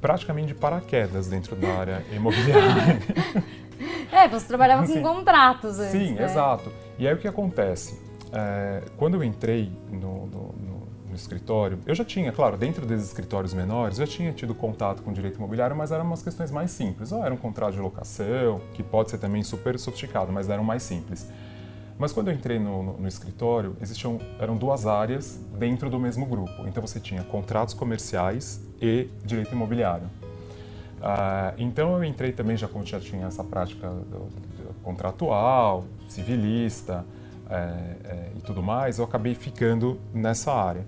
praticamente 0.00 0.48
de 0.48 0.54
paraquedas 0.56 1.28
dentro 1.28 1.54
da 1.54 1.68
área 1.68 2.04
imobiliária. 2.10 2.98
é, 4.10 4.26
você 4.26 4.48
trabalhava 4.48 4.88
com 4.88 5.00
contratos 5.00 5.78
antes, 5.78 5.92
Sim, 5.92 6.14
né? 6.14 6.24
exato. 6.24 6.72
E 6.98 7.06
aí 7.06 7.14
o 7.14 7.18
que 7.18 7.28
acontece? 7.28 8.02
É, 8.32 8.82
quando 8.96 9.14
eu 9.14 9.22
entrei 9.22 9.70
no, 9.88 10.26
no, 10.26 10.54
escritório, 11.20 11.78
eu 11.86 11.94
já 11.94 12.04
tinha, 12.04 12.32
claro, 12.32 12.56
dentro 12.56 12.86
desses 12.86 13.08
escritórios 13.08 13.52
menores, 13.54 13.98
já 13.98 14.06
tinha 14.06 14.32
tido 14.32 14.54
contato 14.54 15.02
com 15.02 15.12
direito 15.12 15.36
imobiliário, 15.36 15.76
mas 15.76 15.92
eram 15.92 16.04
umas 16.04 16.22
questões 16.22 16.50
mais 16.50 16.70
simples. 16.70 17.12
Ou 17.12 17.24
era 17.24 17.32
um 17.32 17.36
contrato 17.36 17.74
de 17.74 17.80
locação, 17.80 18.60
que 18.74 18.82
pode 18.82 19.10
ser 19.10 19.18
também 19.18 19.42
super 19.42 19.78
sofisticado, 19.78 20.32
mas 20.32 20.48
eram 20.48 20.64
mais 20.64 20.82
simples. 20.82 21.28
Mas 21.98 22.12
quando 22.12 22.28
eu 22.28 22.34
entrei 22.34 22.58
no, 22.58 22.82
no, 22.82 22.92
no, 22.98 23.08
escritório, 23.08 23.76
existiam 23.80 24.18
eram 24.38 24.56
duas 24.56 24.86
áreas 24.86 25.40
dentro 25.58 25.90
do 25.90 25.98
mesmo 25.98 26.24
grupo. 26.24 26.66
Então 26.66 26.80
você 26.80 27.00
tinha 27.00 27.24
contratos 27.24 27.74
comerciais 27.74 28.60
e 28.80 29.08
direito 29.24 29.52
imobiliário. 29.52 30.06
Uh, 30.98 31.54
então 31.58 31.96
eu 31.96 32.04
entrei 32.04 32.32
também, 32.32 32.56
já 32.56 32.68
como 32.68 32.86
já 32.86 33.00
tinha 33.00 33.26
essa 33.26 33.42
prática 33.42 33.88
do, 33.88 34.26
do, 34.26 34.74
contratual, 34.82 35.84
civilista 36.08 37.04
é, 37.50 37.54
é, 38.04 38.32
e 38.36 38.40
tudo 38.42 38.62
mais, 38.62 38.98
eu 38.98 39.04
acabei 39.04 39.34
ficando 39.34 39.98
nessa 40.12 40.52
área. 40.52 40.86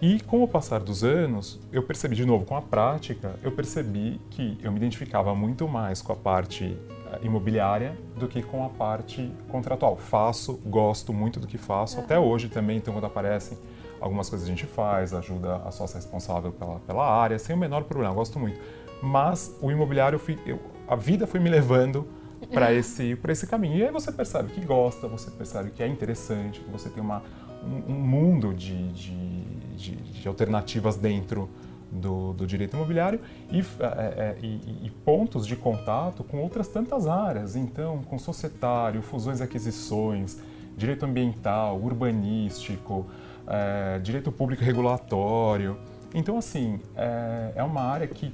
E 0.00 0.20
com 0.20 0.44
o 0.44 0.48
passar 0.48 0.78
dos 0.78 1.02
anos, 1.02 1.58
eu 1.72 1.82
percebi 1.82 2.14
de 2.14 2.24
novo 2.24 2.44
com 2.44 2.56
a 2.56 2.62
prática, 2.62 3.34
eu 3.42 3.50
percebi 3.50 4.20
que 4.30 4.56
eu 4.62 4.70
me 4.70 4.76
identificava 4.76 5.34
muito 5.34 5.66
mais 5.66 6.00
com 6.00 6.12
a 6.12 6.16
parte 6.16 6.78
eh, 7.12 7.18
imobiliária 7.22 7.98
do 8.16 8.28
que 8.28 8.40
com 8.40 8.64
a 8.64 8.68
parte 8.68 9.28
contratual. 9.48 9.96
Faço, 9.96 10.54
gosto 10.64 11.12
muito 11.12 11.40
do 11.40 11.48
que 11.48 11.58
faço, 11.58 11.98
até 11.98 12.16
hoje 12.16 12.48
também, 12.48 12.76
então 12.76 12.94
quando 12.94 13.06
aparecem 13.06 13.58
algumas 14.00 14.30
coisas 14.30 14.46
a 14.46 14.50
gente 14.50 14.66
faz, 14.66 15.12
ajuda 15.12 15.56
a 15.56 15.72
sócia 15.72 15.96
responsável 15.96 16.52
pela, 16.52 16.78
pela 16.78 17.04
área, 17.04 17.36
sem 17.36 17.56
o 17.56 17.58
menor 17.58 17.82
problema, 17.82 18.14
gosto 18.14 18.38
muito. 18.38 18.60
Mas 19.02 19.58
o 19.60 19.68
imobiliário, 19.68 20.16
fui, 20.16 20.38
eu, 20.46 20.60
a 20.86 20.94
vida 20.94 21.26
foi 21.26 21.40
me 21.40 21.50
levando 21.50 22.06
para 22.52 22.70
esse, 22.74 23.18
esse 23.28 23.46
caminho. 23.48 23.78
E 23.78 23.82
aí 23.82 23.90
você 23.90 24.12
percebe 24.12 24.52
que 24.52 24.60
gosta, 24.60 25.08
você 25.08 25.28
percebe 25.28 25.70
que 25.72 25.82
é 25.82 25.88
interessante, 25.88 26.60
que 26.60 26.70
você 26.70 26.88
tem 26.88 27.02
uma, 27.02 27.20
um, 27.64 27.92
um 27.92 27.98
mundo 27.98 28.54
de, 28.54 28.92
de 28.92 29.67
de, 29.78 29.96
de 29.96 30.28
alternativas 30.28 30.96
dentro 30.96 31.48
do, 31.90 32.32
do, 32.34 32.46
direito 32.46 32.76
imobiliário 32.76 33.20
e, 33.50 33.60
é, 33.60 33.62
é, 33.82 34.36
e, 34.42 34.90
pontos 35.04 35.46
de 35.46 35.56
contato 35.56 36.22
com 36.22 36.38
outras 36.38 36.68
tantas 36.68 37.06
áreas. 37.06 37.56
Então, 37.56 38.02
com 38.02 38.18
societário, 38.18 39.00
fusões 39.00 39.40
e 39.40 39.42
aquisições, 39.42 40.38
direito 40.76 41.06
ambiental, 41.06 41.78
urbanístico, 41.78 43.06
é, 43.46 43.98
direito 44.00 44.30
público 44.30 44.62
regulatório. 44.62 45.78
Então, 46.14 46.36
assim, 46.36 46.80
é, 46.96 47.52
é 47.56 47.62
uma 47.62 47.82
área 47.82 48.06
que, 48.06 48.32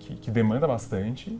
que, 0.00 0.16
que, 0.16 0.30
demanda 0.30 0.66
bastante 0.66 1.38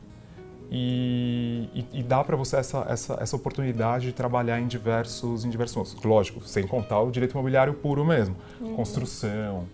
e, 0.70 1.68
e, 1.74 2.00
e 2.00 2.02
dá 2.02 2.22
para 2.24 2.36
você 2.36 2.56
essa, 2.56 2.86
essa, 2.88 3.18
essa 3.20 3.36
oportunidade 3.36 4.06
de 4.06 4.12
trabalhar 4.12 4.60
em 4.60 4.66
diversos, 4.66 5.44
em 5.44 5.50
diversos, 5.50 5.94
lógico, 6.04 6.40
sem 6.46 6.66
contar 6.66 7.00
o 7.00 7.10
direito 7.10 7.32
imobiliário 7.32 7.74
puro 7.74 8.04
mesmo, 8.04 8.36
uhum. 8.60 8.74
construção, 8.74 9.64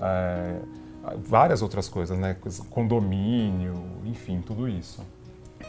é, 0.00 0.56
várias 1.24 1.62
outras 1.62 1.88
coisas, 1.88 2.18
né, 2.18 2.36
condomínio, 2.70 3.74
enfim, 4.04 4.42
tudo 4.44 4.68
isso. 4.68 5.04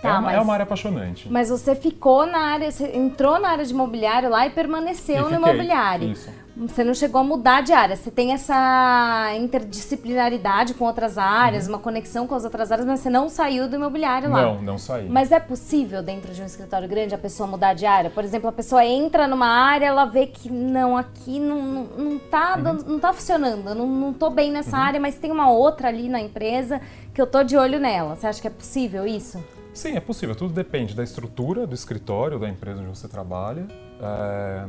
Tá, 0.02 0.10
é, 0.10 0.12
uma, 0.12 0.18
é 0.18 0.22
mas, 0.22 0.36
é 0.36 0.40
uma 0.40 0.54
área 0.54 0.64
apaixonante. 0.64 1.32
Mas 1.32 1.50
você 1.50 1.76
ficou 1.76 2.26
na 2.26 2.40
área, 2.40 2.72
você 2.72 2.96
entrou 2.96 3.40
na 3.40 3.50
área 3.50 3.66
de 3.66 3.74
imobiliário 3.74 4.30
lá 4.30 4.48
e 4.48 4.52
permaneceu 4.52 5.28
e 5.28 5.32
no 5.32 5.38
imobiliário. 5.38 6.12
Isso. 6.12 6.30
Você 6.68 6.84
não 6.84 6.93
chegou 6.93 7.22
a 7.22 7.24
mudar 7.24 7.62
de 7.62 7.72
área. 7.72 7.95
Você 7.95 8.12
tem 8.12 8.34
essa 8.34 9.32
interdisciplinaridade 9.38 10.74
com 10.74 10.84
outras 10.84 11.18
áreas, 11.18 11.66
uhum. 11.66 11.74
uma 11.74 11.80
conexão 11.80 12.28
com 12.28 12.36
as 12.36 12.43
outras 12.43 12.70
áreas, 12.70 12.86
mas 12.86 12.99
você 12.99 13.10
não 13.10 13.30
saiu 13.30 13.70
do 13.70 13.78
imobiliário 13.78 14.30
lá. 14.30 14.41
Não, 14.41 14.62
não 14.62 14.78
saí. 14.78 15.07
Mas 15.07 15.32
é 15.32 15.39
possível, 15.39 16.03
dentro 16.03 16.34
de 16.34 16.41
um 16.41 16.45
escritório 16.45 16.88
grande, 16.88 17.16
a 17.16 17.18
pessoa 17.18 17.47
mudar 17.47 17.74
de 17.74 17.86
área? 17.86 18.10
Por 18.10 18.26
exemplo, 18.26 18.49
a 18.49 18.51
pessoa 18.51 18.86
entra 18.86 19.26
numa 19.26 19.47
área, 19.47 19.86
ela 19.86 20.03
vê 20.03 20.28
que 20.28 20.51
não, 20.51 20.97
aqui 20.97 21.39
não, 21.39 21.62
não, 21.62 21.84
não, 21.84 22.20
tá, 22.20 22.55
uhum. 22.57 22.62
não, 22.62 22.74
não 22.74 22.99
tá 22.99 23.14
funcionando, 23.14 23.74
não, 23.74 23.88
não 23.88 24.12
tô 24.12 24.30
bem 24.30 24.51
nessa 24.51 24.76
uhum. 24.76 24.84
área, 24.84 24.99
mas 24.99 25.16
tem 25.16 25.32
uma 25.32 25.49
outra 25.49 25.88
ali 25.88 26.10
na 26.10 26.20
empresa 26.20 26.82
que 27.14 27.22
eu 27.22 27.28
tô 27.28 27.41
de 27.41 27.55
olho 27.55 27.80
nela. 27.80 28.18
Você 28.18 28.28
acha 28.28 28.41
que 28.41 28.47
é 28.47 28.51
possível 28.51 29.07
isso? 29.07 29.41
Sim, 29.74 29.95
é 29.95 30.01
possível. 30.01 30.36
Tudo 30.36 30.53
depende 30.53 30.93
da 30.93 31.03
estrutura 31.03 31.66
do 31.66 31.74
escritório, 31.74 32.38
da 32.38 32.49
empresa 32.49 32.82
onde 32.82 32.89
você 32.89 33.07
trabalha. 33.07 33.66
É 34.01 34.66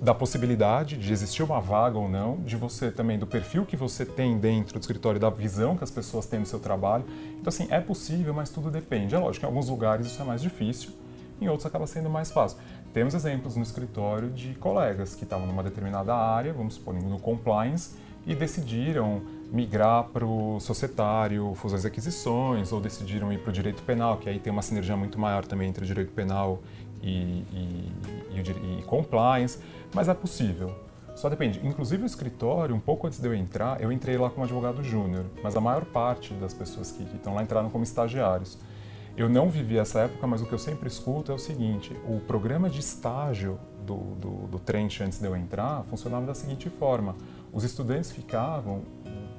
da 0.00 0.14
possibilidade 0.14 0.96
de 0.96 1.12
existir 1.12 1.42
uma 1.42 1.60
vaga 1.60 1.98
ou 1.98 2.08
não, 2.08 2.36
de 2.40 2.56
você 2.56 2.90
também, 2.90 3.18
do 3.18 3.26
perfil 3.26 3.64
que 3.64 3.76
você 3.76 4.04
tem 4.04 4.38
dentro 4.38 4.78
do 4.78 4.80
escritório, 4.80 5.18
da 5.18 5.30
visão 5.30 5.76
que 5.76 5.84
as 5.84 5.90
pessoas 5.90 6.26
têm 6.26 6.40
do 6.40 6.46
seu 6.46 6.58
trabalho. 6.58 7.04
Então, 7.40 7.48
assim, 7.48 7.66
é 7.70 7.80
possível, 7.80 8.34
mas 8.34 8.50
tudo 8.50 8.70
depende. 8.70 9.14
É 9.14 9.18
lógico 9.18 9.46
em 9.46 9.48
alguns 9.48 9.68
lugares 9.68 10.06
isso 10.06 10.20
é 10.20 10.24
mais 10.24 10.42
difícil, 10.42 10.90
em 11.40 11.48
outros 11.48 11.66
acaba 11.66 11.86
sendo 11.86 12.10
mais 12.10 12.30
fácil. 12.30 12.58
Temos 12.92 13.14
exemplos 13.14 13.56
no 13.56 13.62
escritório 13.62 14.30
de 14.30 14.54
colegas 14.54 15.14
que 15.14 15.24
estavam 15.24 15.46
numa 15.46 15.62
determinada 15.62 16.14
área, 16.14 16.52
vamos 16.52 16.74
supor, 16.74 16.94
no 16.94 17.18
compliance, 17.18 17.96
e 18.26 18.34
decidiram 18.34 19.22
migrar 19.52 20.04
para 20.04 20.26
o 20.26 20.58
societário, 20.60 21.54
fusões 21.54 21.84
e 21.84 21.86
aquisições, 21.86 22.72
ou 22.72 22.80
decidiram 22.80 23.32
ir 23.32 23.38
para 23.38 23.50
o 23.50 23.52
direito 23.52 23.82
penal, 23.82 24.18
que 24.18 24.28
aí 24.28 24.38
tem 24.38 24.52
uma 24.52 24.62
sinergia 24.62 24.96
muito 24.96 25.18
maior 25.18 25.44
também 25.44 25.68
entre 25.68 25.84
o 25.84 25.86
direito 25.86 26.12
penal 26.12 26.60
e, 27.02 27.44
e, 27.52 27.92
e, 28.32 28.78
e 28.80 28.82
compliance 28.82 29.58
mas 29.94 30.08
é 30.08 30.14
possível. 30.14 30.74
Só 31.14 31.30
depende. 31.30 31.66
Inclusive 31.66 32.02
o 32.02 32.06
escritório, 32.06 32.74
um 32.74 32.80
pouco 32.80 33.06
antes 33.06 33.18
de 33.18 33.26
eu 33.26 33.34
entrar, 33.34 33.80
eu 33.80 33.90
entrei 33.90 34.18
lá 34.18 34.28
como 34.28 34.44
advogado 34.44 34.82
júnior, 34.84 35.24
mas 35.42 35.56
a 35.56 35.60
maior 35.60 35.84
parte 35.86 36.34
das 36.34 36.52
pessoas 36.52 36.92
que, 36.92 37.04
que 37.04 37.16
estão 37.16 37.34
lá 37.34 37.42
entraram 37.42 37.70
como 37.70 37.82
estagiários. 37.82 38.58
Eu 39.16 39.30
não 39.30 39.48
vivi 39.48 39.78
essa 39.78 40.00
época, 40.00 40.26
mas 40.26 40.42
o 40.42 40.46
que 40.46 40.52
eu 40.52 40.58
sempre 40.58 40.88
escuto 40.88 41.32
é 41.32 41.34
o 41.34 41.38
seguinte: 41.38 41.96
o 42.06 42.20
programa 42.20 42.68
de 42.68 42.80
estágio 42.80 43.58
do, 43.86 43.96
do, 43.96 44.30
do 44.46 44.58
Trent 44.58 45.00
antes 45.00 45.18
de 45.18 45.26
eu 45.26 45.34
entrar 45.34 45.84
funcionava 45.84 46.26
da 46.26 46.34
seguinte 46.34 46.68
forma: 46.68 47.16
os 47.50 47.64
estudantes 47.64 48.12
ficavam 48.12 48.82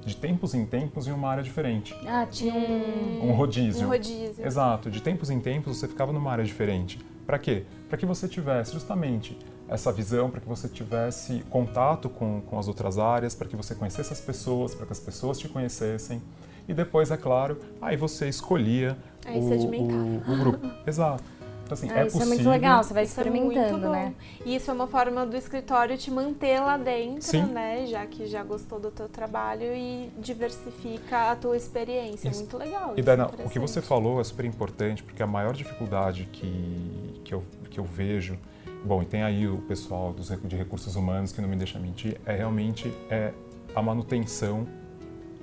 de 0.03 0.15
tempos 0.15 0.55
em 0.55 0.65
tempos 0.65 1.05
em 1.05 1.11
uma 1.11 1.29
área 1.29 1.43
diferente. 1.43 1.95
Ah, 2.07 2.25
tinha 2.25 2.55
um, 2.55 3.29
um 3.29 3.33
rodízio. 3.33 3.85
Um 3.85 3.89
rodízio. 3.89 4.43
Exato, 4.43 4.89
de 4.89 5.01
tempos 5.01 5.29
em 5.29 5.39
tempos 5.39 5.77
você 5.77 5.87
ficava 5.87 6.11
numa 6.11 6.31
área 6.31 6.43
diferente. 6.43 6.97
Para 7.25 7.37
quê? 7.37 7.65
Para 7.87 7.97
que 7.97 8.05
você 8.05 8.27
tivesse 8.27 8.73
justamente 8.73 9.37
essa 9.69 9.91
visão, 9.91 10.29
para 10.29 10.39
que 10.39 10.47
você 10.47 10.67
tivesse 10.67 11.43
contato 11.49 12.09
com, 12.09 12.41
com 12.41 12.57
as 12.57 12.67
outras 12.67 12.97
áreas, 12.97 13.35
para 13.35 13.47
que 13.47 13.55
você 13.55 13.75
conhecesse 13.75 14.13
as 14.13 14.21
pessoas, 14.21 14.73
para 14.73 14.85
que 14.85 14.93
as 14.93 14.99
pessoas 14.99 15.37
te 15.37 15.49
conhecessem. 15.49 16.21
E 16.67 16.73
depois, 16.73 17.11
é 17.11 17.17
claro, 17.17 17.59
aí 17.81 17.95
você 17.95 18.27
escolhia 18.27 18.97
aí 19.25 19.39
o, 19.39 19.43
o, 19.43 20.33
o, 20.33 20.37
grupo. 20.37 20.67
Exato. 20.85 21.23
Então, 21.63 21.73
assim, 21.73 21.89
ah, 21.91 21.99
é 21.99 22.07
isso 22.07 22.17
possível. 22.17 22.33
é 22.33 22.35
muito 22.35 22.49
legal, 22.49 22.81
você 22.81 22.93
vai 22.93 23.03
isso 23.03 23.19
é 23.19 23.23
experimentando, 23.23 23.87
é 23.87 23.89
né? 23.89 24.13
E 24.45 24.55
isso 24.55 24.71
é 24.71 24.73
uma 24.73 24.87
forma 24.87 25.25
do 25.25 25.35
escritório 25.35 25.97
te 25.97 26.09
manter 26.09 26.61
lá 26.61 26.77
dentro, 26.77 27.23
Sim. 27.23 27.43
né? 27.43 27.85
Já 27.87 28.05
que 28.05 28.25
já 28.25 28.41
gostou 28.41 28.79
do 28.79 28.89
teu 28.89 29.09
trabalho 29.09 29.75
e 29.75 30.09
diversifica 30.17 31.31
a 31.31 31.35
tua 31.35 31.57
experiência. 31.57 32.29
Isso. 32.29 32.39
Muito 32.39 32.57
legal. 32.57 32.93
E 32.95 33.01
Dana, 33.01 33.29
o 33.43 33.49
que 33.49 33.59
você 33.59 33.81
falou 33.81 34.21
é 34.21 34.23
super 34.23 34.45
importante, 34.45 35.03
porque 35.03 35.21
a 35.21 35.27
maior 35.27 35.53
dificuldade 35.53 36.29
que, 36.31 37.21
que, 37.25 37.33
eu, 37.33 37.43
que 37.69 37.79
eu 37.81 37.83
vejo 37.83 38.39
Bom, 38.85 39.01
e 39.01 39.05
tem 39.05 39.23
aí 39.23 39.47
o 39.47 39.57
pessoal 39.57 40.13
dos, 40.13 40.29
de 40.29 40.55
recursos 40.55 40.95
humanos 40.95 41.31
que 41.31 41.41
não 41.41 41.49
me 41.49 41.55
deixa 41.55 41.79
mentir, 41.79 42.19
é 42.25 42.35
realmente 42.35 42.93
é 43.09 43.33
a 43.75 43.81
manutenção 43.81 44.67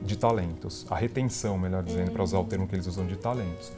de 0.02 0.16
talentos, 0.16 0.86
a 0.90 0.96
retenção, 0.96 1.58
melhor 1.58 1.82
dizendo, 1.82 2.10
para 2.10 2.22
usar 2.22 2.38
o 2.38 2.44
termo 2.44 2.66
que 2.66 2.74
eles 2.74 2.86
usam 2.86 3.06
de 3.06 3.16
talentos. 3.16 3.72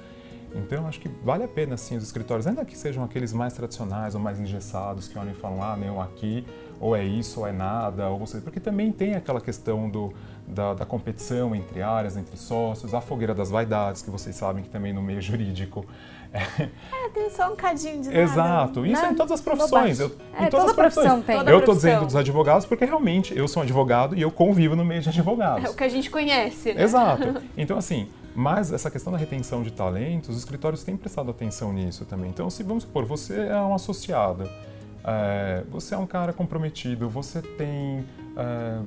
Então, 0.57 0.87
acho 0.87 0.99
que 1.01 1.09
vale 1.23 1.45
a 1.45 1.49
pena, 1.49 1.77
sim, 1.77 1.97
os 1.97 2.03
escritórios, 2.03 2.47
ainda 2.47 2.65
que 2.65 2.77
sejam 2.77 3.05
aqueles 3.05 3.33
mais 3.33 3.53
tradicionais 3.53 4.15
ou 4.15 4.21
mais 4.21 4.41
engessados, 4.41 5.07
que 5.07 5.19
olham 5.19 5.33
e 5.33 5.35
falam, 5.35 5.63
ah, 5.63 5.77
não, 5.77 6.01
aqui, 6.01 6.47
ou 6.81 6.97
é 6.97 7.05
isso, 7.05 7.41
ou 7.41 7.47
é 7.47 7.53
nada, 7.53 8.09
ou 8.09 8.19
você... 8.19 8.41
Porque 8.41 8.61
também 8.61 8.91
tem 8.91 9.15
aquela 9.15 9.41
questão 9.41 9.89
do, 9.89 10.13
da, 10.47 10.75
da, 10.75 10.87
competição 10.87 11.55
entre 11.55 11.83
áreas, 11.83 12.17
entre 12.17 12.37
sócios, 12.37 12.95
a 12.95 13.01
fogueira 13.01 13.35
das 13.35 13.51
vaidades, 13.51 14.03
que 14.03 14.11
vocês 14.11 14.35
sabem 14.35 14.63
que 14.63 14.71
também 14.71 14.93
no 14.93 15.03
meio 15.03 15.21
jurídico 15.23 15.85
é, 16.33 17.09
tem 17.15 17.31
só 17.31 17.51
um 17.51 17.57
cadinho 17.57 18.03
de 18.03 18.09
nada. 18.09 18.21
Exato. 18.21 18.87
Isso 18.87 19.05
é 19.05 19.11
em 19.11 19.15
todas 19.15 19.33
as 19.33 19.41
profissões. 19.41 20.01
Eu, 20.01 20.15
é, 20.39 20.45
em 20.45 20.51
todas 20.51 20.67
as 20.67 20.73
profissões. 20.75 21.25
Tem. 21.25 21.37
eu 21.37 21.59
estou 21.59 21.75
dizendo 21.75 22.05
dos 22.05 22.17
advogados 22.17 22.67
porque 22.67 22.85
realmente 22.85 23.37
eu 23.37 23.49
sou 23.49 23.63
um 23.63 23.65
advogado 23.65 24.15
e 24.15 24.21
eu 24.21 24.31
convivo 24.31 24.77
no 24.77 24.85
meio 24.85 25.01
de 25.01 25.09
advogados. 25.11 25.65
É 25.65 25.71
o 25.71 25.75
que 25.75 25.85
a 25.85 25.89
gente 25.89 26.11
conhece, 26.11 26.75
né? 26.75 26.83
Exato. 26.83 27.43
Então, 27.57 27.79
assim, 27.79 28.09
mas 28.37 28.73
essa 28.73 28.91
questão 28.91 29.13
da 29.13 29.19
retenção 29.19 29.63
de 29.63 29.73
talentos, 29.73 30.29
os 30.29 30.37
escritórios 30.37 30.85
têm 30.85 30.97
prestado 30.97 31.31
atenção 31.31 31.73
nisso 31.73 32.05
também. 32.05 32.31
Então, 32.31 32.51
se 32.51 32.63
vamos 32.63 32.85
supor, 32.85 33.05
você 33.05 33.47
é 33.47 33.61
um 33.61 33.75
associado, 33.75 34.49
é, 35.03 35.65
você 35.71 35.95
é 35.95 35.99
um 35.99 36.07
cara 36.07 36.33
comprometido, 36.33 37.09
você 37.09 37.41
tem. 37.41 38.05
É, 38.37 38.81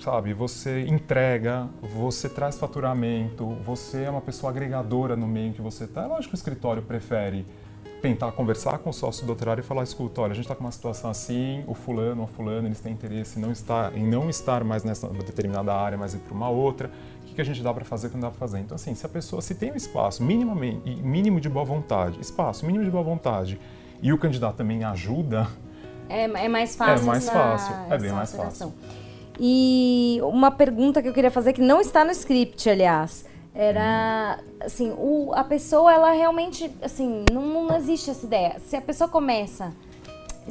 sabe? 0.00 0.32
Você 0.32 0.86
entrega, 0.86 1.68
você 1.94 2.28
traz 2.28 2.58
faturamento, 2.58 3.46
você 3.64 4.04
é 4.04 4.10
uma 4.10 4.20
pessoa 4.20 4.50
agregadora 4.50 5.16
no 5.16 5.26
meio 5.26 5.52
que 5.52 5.60
você 5.60 5.84
está. 5.84 6.04
É 6.04 6.06
lógico 6.06 6.28
que 6.28 6.34
o 6.34 6.38
escritório 6.38 6.82
prefere 6.82 7.46
tentar 8.00 8.32
conversar 8.32 8.78
com 8.78 8.90
o 8.90 8.92
sócio 8.92 9.26
doutorado 9.26 9.58
e 9.58 9.62
falar, 9.62 9.82
escuta, 9.82 10.22
olha, 10.22 10.32
a 10.32 10.34
gente 10.34 10.46
está 10.46 10.54
com 10.54 10.64
uma 10.64 10.72
situação 10.72 11.10
assim, 11.10 11.62
o 11.66 11.74
fulano 11.74 12.22
ou 12.22 12.26
fulano, 12.26 12.66
eles 12.66 12.80
têm 12.80 12.92
interesse 12.92 13.38
em 13.38 13.42
não 13.42 13.52
estar, 13.52 13.94
em 13.94 14.06
não 14.06 14.30
estar 14.30 14.64
mais 14.64 14.82
nessa 14.82 15.06
determinada 15.08 15.74
área, 15.74 15.98
mas 15.98 16.14
ir 16.14 16.18
para 16.18 16.34
uma 16.34 16.48
outra. 16.48 16.90
Que, 17.40 17.44
que 17.44 17.50
a 17.50 17.54
gente 17.54 17.62
dá 17.62 17.72
para 17.72 17.84
fazer, 17.84 18.08
o 18.08 18.10
que 18.10 18.16
não 18.16 18.22
dá 18.22 18.28
para 18.28 18.38
fazer? 18.38 18.58
Então, 18.58 18.74
assim, 18.74 18.94
se 18.94 19.04
a 19.06 19.08
pessoa, 19.08 19.40
se 19.40 19.54
tem 19.54 19.72
um 19.72 19.76
espaço 19.76 20.22
minimamente, 20.22 20.96
mínimo 21.02 21.40
de 21.40 21.48
boa 21.48 21.64
vontade, 21.64 22.20
espaço 22.20 22.66
mínimo 22.66 22.84
de 22.84 22.90
boa 22.90 23.02
vontade, 23.02 23.58
e 24.02 24.12
o 24.12 24.18
candidato 24.18 24.56
também 24.56 24.84
ajuda... 24.84 25.46
É, 26.08 26.24
é 26.24 26.48
mais 26.48 26.76
fácil. 26.76 27.04
É 27.04 27.06
mais 27.06 27.28
fácil, 27.28 27.74
é 27.88 27.98
bem 27.98 28.12
mais 28.12 28.34
fácil. 28.34 28.74
E 29.38 30.18
uma 30.22 30.50
pergunta 30.50 31.00
que 31.00 31.08
eu 31.08 31.14
queria 31.14 31.30
fazer, 31.30 31.52
que 31.52 31.62
não 31.62 31.80
está 31.80 32.04
no 32.04 32.10
script, 32.10 32.68
aliás, 32.68 33.24
era 33.54 34.40
assim, 34.60 34.92
o, 34.98 35.32
a 35.34 35.44
pessoa, 35.44 35.92
ela 35.92 36.12
realmente, 36.12 36.70
assim, 36.82 37.24
não, 37.32 37.64
não 37.64 37.76
existe 37.76 38.10
essa 38.10 38.26
ideia. 38.26 38.56
Se 38.58 38.76
a 38.76 38.82
pessoa 38.82 39.08
começa 39.08 39.72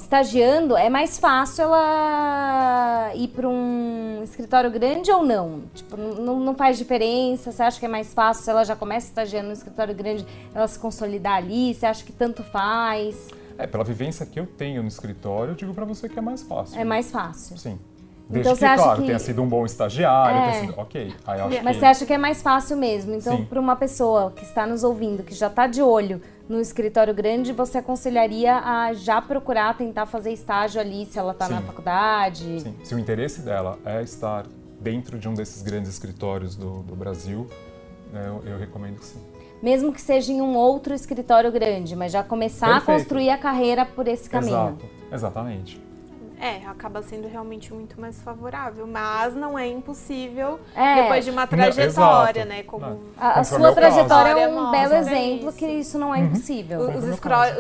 estagiando, 0.02 0.76
é 0.76 0.90
mais 0.90 1.20
fácil 1.20 1.66
ela 1.66 3.12
ir 3.16 3.28
para 3.30 3.48
um 3.48 4.22
escritório 4.24 4.72
grande 4.72 5.12
ou 5.12 5.24
não? 5.24 5.64
Tipo, 5.74 5.98
não, 5.98 6.40
não 6.40 6.56
faz 6.56 6.78
diferença? 6.78 7.52
Você 7.52 7.62
acha 7.62 7.80
que 7.80 7.86
é 7.86 7.90
mais 7.90 8.14
fácil 8.14 8.44
se 8.44 8.50
ela 8.50 8.64
já 8.64 8.76
começa 8.76 9.08
estagiando 9.08 9.48
no 9.48 9.54
escritório 9.54 9.94
grande, 9.94 10.26
ela 10.54 10.68
se 10.68 10.80
consolidar 10.80 11.36
ali? 11.36 11.74
Você 11.74 11.86
acha 11.86 12.04
que 12.04 12.12
tanto 12.12 12.44
faz? 12.44 13.28
É, 13.58 13.68
pela 13.68 13.84
vivência 13.84 14.26
que 14.26 14.40
eu 14.40 14.48
tenho 14.48 14.82
no 14.82 14.88
escritório, 14.88 15.52
eu 15.52 15.56
digo 15.56 15.74
para 15.74 15.86
você 15.86 16.08
que 16.08 16.18
é 16.18 16.22
mais 16.22 16.42
fácil. 16.42 16.80
É 16.80 16.84
mais 16.84 17.12
fácil. 17.12 17.58
Sim. 17.58 17.78
Desde 18.30 18.42
então, 18.42 18.54
que, 18.54 18.60
você 18.60 18.66
acha 18.66 18.84
claro, 18.84 19.00
que... 19.02 19.08
tenha 19.08 19.20
sido 19.20 19.42
um 19.42 19.48
bom 19.48 19.66
estagiário, 19.66 20.38
é. 20.38 20.62
sido... 20.62 20.74
ok. 20.78 21.16
Mas 21.64 21.76
que... 21.76 21.80
você 21.80 21.86
acha 21.86 22.06
que 22.06 22.14
é 22.14 22.18
mais 22.18 22.42
fácil 22.44 22.78
mesmo. 22.78 23.16
Então, 23.16 23.44
para 23.44 23.60
uma 23.60 23.76
pessoa 23.76 24.32
que 24.36 24.44
está 24.44 24.68
nos 24.68 24.84
ouvindo, 24.84 25.24
que 25.24 25.34
já 25.34 25.48
está 25.48 25.66
de 25.66 25.82
olho 25.82 26.22
no 26.48 26.62
escritório 26.62 27.14
grande, 27.14 27.52
você 27.52 27.80
aconselharia 27.80 28.58
a 28.58 28.94
já 28.94 29.20
procurar 29.20 29.76
tentar 29.76 30.06
fazer 30.06 30.32
estágio 30.32 30.80
ali, 30.80 31.08
se 31.08 31.18
ela 31.18 31.32
está 31.32 31.50
na 31.50 31.62
faculdade? 31.62 32.62
Sim, 32.62 32.76
se 32.84 32.94
o 32.94 33.00
interesse 33.00 33.42
dela 33.42 33.80
é 33.84 34.04
estar 34.04 34.46
dentro 34.80 35.18
de 35.18 35.28
um 35.28 35.34
desses 35.34 35.64
grandes 35.64 35.90
escritórios 35.90 36.56
do, 36.56 36.84
do 36.84 36.96
Brasil, 36.96 37.48
né, 38.14 38.26
eu, 38.28 38.52
eu 38.52 38.60
recomendo 38.60 38.98
que 39.00 39.06
sim 39.06 39.20
mesmo 39.62 39.92
que 39.92 40.02
seja 40.02 40.32
em 40.32 40.42
um 40.42 40.56
outro 40.56 40.94
escritório 40.94 41.52
grande, 41.52 41.94
mas 41.94 42.14
já 42.14 42.24
começar 42.24 42.68
Perfeito. 42.68 42.92
a 42.92 42.94
construir 42.94 43.30
a 43.30 43.38
carreira 43.38 43.86
por 43.86 44.08
esse 44.08 44.30
caminho. 44.30 44.56
Exato, 44.56 44.86
exatamente. 45.12 45.89
É, 46.40 46.66
acaba 46.66 47.02
sendo 47.02 47.28
realmente 47.28 47.74
muito 47.74 48.00
mais 48.00 48.22
favorável, 48.22 48.88
mas 48.88 49.36
não 49.36 49.60
é 49.60 49.68
impossível 49.68 50.58
é. 50.74 51.02
depois 51.02 51.26
de 51.26 51.32
uma 51.32 51.46
trajetória, 51.46 52.46
não, 52.46 52.56
né? 52.56 52.64
Como 52.64 53.02
a, 53.18 53.42
a 53.42 53.44
sua 53.44 53.74
trajetória 53.74 54.40
é 54.42 54.48
um 54.48 54.72
belo 54.72 54.94
exemplo 54.94 55.50
isso. 55.50 55.58
que 55.58 55.66
isso 55.66 56.00
não 56.00 56.16
é 56.16 56.20
uhum. 56.20 56.26
impossível. 56.28 56.80
Os, 56.80 57.04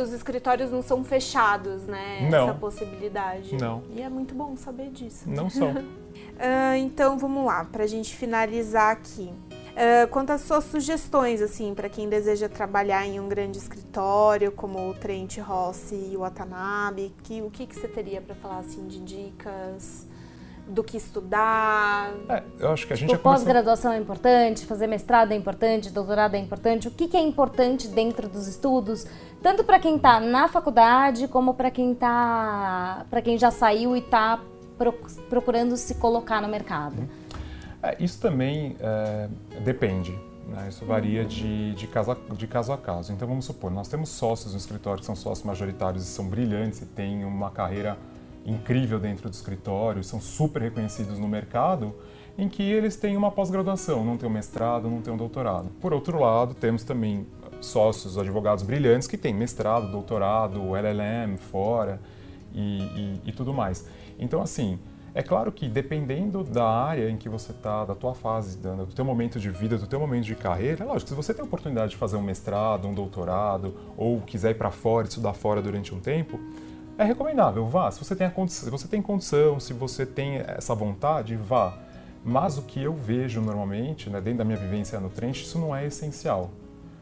os, 0.02 0.14
escritórios 0.14 0.72
não 0.72 0.82
são 0.82 1.04
fechados, 1.04 1.84
né? 1.84 2.30
Não. 2.32 2.46
Essa 2.46 2.54
possibilidade. 2.54 3.58
Não. 3.58 3.84
E 3.94 4.02
é 4.02 4.08
muito 4.08 4.34
bom 4.34 4.56
saber 4.56 4.90
disso. 4.92 5.30
Não 5.30 5.50
são. 5.50 5.72
uh, 5.72 6.76
então 6.80 7.18
vamos 7.18 7.46
lá, 7.46 7.66
para 7.66 7.84
a 7.84 7.88
gente 7.88 8.16
finalizar 8.16 8.94
aqui. 8.94 9.34
Uh, 9.72 10.08
quanto 10.10 10.32
às 10.32 10.42
suas 10.42 10.66
sugestões, 10.66 11.42
assim, 11.42 11.74
para 11.74 11.88
quem 11.88 12.10
deseja 12.10 12.50
trabalhar 12.50 13.06
em 13.06 13.20
um 13.20 13.30
grande 13.30 13.58
escritório, 13.58 14.52
como 14.52 14.90
o 14.90 14.94
Trent 14.94 15.38
Rossi 15.38 16.10
e 16.12 16.18
o 16.18 16.20
Watanabe, 16.20 17.14
que, 17.24 17.42
o 17.42 17.50
que, 17.50 17.66
que 17.66 17.76
você 17.76 17.88
teria 17.88 18.22
para 18.22 18.36
falar, 18.36 18.60
assim, 18.60 18.88
de 18.88 19.00
dicas? 19.00 20.08
do 20.70 20.84
que 20.84 20.98
estudar? 20.98 22.14
É, 22.30 22.44
eu 22.60 22.70
acho 22.70 22.86
que 22.86 22.94
a 22.94 22.96
gente 22.96 23.10
tipo, 23.10 23.24
pós-graduação 23.24 23.92
é 23.92 23.98
importante, 23.98 24.66
fazer 24.66 24.88
mestrado 24.88 25.32
é 25.32 25.36
importante, 25.36 25.90
doutorado 25.90 26.36
é 26.36 26.38
importante. 26.38 26.88
O 26.88 26.92
que, 26.92 27.08
que 27.08 27.18
é 27.18 27.22
importante 27.22 27.88
dentro 27.88 28.30
dos 28.30 28.48
estudos, 28.48 29.06
tanto 29.42 29.64
para 29.64 29.80
quem 29.80 29.96
está 29.96 30.20
na 30.20 30.48
faculdade 30.48 31.28
como 31.28 31.56
para 31.56 31.72
quem 31.72 31.96
tá, 31.96 33.06
para 33.10 33.22
quem 33.22 33.38
já 33.38 33.50
saiu 33.50 33.96
e 33.96 34.00
está 34.00 34.40
procurando 35.30 35.76
se 35.76 35.96
colocar 35.96 36.42
no 36.42 36.48
mercado? 36.48 37.10
É, 37.82 37.96
isso 38.00 38.20
também 38.20 38.76
é, 38.80 39.30
depende. 39.64 40.18
Né? 40.48 40.68
Isso 40.70 40.86
varia 40.86 41.24
de, 41.24 41.74
de, 41.76 41.88
caso 41.88 42.12
a, 42.12 42.18
de 42.34 42.48
caso 42.48 42.74
a 42.74 42.78
caso. 42.78 43.14
Então 43.14 43.28
vamos 43.28 43.46
supor, 43.46 43.72
nós 43.72 43.88
temos 43.88 44.10
sócios 44.10 44.54
no 44.54 44.58
escritório 44.58 45.00
que 45.00 45.06
são 45.06 45.16
sócios 45.16 45.46
majoritários 45.46 46.04
e 46.04 46.08
são 46.08 46.28
brilhantes 46.28 46.82
e 46.82 46.86
têm 46.86 47.24
uma 47.24 47.52
carreira 47.52 47.98
incrível 48.46 49.00
dentro 49.00 49.30
do 49.30 49.34
escritório, 49.34 50.04
são 50.04 50.20
super 50.20 50.62
reconhecidos 50.62 51.20
no 51.20 51.28
mercado, 51.28 51.94
em 52.38 52.48
que 52.48 52.64
eles 52.64 52.96
têm 52.96 53.16
uma 53.18 53.30
pós-graduação, 53.30 54.04
não 54.04 54.18
têm 54.18 54.28
um 54.28 54.32
mestrado, 54.32 54.90
não 54.90 55.02
têm 55.02 55.14
um 55.14 55.18
doutorado. 55.18 55.70
Por 55.82 55.94
outro 55.94 56.20
lado, 56.20 56.54
temos 56.54 56.84
também 56.84 57.28
sócios, 57.62 58.18
advogados 58.18 58.64
brilhantes 58.64 59.08
que 59.08 59.18
têm 59.18 59.34
mestrado, 59.34 59.92
doutorado, 59.92 60.76
LLM 60.76 61.38
fora 61.38 62.00
e, 62.54 62.82
e, 62.82 63.22
e 63.26 63.32
tudo 63.34 63.54
mais. 63.54 63.86
Então, 64.18 64.42
assim, 64.42 64.80
é 65.14 65.24
claro 65.24 65.52
que 65.52 65.68
dependendo 65.68 66.44
da 66.44 66.68
área 66.68 67.10
em 67.10 67.18
que 67.18 67.28
você 67.28 67.52
está, 67.52 67.86
da 67.86 67.96
tua 67.96 68.14
fase, 68.14 68.58
do 68.58 68.86
teu 68.88 69.04
momento 69.04 69.40
de 69.40 69.50
vida, 69.50 69.78
do 69.78 69.88
teu 69.88 70.00
momento 70.00 70.26
de 70.26 70.36
carreira, 70.36 70.84
é 70.84 70.88
lógico, 70.88 71.10
se 71.10 71.16
você 71.16 71.34
tem 71.34 71.42
a 71.42 71.46
oportunidade 71.46 71.92
de 71.92 71.98
fazer 71.98 72.18
um 72.18 72.22
mestrado, 72.22 72.88
um 72.88 72.94
doutorado, 72.94 73.76
ou 73.98 74.22
quiser 74.22 74.52
ir 74.52 74.56
para 74.56 74.72
fora, 74.72 75.08
estudar 75.08 75.34
fora 75.34 75.62
durante 75.62 75.94
um 75.94 76.00
tempo, 76.00 76.40
é 76.98 77.04
recomendável, 77.04 77.66
vá. 77.66 77.90
Se 77.92 78.04
você 78.04 78.16
tem, 78.16 78.28
a 78.28 78.32
condição, 78.32 78.66
se 78.66 78.70
você 78.70 78.88
tem 78.88 79.02
condição, 79.02 79.60
se 79.60 79.74
você 79.74 80.06
tem 80.06 80.38
essa 80.46 80.76
vontade, 80.76 81.36
vá. 81.36 81.78
Mas 82.24 82.58
o 82.58 82.64
que 82.64 82.84
eu 82.84 82.94
vejo 82.94 83.42
normalmente, 83.42 84.10
né, 84.10 84.20
dentro 84.20 84.40
da 84.40 84.46
minha 84.46 84.58
vivência 84.58 85.00
no 85.00 85.10
Trent, 85.10 85.42
isso 85.42 85.58
não 85.58 85.76
é 85.76 85.86
essencial 85.86 86.52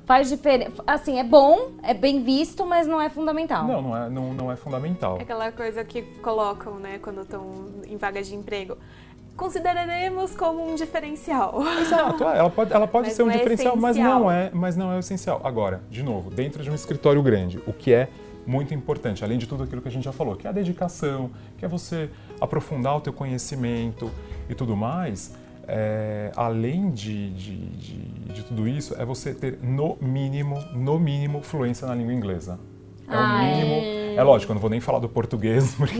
faz 0.07 0.29
diferença. 0.29 0.81
Assim, 0.87 1.19
é 1.19 1.23
bom, 1.23 1.73
é 1.83 1.93
bem 1.93 2.23
visto, 2.23 2.65
mas 2.65 2.87
não 2.87 2.99
é 2.99 3.09
fundamental. 3.09 3.67
Não, 3.67 3.81
não 3.81 3.97
é, 3.97 4.09
não, 4.09 4.33
não 4.33 4.51
é 4.51 4.55
fundamental. 4.55 5.17
É 5.19 5.21
aquela 5.21 5.51
coisa 5.51 5.83
que 5.83 6.01
colocam, 6.21 6.75
né, 6.75 6.97
quando 6.99 7.21
estão 7.21 7.65
em 7.85 7.97
vagas 7.97 8.25
de 8.27 8.35
emprego. 8.35 8.77
Consideraremos 9.35 10.33
como 10.33 10.65
um 10.65 10.75
diferencial. 10.75 11.61
Exato, 11.81 12.23
é, 12.23 12.39
ela 12.39 12.49
pode, 12.49 12.73
ela 12.73 12.87
pode 12.87 13.11
ser 13.11 13.21
um 13.21 13.29
é 13.29 13.33
diferencial, 13.33 13.75
essencial. 13.75 13.77
mas 13.77 13.97
não 13.97 14.31
é, 14.31 14.49
mas 14.51 14.75
não 14.77 14.91
é 14.91 14.95
o 14.95 14.99
essencial. 14.99 15.41
Agora, 15.43 15.83
de 15.91 16.01
novo, 16.01 16.31
dentro 16.31 16.63
de 16.63 16.71
um 16.71 16.73
escritório 16.73 17.21
grande, 17.21 17.61
o 17.67 17.73
que 17.73 17.93
é 17.93 18.07
muito 18.47 18.73
importante, 18.73 19.25
além 19.25 19.37
de 19.37 19.45
tudo 19.45 19.63
aquilo 19.63 19.81
que 19.81 19.89
a 19.89 19.91
gente 19.91 20.05
já 20.05 20.13
falou, 20.13 20.37
que 20.37 20.47
é 20.47 20.49
a 20.49 20.53
dedicação, 20.53 21.29
que 21.57 21.65
é 21.65 21.67
você 21.67 22.09
aprofundar 22.39 22.95
o 22.95 23.01
teu 23.01 23.11
conhecimento 23.11 24.09
e 24.49 24.55
tudo 24.55 24.75
mais, 24.75 25.35
é, 25.67 26.31
além 26.35 26.89
de, 26.91 27.29
de, 27.31 27.57
de, 27.71 27.99
de, 28.33 28.43
tudo 28.43 28.67
isso, 28.67 28.95
é 28.97 29.03
você 29.03 29.33
ter 29.33 29.59
no 29.61 29.97
mínimo, 29.99 30.63
no 30.73 30.97
mínimo, 30.97 31.41
fluência 31.41 31.85
na 31.85 31.93
língua 31.93 32.13
inglesa. 32.13 32.57
É 33.05 33.17
o 33.17 33.39
mínimo. 33.39 33.73
É... 33.73 34.15
é 34.15 34.23
lógico, 34.23 34.51
eu 34.51 34.55
não 34.55 34.61
vou 34.61 34.69
nem 34.69 34.79
falar 34.79 34.99
do 34.99 35.09
português, 35.09 35.75
porque... 35.77 35.99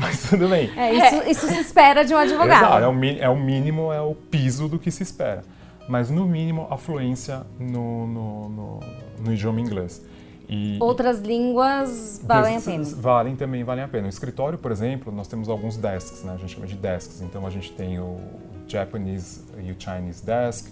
mas 0.00 0.30
tudo 0.30 0.48
bem. 0.48 0.70
É, 0.76 0.94
isso, 0.94 1.30
isso 1.30 1.46
se 1.48 1.60
espera 1.60 2.04
de 2.04 2.14
um 2.14 2.18
advogado. 2.18 2.64
Exato, 2.64 2.84
é 2.84 2.88
o, 2.88 3.04
é 3.20 3.28
o 3.28 3.36
mínimo, 3.36 3.92
é 3.92 4.00
o 4.00 4.14
piso 4.14 4.68
do 4.68 4.78
que 4.78 4.90
se 4.90 5.02
espera. 5.02 5.42
Mas 5.88 6.08
no 6.08 6.24
mínimo, 6.24 6.66
a 6.70 6.76
fluência 6.76 7.42
no, 7.58 8.06
no, 8.06 8.48
no, 8.48 8.80
no 9.24 9.32
idioma 9.32 9.60
inglês. 9.60 10.02
E, 10.48 10.78
Outras 10.80 11.20
línguas 11.20 12.20
valem 12.22 12.56
a 12.56 12.60
pena? 12.60 12.84
Valem 12.84 13.36
também, 13.36 13.64
valem 13.64 13.84
a 13.84 13.88
pena. 13.88 14.04
No 14.04 14.08
escritório, 14.08 14.58
por 14.58 14.70
exemplo, 14.70 15.12
nós 15.12 15.26
temos 15.26 15.48
alguns 15.48 15.76
desks, 15.76 16.22
né? 16.22 16.34
A 16.34 16.36
gente 16.36 16.54
chama 16.54 16.66
de 16.66 16.76
desks. 16.76 17.22
Então 17.22 17.46
a 17.46 17.50
gente 17.50 17.72
tem 17.72 17.98
o 17.98 18.18
Japanese 18.66 19.42
e 19.62 19.70
o 19.70 19.76
Chinese 19.78 20.24
Desk, 20.24 20.70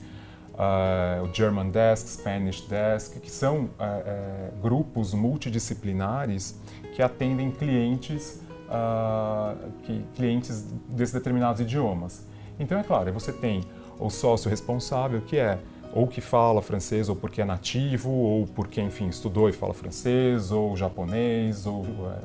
uh, 0.53 1.24
o 1.24 1.34
German 1.34 1.70
Desk, 1.70 2.09
Spanish 2.09 2.62
Desk, 2.62 3.20
que 3.20 3.30
são 3.30 3.64
uh, 3.64 4.61
grupos 4.61 5.14
multidisciplinares 5.14 6.59
que 6.95 7.03
atendem 7.03 7.51
clientes, 7.51 8.43
que, 9.82 10.05
clientes 10.14 10.62
desses 10.88 11.14
determinados 11.14 11.61
idiomas. 11.61 12.26
Então, 12.61 12.78
é 12.78 12.82
claro, 12.82 13.11
você 13.12 13.32
tem 13.32 13.62
o 13.99 14.11
sócio 14.11 14.51
responsável, 14.51 15.22
que 15.22 15.38
é 15.38 15.59
ou 15.95 16.07
que 16.07 16.20
fala 16.20 16.62
francês 16.62 17.09
ou 17.09 17.16
porque 17.16 17.43
é 17.43 17.45
nativo, 17.45 18.11
ou 18.11 18.47
porque, 18.47 18.80
enfim, 18.80 19.09
estudou 19.09 19.49
e 19.49 19.53
fala 19.53 19.74
francês, 19.74 20.51
ou 20.51 20.76
japonês, 20.76 21.66
ou 21.66 21.84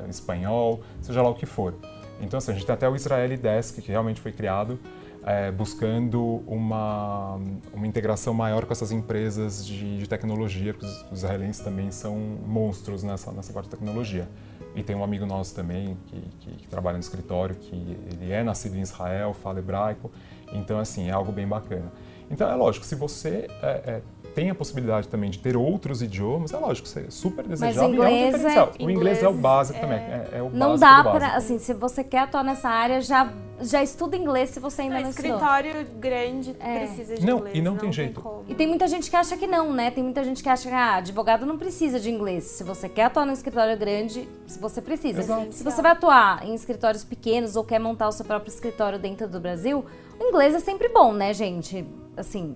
espanhol, 0.09 0.81
seja 1.01 1.21
lá 1.21 1.29
o 1.29 1.35
que 1.35 1.45
for. 1.45 1.73
Então, 2.21 2.37
assim, 2.37 2.51
a 2.51 2.53
gente 2.53 2.65
tem 2.65 2.73
até 2.73 2.89
o 2.89 2.95
Israeli 2.95 3.37
Desk, 3.37 3.81
que 3.81 3.91
realmente 3.91 4.21
foi 4.21 4.31
criado 4.31 4.79
é, 5.27 5.51
buscando 5.51 6.41
uma, 6.47 7.37
uma 7.73 7.85
integração 7.85 8.33
maior 8.33 8.65
com 8.65 8.71
essas 8.71 8.93
empresas 8.93 9.65
de, 9.65 9.97
de 9.97 10.07
tecnologia, 10.07 10.73
porque 10.73 10.85
os, 10.85 11.11
os 11.11 11.17
israelenses 11.19 11.61
também 11.61 11.91
são 11.91 12.15
monstros 12.45 13.03
nessa, 13.03 13.29
nessa 13.33 13.51
parte 13.51 13.65
de 13.65 13.71
tecnologia. 13.71 14.25
E 14.73 14.81
tem 14.81 14.95
um 14.95 15.03
amigo 15.03 15.25
nosso 15.25 15.53
também 15.53 15.97
que, 16.05 16.21
que, 16.39 16.51
que, 16.51 16.67
trabalha 16.67 16.93
no 16.93 17.01
escritório, 17.01 17.55
que 17.55 17.75
ele 17.75 18.31
é 18.31 18.41
nascido 18.41 18.77
em 18.77 18.81
Israel, 18.81 19.33
fala 19.33 19.59
hebraico, 19.59 20.09
então 20.53 20.79
assim, 20.79 21.09
é 21.09 21.11
algo 21.11 21.31
bem 21.31 21.45
bacana. 21.45 21.91
Então 22.31 22.49
é 22.49 22.55
lógico, 22.55 22.85
se 22.85 22.95
você 22.95 23.47
é, 23.61 23.67
é, 23.85 24.01
tem 24.37 24.51
a 24.51 24.55
possibilidade 24.55 25.07
também 25.07 25.31
de 25.31 25.39
ter 25.39 25.57
outros 25.57 26.03
idiomas, 26.03 26.53
é 26.53 26.57
lógico, 26.57 26.87
é 26.99 27.09
super 27.09 27.43
desejável 27.47 27.89
Mas 27.89 27.97
e 27.97 28.13
é 28.13 28.27
um 28.27 28.31
diferencial. 28.31 28.71
É, 28.77 28.85
o 28.85 28.91
inglês 28.91 29.23
é 29.23 29.27
o 29.27 29.33
básico 29.33 29.79
é, 29.79 29.81
também, 29.81 29.97
é, 29.97 30.29
é 30.33 30.41
o 30.43 30.51
Não 30.51 30.77
dá 30.77 31.03
para, 31.03 31.35
assim, 31.35 31.57
se 31.57 31.73
você 31.73 32.03
quer 32.03 32.19
atuar 32.19 32.43
nessa 32.43 32.69
área, 32.69 33.01
já 33.01 33.33
já 33.59 33.81
estuda 33.81 34.15
inglês 34.15 34.51
se 34.51 34.59
você 34.59 34.83
ainda 34.83 34.97
não, 34.97 35.01
não 35.01 35.09
escritório 35.09 35.71
estudou. 35.71 35.99
grande 35.99 36.55
é. 36.59 36.85
precisa 36.85 37.15
de 37.15 37.25
não, 37.25 37.39
inglês. 37.39 37.57
E 37.57 37.61
não, 37.63 37.71
não 37.71 37.79
tem 37.79 37.91
jeito. 37.91 38.21
Tem 38.21 38.31
e 38.49 38.53
tem 38.53 38.67
muita 38.67 38.87
gente 38.87 39.09
que 39.09 39.15
acha 39.15 39.35
que 39.35 39.47
não, 39.47 39.73
né? 39.73 39.89
Tem 39.89 40.03
muita 40.03 40.23
gente 40.23 40.43
que 40.43 40.49
acha 40.49 40.69
que 40.69 40.75
ah, 40.75 40.97
advogado 40.97 41.43
não 41.43 41.57
precisa 41.57 41.99
de 41.99 42.11
inglês. 42.11 42.43
Se 42.43 42.63
você 42.63 42.87
quer 42.87 43.05
atuar 43.05 43.25
no 43.25 43.33
escritório 43.33 43.75
grande, 43.75 44.29
você 44.61 44.79
precisa. 44.79 45.21
Exato. 45.21 45.51
Se 45.51 45.63
você 45.63 45.81
vai 45.81 45.93
atuar 45.93 46.45
em 46.45 46.53
escritórios 46.53 47.03
pequenos 47.03 47.55
ou 47.55 47.63
quer 47.63 47.79
montar 47.79 48.07
o 48.07 48.11
seu 48.11 48.23
próprio 48.23 48.53
escritório 48.53 48.99
dentro 48.99 49.27
do 49.27 49.39
Brasil, 49.39 49.83
o 50.19 50.23
inglês 50.23 50.53
é 50.53 50.59
sempre 50.59 50.89
bom, 50.89 51.11
né, 51.11 51.33
gente? 51.33 51.83
Assim, 52.15 52.55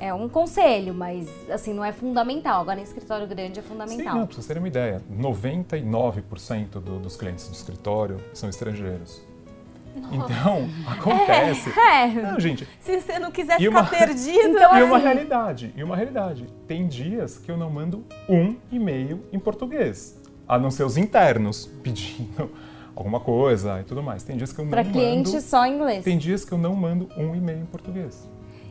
é 0.00 0.14
um 0.14 0.28
conselho, 0.28 0.94
mas 0.94 1.28
assim, 1.50 1.74
não 1.74 1.84
é 1.84 1.92
fundamental. 1.92 2.62
Agora, 2.62 2.78
em 2.78 2.82
escritório 2.82 3.26
grande 3.26 3.58
é 3.58 3.62
fundamental. 3.62 4.12
Sim, 4.14 4.18
não, 4.18 4.26
pra 4.26 4.34
vocês 4.34 4.46
terem 4.46 4.62
uma 4.62 4.68
ideia, 4.68 5.02
99% 5.10 6.68
do, 6.80 6.98
dos 6.98 7.16
clientes 7.16 7.48
do 7.48 7.54
escritório 7.54 8.18
são 8.32 8.48
estrangeiros. 8.48 9.26
Nossa. 9.96 10.14
Então, 10.14 10.68
acontece. 10.86 11.70
É, 11.78 12.04
é. 12.04 12.08
Não, 12.08 12.38
gente. 12.38 12.68
Se 12.80 13.00
você 13.00 13.18
não 13.18 13.32
quiser 13.32 13.58
ficar 13.58 13.70
uma, 13.70 13.84
perdido. 13.84 14.56
Então, 14.56 14.76
e 14.78 14.82
uma 14.82 14.96
assim. 14.96 15.06
realidade. 15.06 15.74
E 15.76 15.82
uma 15.82 15.96
realidade. 15.96 16.46
Tem 16.66 16.86
dias 16.86 17.38
que 17.38 17.50
eu 17.50 17.56
não 17.56 17.70
mando 17.70 18.04
um 18.28 18.56
e-mail 18.70 19.24
em 19.32 19.38
português. 19.38 20.16
a 20.46 20.58
não 20.58 20.70
ser 20.70 20.84
os 20.84 20.96
internos 20.96 21.66
pedindo 21.82 22.50
alguma 22.94 23.18
coisa 23.18 23.80
e 23.80 23.84
tudo 23.84 24.02
mais. 24.02 24.22
Tem 24.22 24.36
dias 24.36 24.52
que 24.52 24.60
eu 24.60 24.64
não 24.64 24.70
pra 24.70 24.84
mando. 24.84 24.92
Para 24.92 25.02
cliente 25.02 25.40
só 25.40 25.66
em 25.66 25.74
inglês. 25.74 26.04
Tem 26.04 26.16
dias 26.16 26.44
que 26.44 26.52
eu 26.52 26.58
não 26.58 26.74
mando 26.76 27.08
um 27.16 27.34
e-mail 27.34 27.60
em 27.60 27.66
português. 27.66 28.28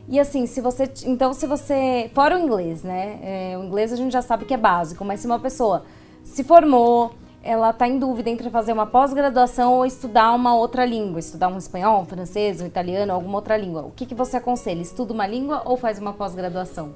E 0.08 0.18
assim, 0.18 0.46
se 0.46 0.60
você. 0.60 0.90
Então, 1.04 1.32
se 1.34 1.46
você. 1.46 2.10
Fora 2.14 2.36
o 2.36 2.40
inglês, 2.40 2.82
né? 2.82 3.18
É, 3.22 3.58
o 3.58 3.64
inglês 3.64 3.92
a 3.92 3.96
gente 3.96 4.12
já 4.12 4.22
sabe 4.22 4.46
que 4.46 4.54
é 4.54 4.56
básico, 4.56 5.04
mas 5.04 5.20
se 5.20 5.26
uma 5.26 5.38
pessoa 5.38 5.84
se 6.24 6.42
formou, 6.42 7.12
ela 7.42 7.70
está 7.70 7.86
em 7.86 7.98
dúvida 7.98 8.30
entre 8.30 8.48
fazer 8.48 8.72
uma 8.72 8.86
pós-graduação 8.86 9.74
ou 9.74 9.84
estudar 9.84 10.32
uma 10.32 10.54
outra 10.54 10.84
língua, 10.84 11.20
estudar 11.20 11.48
um 11.48 11.58
espanhol, 11.58 12.02
um 12.02 12.06
francês, 12.06 12.60
um 12.60 12.66
italiano, 12.66 13.12
alguma 13.12 13.36
outra 13.36 13.56
língua. 13.56 13.82
O 13.82 13.90
que, 13.90 14.06
que 14.06 14.14
você 14.14 14.38
aconselha? 14.38 14.80
Estuda 14.80 15.12
uma 15.12 15.26
língua 15.26 15.62
ou 15.64 15.76
faz 15.76 15.98
uma 15.98 16.12
pós-graduação? 16.12 16.94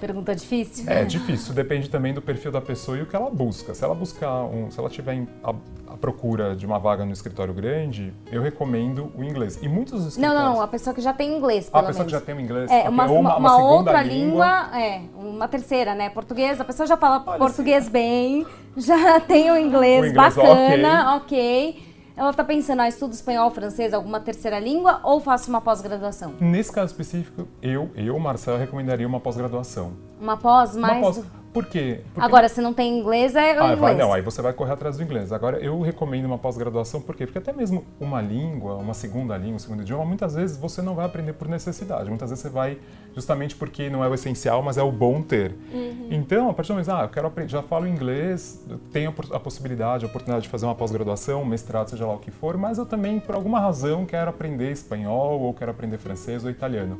Pergunta 0.00 0.34
difícil? 0.34 0.90
É 0.90 1.04
difícil, 1.04 1.52
depende 1.52 1.90
também 1.90 2.14
do 2.14 2.22
perfil 2.22 2.50
da 2.50 2.60
pessoa 2.60 2.96
e 2.96 3.02
o 3.02 3.06
que 3.06 3.14
ela 3.14 3.30
busca. 3.30 3.74
Se 3.74 3.84
ela 3.84 3.94
buscar 3.94 4.44
um, 4.44 4.70
se 4.70 4.78
ela 4.80 4.88
tiver 4.88 5.26
a, 5.44 5.50
a, 5.92 5.96
procura 5.96 6.56
de 6.56 6.64
uma 6.64 6.78
vaga 6.78 7.04
no 7.04 7.12
escritório 7.12 7.52
grande, 7.52 8.12
eu 8.32 8.40
recomendo 8.40 9.12
o 9.14 9.22
inglês. 9.22 9.58
E 9.60 9.68
muitos 9.68 10.06
escritórios... 10.06 10.16
Não, 10.16 10.34
não, 10.34 10.54
não, 10.54 10.62
a 10.62 10.68
pessoa 10.68 10.94
que 10.94 11.02
já 11.02 11.12
tem 11.12 11.36
inglês, 11.36 11.68
pelo 11.68 11.84
A 11.84 11.86
pessoa 11.88 12.04
menos. 12.04 12.12
que 12.12 12.18
já 12.18 12.24
tem 12.24 12.34
o 12.34 12.40
inglês. 12.40 12.70
É, 12.70 12.88
uma, 12.88 13.04
uma, 13.04 13.36
uma, 13.36 13.36
uma 13.36 13.72
outra 13.72 14.02
língua, 14.02 14.70
língua, 14.70 14.80
é, 14.80 15.02
uma 15.14 15.48
terceira, 15.48 15.94
né? 15.94 16.08
Português, 16.08 16.58
a 16.58 16.64
pessoa 16.64 16.86
já 16.86 16.96
fala 16.96 17.22
Olha 17.26 17.38
português 17.38 17.84
assim. 17.84 17.92
bem, 17.92 18.46
já 18.78 19.20
tem 19.20 19.50
o 19.50 19.58
inglês, 19.58 20.02
o 20.02 20.06
inglês 20.06 20.34
bacana, 20.34 21.16
ok. 21.16 21.68
okay 21.68 21.89
ela 22.20 22.32
está 22.32 22.44
pensando, 22.44 22.80
ah, 22.80 22.88
estudo 22.88 23.14
espanhol, 23.14 23.50
francês, 23.50 23.94
alguma 23.94 24.20
terceira 24.20 24.60
língua 24.60 25.00
ou 25.02 25.20
faço 25.20 25.48
uma 25.48 25.58
pós-graduação? 25.58 26.34
Nesse 26.38 26.70
caso 26.70 26.92
específico, 26.92 27.48
eu, 27.62 27.90
eu, 27.94 28.18
Marcel, 28.18 28.58
recomendaria 28.58 29.06
uma 29.06 29.18
pós-graduação. 29.18 29.94
Uma 30.20 30.36
pós, 30.36 30.76
mais... 30.76 30.98
Uma 30.98 31.12
pós, 31.14 31.24
por 31.52 31.66
quê? 31.66 32.00
Porque... 32.14 32.26
Agora, 32.26 32.48
se 32.48 32.60
não 32.60 32.72
tem 32.72 32.98
inglês, 32.98 33.34
é 33.34 33.50
ah, 33.50 33.54
inglês. 33.54 33.78
Vai, 33.78 33.94
não, 33.96 34.12
aí 34.12 34.22
você 34.22 34.40
vai 34.40 34.52
correr 34.52 34.72
atrás 34.72 34.96
do 34.96 35.02
inglês. 35.02 35.32
Agora, 35.32 35.58
eu 35.58 35.80
recomendo 35.80 36.24
uma 36.26 36.38
pós-graduação, 36.38 37.00
por 37.00 37.16
quê? 37.16 37.26
Porque 37.26 37.38
até 37.38 37.52
mesmo 37.52 37.84
uma 37.98 38.20
língua, 38.20 38.74
uma 38.76 38.94
segunda 38.94 39.36
língua, 39.36 39.56
um 39.56 39.58
segundo 39.58 39.82
idioma, 39.82 40.04
muitas 40.04 40.34
vezes 40.34 40.56
você 40.56 40.80
não 40.80 40.94
vai 40.94 41.06
aprender 41.06 41.32
por 41.32 41.48
necessidade. 41.48 42.08
Muitas 42.08 42.30
vezes 42.30 42.42
você 42.42 42.48
vai 42.48 42.78
justamente 43.14 43.56
porque 43.56 43.90
não 43.90 44.04
é 44.04 44.08
o 44.08 44.14
essencial, 44.14 44.62
mas 44.62 44.78
é 44.78 44.82
o 44.82 44.92
bom 44.92 45.22
ter. 45.22 45.56
Uhum. 45.72 46.08
Então, 46.10 46.48
a 46.48 46.54
partir 46.54 46.68
do 46.68 46.74
momento, 46.74 46.90
ah, 46.92 47.02
eu 47.02 47.08
quero 47.08 47.26
aprender, 47.26 47.50
já 47.50 47.62
falo 47.62 47.86
inglês, 47.86 48.64
tenho 48.92 49.12
a 49.32 49.40
possibilidade, 49.40 50.04
a 50.04 50.08
oportunidade 50.08 50.44
de 50.44 50.48
fazer 50.48 50.66
uma 50.66 50.74
pós-graduação, 50.74 51.42
um 51.42 51.46
mestrado, 51.46 51.90
seja 51.90 52.06
lá 52.06 52.14
o 52.14 52.18
que 52.18 52.30
for, 52.30 52.56
mas 52.56 52.78
eu 52.78 52.86
também, 52.86 53.18
por 53.18 53.34
alguma 53.34 53.58
razão, 53.58 54.06
quero 54.06 54.30
aprender 54.30 54.70
espanhol, 54.70 55.40
ou 55.40 55.52
quero 55.52 55.72
aprender 55.72 55.98
francês 55.98 56.44
ou 56.44 56.50
italiano. 56.50 56.98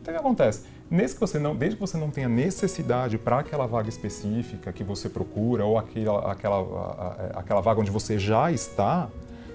Então, 0.00 0.12
o 0.12 0.16
que 0.16 0.20
acontece? 0.20 0.64
Nesse 0.90 1.14
que 1.14 1.20
você 1.20 1.38
não, 1.38 1.54
desde 1.54 1.76
que 1.76 1.80
você 1.80 1.98
não 1.98 2.10
tenha 2.10 2.28
necessidade 2.28 3.18
para 3.18 3.40
aquela 3.40 3.66
vaga 3.66 3.88
específica 3.88 4.72
que 4.72 4.82
você 4.82 5.08
procura 5.08 5.64
ou 5.64 5.76
aquela, 5.76 6.32
aquela, 6.32 6.56
a, 6.56 7.40
aquela 7.40 7.60
vaga 7.60 7.80
onde 7.80 7.90
você 7.90 8.18
já 8.18 8.50
está, 8.50 9.08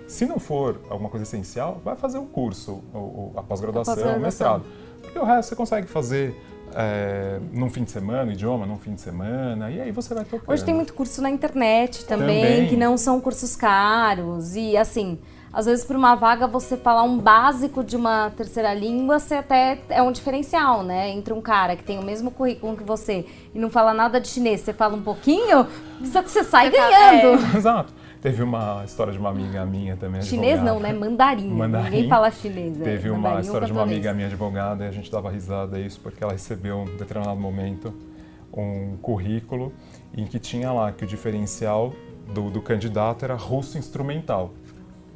se 0.07 0.25
não 0.25 0.37
for 0.37 0.79
alguma 0.89 1.09
coisa 1.09 1.23
essencial, 1.23 1.81
vai 1.83 1.95
fazer 1.95 2.19
o 2.19 2.25
curso, 2.25 2.83
a 3.35 3.41
pós-graduação, 3.41 4.17
o 4.17 4.19
mestrado. 4.19 4.63
Porque 5.01 5.17
o 5.17 5.23
resto 5.23 5.49
você 5.49 5.55
consegue 5.55 5.87
fazer 5.87 6.35
é, 6.75 7.39
num 7.51 7.69
fim 7.69 7.83
de 7.83 7.91
semana, 7.91 8.31
idioma 8.31 8.65
num 8.65 8.77
fim 8.77 8.93
de 8.93 9.01
semana, 9.01 9.71
e 9.71 9.81
aí 9.81 9.91
você 9.91 10.13
vai 10.13 10.23
tocando. 10.25 10.51
Hoje 10.51 10.63
tem 10.63 10.73
muito 10.73 10.93
curso 10.93 11.21
na 11.21 11.29
internet 11.29 12.05
também, 12.05 12.43
também. 12.43 12.67
que 12.67 12.75
não 12.75 12.97
são 12.97 13.19
cursos 13.19 13.55
caros, 13.55 14.55
e 14.55 14.77
assim, 14.77 15.19
às 15.53 15.67
vezes, 15.67 15.85
para 15.85 15.95
uma 15.95 16.15
vaga, 16.15 16.47
você 16.47 16.75
falar 16.75 17.03
um 17.03 17.15
básico 17.15 17.83
de 17.83 17.95
uma 17.95 18.31
terceira 18.31 18.73
língua, 18.73 19.19
você 19.19 19.35
até 19.35 19.77
é 19.87 20.01
um 20.01 20.11
diferencial, 20.11 20.81
né? 20.81 21.11
Entre 21.11 21.31
um 21.31 21.41
cara 21.41 21.75
que 21.75 21.83
tem 21.83 21.99
o 21.99 22.03
mesmo 22.03 22.31
currículo 22.31 22.75
que 22.75 22.83
você 22.83 23.23
e 23.53 23.59
não 23.59 23.69
fala 23.69 23.93
nada 23.93 24.19
de 24.19 24.27
chinês, 24.27 24.61
você 24.61 24.73
fala 24.73 24.95
um 24.95 25.03
pouquinho, 25.03 25.67
você 26.01 26.43
sai 26.43 26.71
você 26.71 26.77
ganhando. 26.77 27.37
Fala, 27.37 27.53
é. 27.53 27.57
Exato. 27.57 27.93
Teve 28.19 28.41
uma 28.41 28.83
história 28.83 29.13
de 29.13 29.19
uma 29.19 29.29
amiga 29.29 29.63
minha 29.63 29.95
também. 29.95 30.23
Chinês 30.23 30.53
advogada. 30.53 30.73
não, 30.73 30.79
né? 30.79 30.91
Mandarim. 30.91 31.49
Mandarim. 31.49 31.89
Ninguém 31.91 32.09
fala 32.09 32.31
chinês. 32.31 32.81
É. 32.81 32.83
Teve 32.83 33.11
uma 33.11 33.39
história 33.39 33.67
de 33.67 33.73
uma 33.73 33.83
amiga 33.83 34.11
minha 34.11 34.27
advogada 34.27 34.85
e 34.85 34.87
a 34.87 34.91
gente 34.91 35.11
dava 35.11 35.29
risada 35.29 35.79
isso 35.79 35.99
porque 36.01 36.23
ela 36.23 36.33
recebeu, 36.33 36.85
em 36.91 36.97
determinado 36.97 37.39
momento, 37.39 37.93
um 38.51 38.97
currículo 38.99 39.71
em 40.17 40.25
que 40.25 40.39
tinha 40.39 40.71
lá 40.71 40.91
que 40.91 41.03
o 41.03 41.07
diferencial 41.07 41.93
do, 42.33 42.49
do 42.49 42.61
candidato 42.61 43.23
era 43.23 43.35
russo 43.35 43.77
instrumental 43.77 44.51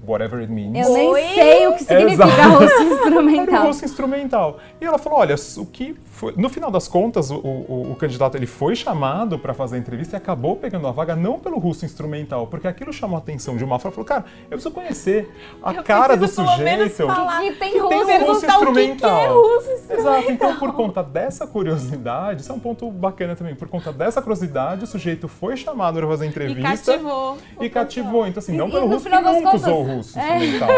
whatever 0.05 0.39
it 0.39 0.51
means. 0.51 0.87
Eu 0.87 0.93
nem 0.93 1.09
Oi? 1.09 1.21
sei 1.33 1.67
o 1.67 1.73
que 1.73 1.83
significa 1.83 2.25
Exato. 2.27 2.63
russo 2.63 2.83
instrumental. 2.83 3.55
Era 3.55 3.63
o 3.63 3.67
russo 3.67 3.85
instrumental. 3.85 4.59
E 4.79 4.85
ela 4.85 4.97
falou, 4.97 5.19
olha, 5.19 5.35
o 5.57 5.65
que 5.65 5.95
foi... 6.05 6.33
no 6.37 6.49
final 6.49 6.71
das 6.71 6.87
contas, 6.87 7.31
o, 7.31 7.37
o, 7.37 7.91
o 7.91 7.95
candidato 7.95 8.35
ele 8.35 8.45
foi 8.45 8.75
chamado 8.75 9.39
para 9.39 9.53
fazer 9.53 9.75
a 9.75 9.79
entrevista 9.79 10.15
e 10.15 10.17
acabou 10.17 10.55
pegando 10.55 10.87
a 10.87 10.91
vaga 10.91 11.15
não 11.15 11.39
pelo 11.39 11.57
russo 11.57 11.85
instrumental, 11.85 12.47
porque 12.47 12.67
aquilo 12.67 12.91
chamou 12.93 13.15
a 13.17 13.19
atenção 13.19 13.57
de 13.57 13.63
uma 13.63 13.75
Ela 13.75 13.91
falou, 13.91 14.05
cara, 14.05 14.25
eu 14.43 14.57
preciso 14.57 14.71
conhecer 14.71 15.31
a 15.63 15.73
eu 15.73 15.83
cara 15.83 16.15
do 16.15 16.27
sujeito 16.27 17.05
falar 17.05 17.41
que 17.41 17.51
tem, 17.53 17.73
que 17.73 17.79
russo, 17.79 18.05
tem 18.05 18.19
russo 18.25 18.45
instrumental. 18.45 19.19
Que 19.19 19.25
é 19.25 19.27
russo 19.27 19.71
instrumental. 19.71 20.15
Exato. 20.15 20.31
Então, 20.31 20.55
por 20.57 20.73
conta 20.73 21.03
dessa 21.03 21.47
curiosidade, 21.47 22.41
isso 22.41 22.51
é 22.51 22.55
um 22.55 22.59
ponto 22.59 22.89
bacana 22.91 23.35
também. 23.35 23.55
Por 23.55 23.67
conta 23.67 23.91
dessa 23.93 24.21
curiosidade, 24.21 24.83
o 24.83 24.87
sujeito 24.87 25.27
foi 25.27 25.55
chamado 25.55 25.99
para 25.99 26.07
fazer 26.07 26.25
a 26.25 26.27
entrevista 26.27 26.61
e 26.61 26.77
cativou. 26.77 27.37
E 27.61 27.69
cativou. 27.69 28.27
Então, 28.27 28.39
assim, 28.39 28.55
não 28.55 28.67
e, 28.67 28.71
pelo 28.71 28.87
russo, 28.87 29.05
que 29.05 29.15
nunca 29.15 29.33
contas, 29.33 29.61
usou 29.61 29.83
o 29.83 29.86
russo 29.95 30.19
é. 30.19 30.45
instrumental. 30.45 30.69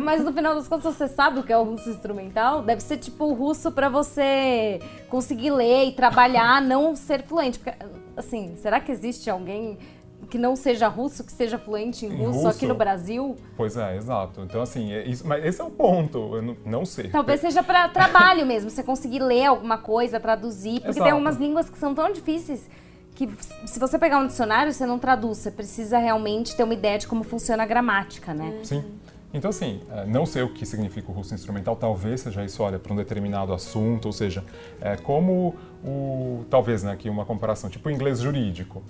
Mas 0.02 0.24
no 0.24 0.32
final 0.32 0.54
das 0.54 0.68
contas, 0.68 0.94
você 0.94 1.08
sabe 1.08 1.40
o 1.40 1.42
que 1.42 1.52
é 1.52 1.58
o 1.58 1.64
russo 1.64 1.88
instrumental? 1.88 2.62
Deve 2.62 2.82
ser 2.82 2.98
tipo 2.98 3.24
o 3.24 3.32
russo 3.32 3.72
para 3.72 3.88
você 3.88 4.80
conseguir 5.08 5.50
ler 5.50 5.86
e 5.86 5.92
trabalhar, 5.92 6.60
não 6.60 6.94
ser 6.94 7.22
fluente. 7.22 7.58
Porque, 7.58 7.76
assim, 8.16 8.56
será 8.56 8.80
que 8.80 8.92
existe 8.92 9.30
alguém 9.30 9.78
que 10.30 10.38
não 10.38 10.56
seja 10.56 10.88
russo, 10.88 11.22
que 11.22 11.32
seja 11.32 11.58
fluente 11.58 12.06
em, 12.06 12.08
em 12.08 12.16
russo, 12.16 12.32
russo, 12.32 12.48
aqui 12.48 12.66
no 12.66 12.74
Brasil? 12.74 13.36
Pois 13.56 13.76
é, 13.76 13.96
exato. 13.96 14.40
Então, 14.42 14.62
assim, 14.62 14.92
é 14.92 15.06
isso, 15.06 15.26
mas 15.26 15.44
esse 15.44 15.60
é 15.60 15.64
o 15.64 15.70
ponto, 15.70 16.36
eu 16.36 16.42
não, 16.42 16.56
não 16.64 16.84
sei. 16.84 17.08
Talvez 17.08 17.40
seja 17.40 17.62
para 17.62 17.88
trabalho 17.88 18.44
mesmo, 18.46 18.70
você 18.70 18.82
conseguir 18.82 19.20
ler 19.20 19.46
alguma 19.46 19.78
coisa, 19.78 20.18
traduzir, 20.18 20.80
porque 20.80 20.90
exato. 20.90 21.04
tem 21.04 21.12
algumas 21.12 21.36
línguas 21.36 21.68
que 21.68 21.78
são 21.78 21.94
tão 21.94 22.12
difíceis 22.12 22.68
que 23.14 23.28
se 23.66 23.78
você 23.78 23.98
pegar 23.98 24.18
um 24.18 24.26
dicionário, 24.26 24.72
você 24.72 24.84
não 24.84 24.98
traduz, 24.98 25.38
você 25.38 25.50
precisa 25.50 25.98
realmente 25.98 26.56
ter 26.56 26.64
uma 26.64 26.74
ideia 26.74 26.98
de 26.98 27.06
como 27.06 27.22
funciona 27.22 27.62
a 27.62 27.66
gramática, 27.66 28.34
né? 28.34 28.60
Sim. 28.62 28.82
Então, 29.32 29.50
assim, 29.50 29.80
é, 29.90 30.04
não 30.06 30.24
sei 30.24 30.42
o 30.42 30.52
que 30.52 30.64
significa 30.64 31.10
o 31.10 31.14
russo 31.14 31.34
instrumental, 31.34 31.74
talvez 31.74 32.20
seja 32.20 32.44
isso, 32.44 32.62
olha, 32.62 32.78
para 32.78 32.92
um 32.92 32.96
determinado 32.96 33.52
assunto, 33.52 34.06
ou 34.06 34.12
seja, 34.12 34.44
é 34.80 34.96
como 34.96 35.56
o. 35.84 36.44
Talvez, 36.48 36.84
né, 36.84 36.92
aqui 36.92 37.10
uma 37.10 37.24
comparação, 37.24 37.68
tipo 37.68 37.88
o 37.88 37.92
inglês 37.92 38.20
jurídico. 38.20 38.82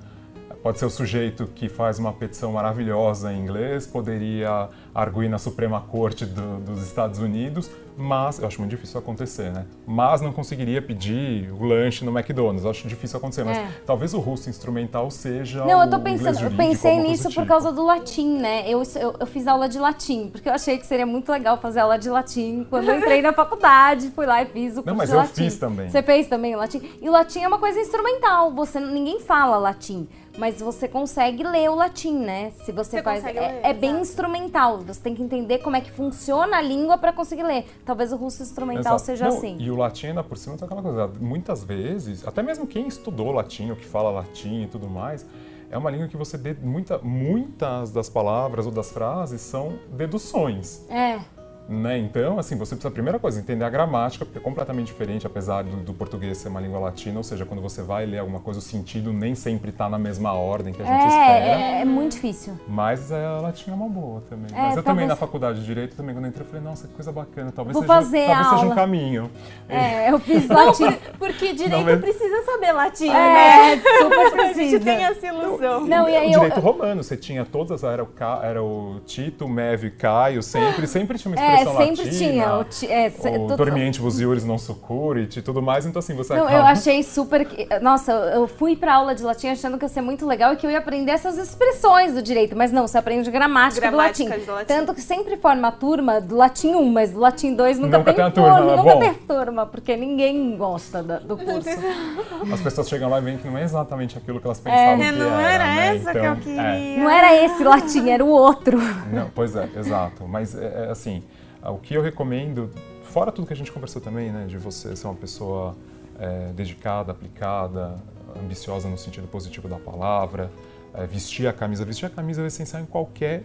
Pode 0.65 0.79
ser 0.79 0.87
o 0.87 0.91
sujeito 0.91 1.47
que 1.55 1.69
faz 1.69 1.99
uma 1.99 2.11
petição 2.11 2.51
maravilhosa 2.53 3.31
em 3.31 3.39
inglês, 3.39 3.87
poderia 3.87 4.71
arguir 4.95 5.29
na 5.29 5.37
Suprema 5.37 5.83
Corte 5.83 6.25
do, 6.25 6.59
dos 6.61 6.83
Estados 6.83 7.19
Unidos, 7.19 7.71
mas 7.99 8.39
eu 8.39 8.47
acho 8.47 8.61
muito 8.61 8.71
difícil 8.71 8.99
acontecer, 8.99 9.53
né? 9.53 9.67
Mas 9.87 10.23
não 10.23 10.33
conseguiria 10.33 10.81
pedir 10.81 11.53
o 11.53 11.65
lanche 11.65 12.03
no 12.03 12.11
McDonald's, 12.11 12.65
eu 12.65 12.71
acho 12.71 12.89
difícil 12.89 13.19
acontecer, 13.19 13.45
mas 13.45 13.59
é. 13.59 13.69
talvez 13.85 14.15
o 14.15 14.19
russo 14.19 14.49
instrumental 14.49 15.11
seja 15.11 15.67
Não, 15.67 15.83
eu 15.83 15.91
tô 15.91 16.01
pensando, 16.01 16.41
eu 16.41 16.51
pensei 16.53 16.99
nisso 16.99 17.25
por 17.25 17.43
tipo. 17.43 17.47
causa 17.47 17.71
do 17.71 17.85
latim, 17.85 18.39
né? 18.39 18.65
Eu, 18.67 18.83
eu, 18.97 19.17
eu, 19.21 19.27
fiz 19.27 19.47
aula 19.47 19.69
de 19.69 19.79
latim, 19.79 20.31
porque 20.31 20.49
eu 20.49 20.55
achei 20.55 20.79
que 20.79 20.87
seria 20.87 21.05
muito 21.05 21.31
legal 21.31 21.59
fazer 21.59 21.81
aula 21.81 21.99
de 21.99 22.09
latim 22.09 22.67
quando 22.71 22.89
eu 22.89 22.97
entrei 22.97 23.21
na 23.21 23.35
faculdade, 23.37 24.11
fui 24.13 24.25
lá 24.25 24.43
e 24.43 24.47
fiz 24.47 24.73
o 24.73 24.77
curso 24.77 24.89
Não, 24.89 24.97
mas 24.97 25.11
eu 25.11 25.17
latim. 25.19 25.35
fiz 25.35 25.59
também. 25.59 25.91
Você 25.91 26.03
fez 26.03 26.27
também 26.27 26.55
o 26.55 26.59
latim? 26.59 26.81
E 27.03 27.07
o 27.07 27.13
latim 27.13 27.41
é 27.41 27.49
uma 27.49 27.59
coisa 27.59 27.79
instrumental, 27.79 28.51
você 28.51 28.81
ninguém 28.81 29.21
fala 29.21 29.59
latim 29.59 30.09
mas 30.37 30.61
você 30.61 30.89
consegue 30.89 31.43
ler 31.43 31.71
o 31.71 31.75
latim, 31.75 32.19
né? 32.19 32.51
Se 32.65 32.73
você, 32.73 32.99
você 32.99 33.03
faz. 33.03 33.25
É, 33.25 33.61
é, 33.63 33.73
bem 33.73 34.01
instrumental. 34.01 34.79
Você 34.81 35.01
tem 35.01 35.15
que 35.15 35.23
entender 35.23 35.59
como 35.59 35.77
é 35.77 35.81
que 35.81 35.91
funciona 35.91 36.57
a 36.59 36.63
língua 36.63 36.99
para 36.99 37.13
conseguir 37.13 37.45
ler. 37.45 37.67
Talvez 37.85 38.13
o 38.13 38.17
russo 38.17 38.43
instrumental 38.43 38.97
exato. 38.97 39.03
seja 39.03 39.29
Não, 39.29 39.37
assim. 39.37 39.57
E 39.59 39.71
o 39.71 39.77
latim 39.77 40.09
ainda 40.09 40.25
por 40.25 40.37
cima 40.37 40.57
tem 40.57 40.67
aquela 40.67 40.83
coisa. 40.83 41.07
Muitas 41.21 41.63
vezes, 41.63 42.27
até 42.27 42.43
mesmo 42.43 42.67
quem 42.67 42.89
estudou 42.89 43.31
latim 43.31 43.71
ou 43.71 43.77
que 43.77 43.87
fala 43.87 44.11
latim 44.11 44.63
e 44.63 44.67
tudo 44.67 44.89
mais, 44.89 45.27
é 45.71 45.79
uma 45.79 45.91
língua 45.91 46.09
que 46.09 46.17
você 46.17 46.37
dê 46.37 46.55
muita, 46.55 46.99
muitas 46.99 47.91
das 47.91 48.09
palavras 48.09 48.67
ou 48.67 48.73
das 48.73 48.91
frases 48.91 49.41
são 49.41 49.79
deduções. 49.93 50.89
É. 50.91 51.21
Né? 51.67 51.97
Então, 51.99 52.39
assim, 52.39 52.59
você 52.59 52.75
precisa, 52.75 52.89
a 52.89 52.93
primeira 52.93 53.19
coisa, 53.19 53.41
entender 53.41 53.65
a 53.65 53.71
gramática, 53.71 54.25
porque 54.25 54.39
é 54.39 54.41
completamente 54.41 54.89
diferente, 54.89 55.27
apesar 55.27 55.65
do, 55.65 55.77
do, 55.77 55.95
português 55.95 56.37
ser 56.37 56.49
uma 56.49 56.61
língua 56.61 56.79
latina, 56.79 57.17
ou 57.17 57.23
seja, 57.23 57.47
quando 57.47 57.63
você 57.63 57.81
vai 57.81 58.05
ler 58.05 58.19
alguma 58.19 58.39
coisa, 58.39 58.59
o 58.59 58.63
sentido 58.63 59.15
nem 59.15 59.35
sempre 59.35 59.71
está 59.71 59.89
na 59.89 59.99
mesma 59.99 60.35
ordem 60.35 60.75
que 60.75 60.83
a 60.83 60.85
gente 60.85 61.03
é, 61.03 61.07
espera. 61.07 61.45
É, 61.47 61.81
é 61.81 61.85
muito 61.87 62.13
difícil. 62.13 62.59
Mas 62.69 63.11
a 63.11 63.41
latim 63.41 63.71
é 63.71 63.75
uma 63.75 63.89
boa 63.89 64.23
também. 64.29 64.47
É, 64.53 64.61
Mas 64.61 64.77
eu 64.77 64.83
também, 64.83 65.07
na 65.07 65.17
faculdade 65.17 65.61
de 65.61 65.65
Direito, 65.65 65.97
também 65.97 66.15
quando 66.15 66.27
eu 66.27 66.29
entrei, 66.29 66.47
eu 66.47 66.51
falei, 66.51 66.63
nossa, 66.63 66.87
que 66.87 66.93
coisa 66.93 67.11
bacana, 67.11 67.51
talvez, 67.51 67.73
Vou 67.73 67.83
seja, 67.83 67.95
fazer 67.95 68.27
talvez 68.27 68.49
seja 68.49 68.67
um 68.67 68.75
caminho. 68.75 69.31
É, 69.67 70.11
eu 70.11 70.19
fiz 70.19 70.47
latim. 70.47 70.99
porque 71.19 71.55
Direito 71.55 71.87
não, 71.87 72.01
precisa 72.01 72.43
saber 72.43 72.73
latim, 72.73 73.09
é, 73.09 73.77
né? 73.77 73.83
super 74.03 74.31
precisa. 74.33 74.37
a 74.45 74.53
gente 74.53 74.85
tem 74.85 75.05
essa 75.05 75.27
ilusão. 75.27 75.81
Não, 75.81 75.87
não 75.87 76.09
e 76.11 76.15
aí 76.17 76.29
o 76.29 76.33
Direito 76.33 76.59
eu... 76.59 76.63
romano, 76.63 77.03
você 77.03 77.17
tinha 77.17 77.47
todas, 77.47 77.83
era 77.83 78.05
o, 78.05 78.09
era 78.43 78.63
o 78.63 79.01
Tito, 79.07 79.47
o 79.47 79.49
Mev, 79.49 79.91
Caio, 79.97 80.43
sempre, 80.43 80.87
sempre 80.87 81.19
tinha 81.19 81.33
uma 81.33 81.41
expressão 81.41 81.54
expressão 81.54 81.54
é, 81.55 81.65
sempre 81.65 82.05
latina, 82.05 82.11
tinha. 82.11 82.55
O, 82.59 82.65
ti- 82.65 82.87
é, 82.91 83.13
o 83.39 83.47
tu- 83.49 83.57
dormiente 83.57 84.01
non 84.45 84.59
succurit 84.59 85.37
e 85.39 85.43
tudo 85.43 85.63
mais, 85.63 85.87
então 85.87 86.01
assim, 86.01 86.15
você 86.15 86.35
Não, 86.35 86.45
acaba... 86.45 86.59
eu 86.59 86.65
achei 86.67 87.03
super. 87.03 87.47
Nossa, 87.81 88.13
eu 88.13 88.47
fui 88.47 88.77
pra 88.77 88.95
aula 88.95 89.15
de 89.15 89.23
latim 89.23 89.49
achando 89.49 89.79
que 89.79 89.85
ia 89.85 89.89
ser 89.89 90.01
muito 90.01 90.27
legal 90.27 90.53
e 90.53 90.57
que 90.57 90.67
eu 90.67 90.71
ia 90.71 90.79
aprender 90.79 91.13
essas 91.13 91.39
expressões 91.39 92.15
do 92.15 92.23
direito, 92.23 92.55
mas 92.57 92.71
não, 92.73 92.87
você 92.87 92.99
aprende 92.99 93.31
gramática, 93.31 93.81
Gramática 93.89 94.25
do 94.25 94.37
latim. 94.37 94.45
do 94.47 94.53
latim. 94.53 94.67
Tanto 94.67 94.95
que 94.95 95.01
sempre 95.01 95.37
forma 95.37 95.69
a 95.69 95.73
turma 95.73 96.21
do 96.21 96.37
latim 96.37 96.75
1, 96.75 96.91
mas 96.93 97.11
do 97.13 97.21
latim 97.21 97.55
2 97.55 97.79
nunca, 97.79 97.99
Nunca 97.99 98.13
tem, 98.13 98.17
tem 98.17 98.25
a 98.25 98.31
turma, 98.31 98.59
é 98.73 98.77
nunca 98.77 98.95
bom. 98.95 99.01
tem 99.01 99.15
turma, 99.15 99.67
porque 99.67 99.97
ninguém 99.97 100.57
gosta 100.57 101.03
da- 101.03 101.19
do 101.19 101.37
curso. 101.37 101.69
As 102.53 102.61
pessoas 102.61 102.89
chegam 102.89 103.09
lá 103.09 103.19
e 103.19 103.23
veem 103.23 103.39
que 103.39 103.49
não 103.49 103.59
é 103.59 103.63
exatamente 103.63 104.17
aquilo 104.19 104.41
que 104.41 104.47
elas 104.47 104.61
pensavam 104.61 105.03
É, 105.05 105.13
que 105.13 105.19
não 105.19 105.39
era, 105.41 105.53
era 105.53 105.65
né? 105.65 105.97
essa 105.97 106.13
que 106.13 106.19
Então, 106.19 106.25
eu 106.31 106.37
queria. 106.37 106.61
é. 106.63 106.97
Não 106.99 107.11
era 107.11 107.45
esse 107.45 107.65
latim, 107.65 108.11
era 108.11 108.25
o 108.25 108.29
outro. 108.29 108.79
Não, 109.13 109.31
pois 109.35 109.55
é, 109.57 109.69
exato. 109.77 110.25
Mas, 110.29 110.55
é, 110.55 110.87
é, 110.87 110.91
assim, 110.91 111.23
o 111.71 111.79
que 111.79 111.95
eu 111.95 112.03
recomendo, 112.03 112.71
fora 113.03 113.33
tudo 113.33 113.47
que 113.47 113.53
a 113.53 113.57
gente 113.57 113.73
conversou 113.73 114.01
também, 114.01 114.31
né, 114.31 114.47
de 114.47 114.59
você 114.59 114.95
ser 114.95 115.07
uma 115.07 115.15
pessoa 115.15 115.77
é, 116.19 116.53
dedicada, 116.53 117.13
aplicada, 117.13 117.97
ambiciosa 118.37 118.89
no 118.89 118.99
sentido 118.99 119.27
positivo 119.27 119.69
da 119.69 119.79
palavra, 119.79 120.51
é, 120.93 121.07
vestir 121.07 121.47
a 121.47 121.53
camisa. 121.53 121.85
Vestir 121.85 122.07
a 122.07 122.11
camisa 122.11 122.43
é 122.43 122.47
essencial 122.47 122.83
em 122.83 122.87
qualquer 122.87 123.45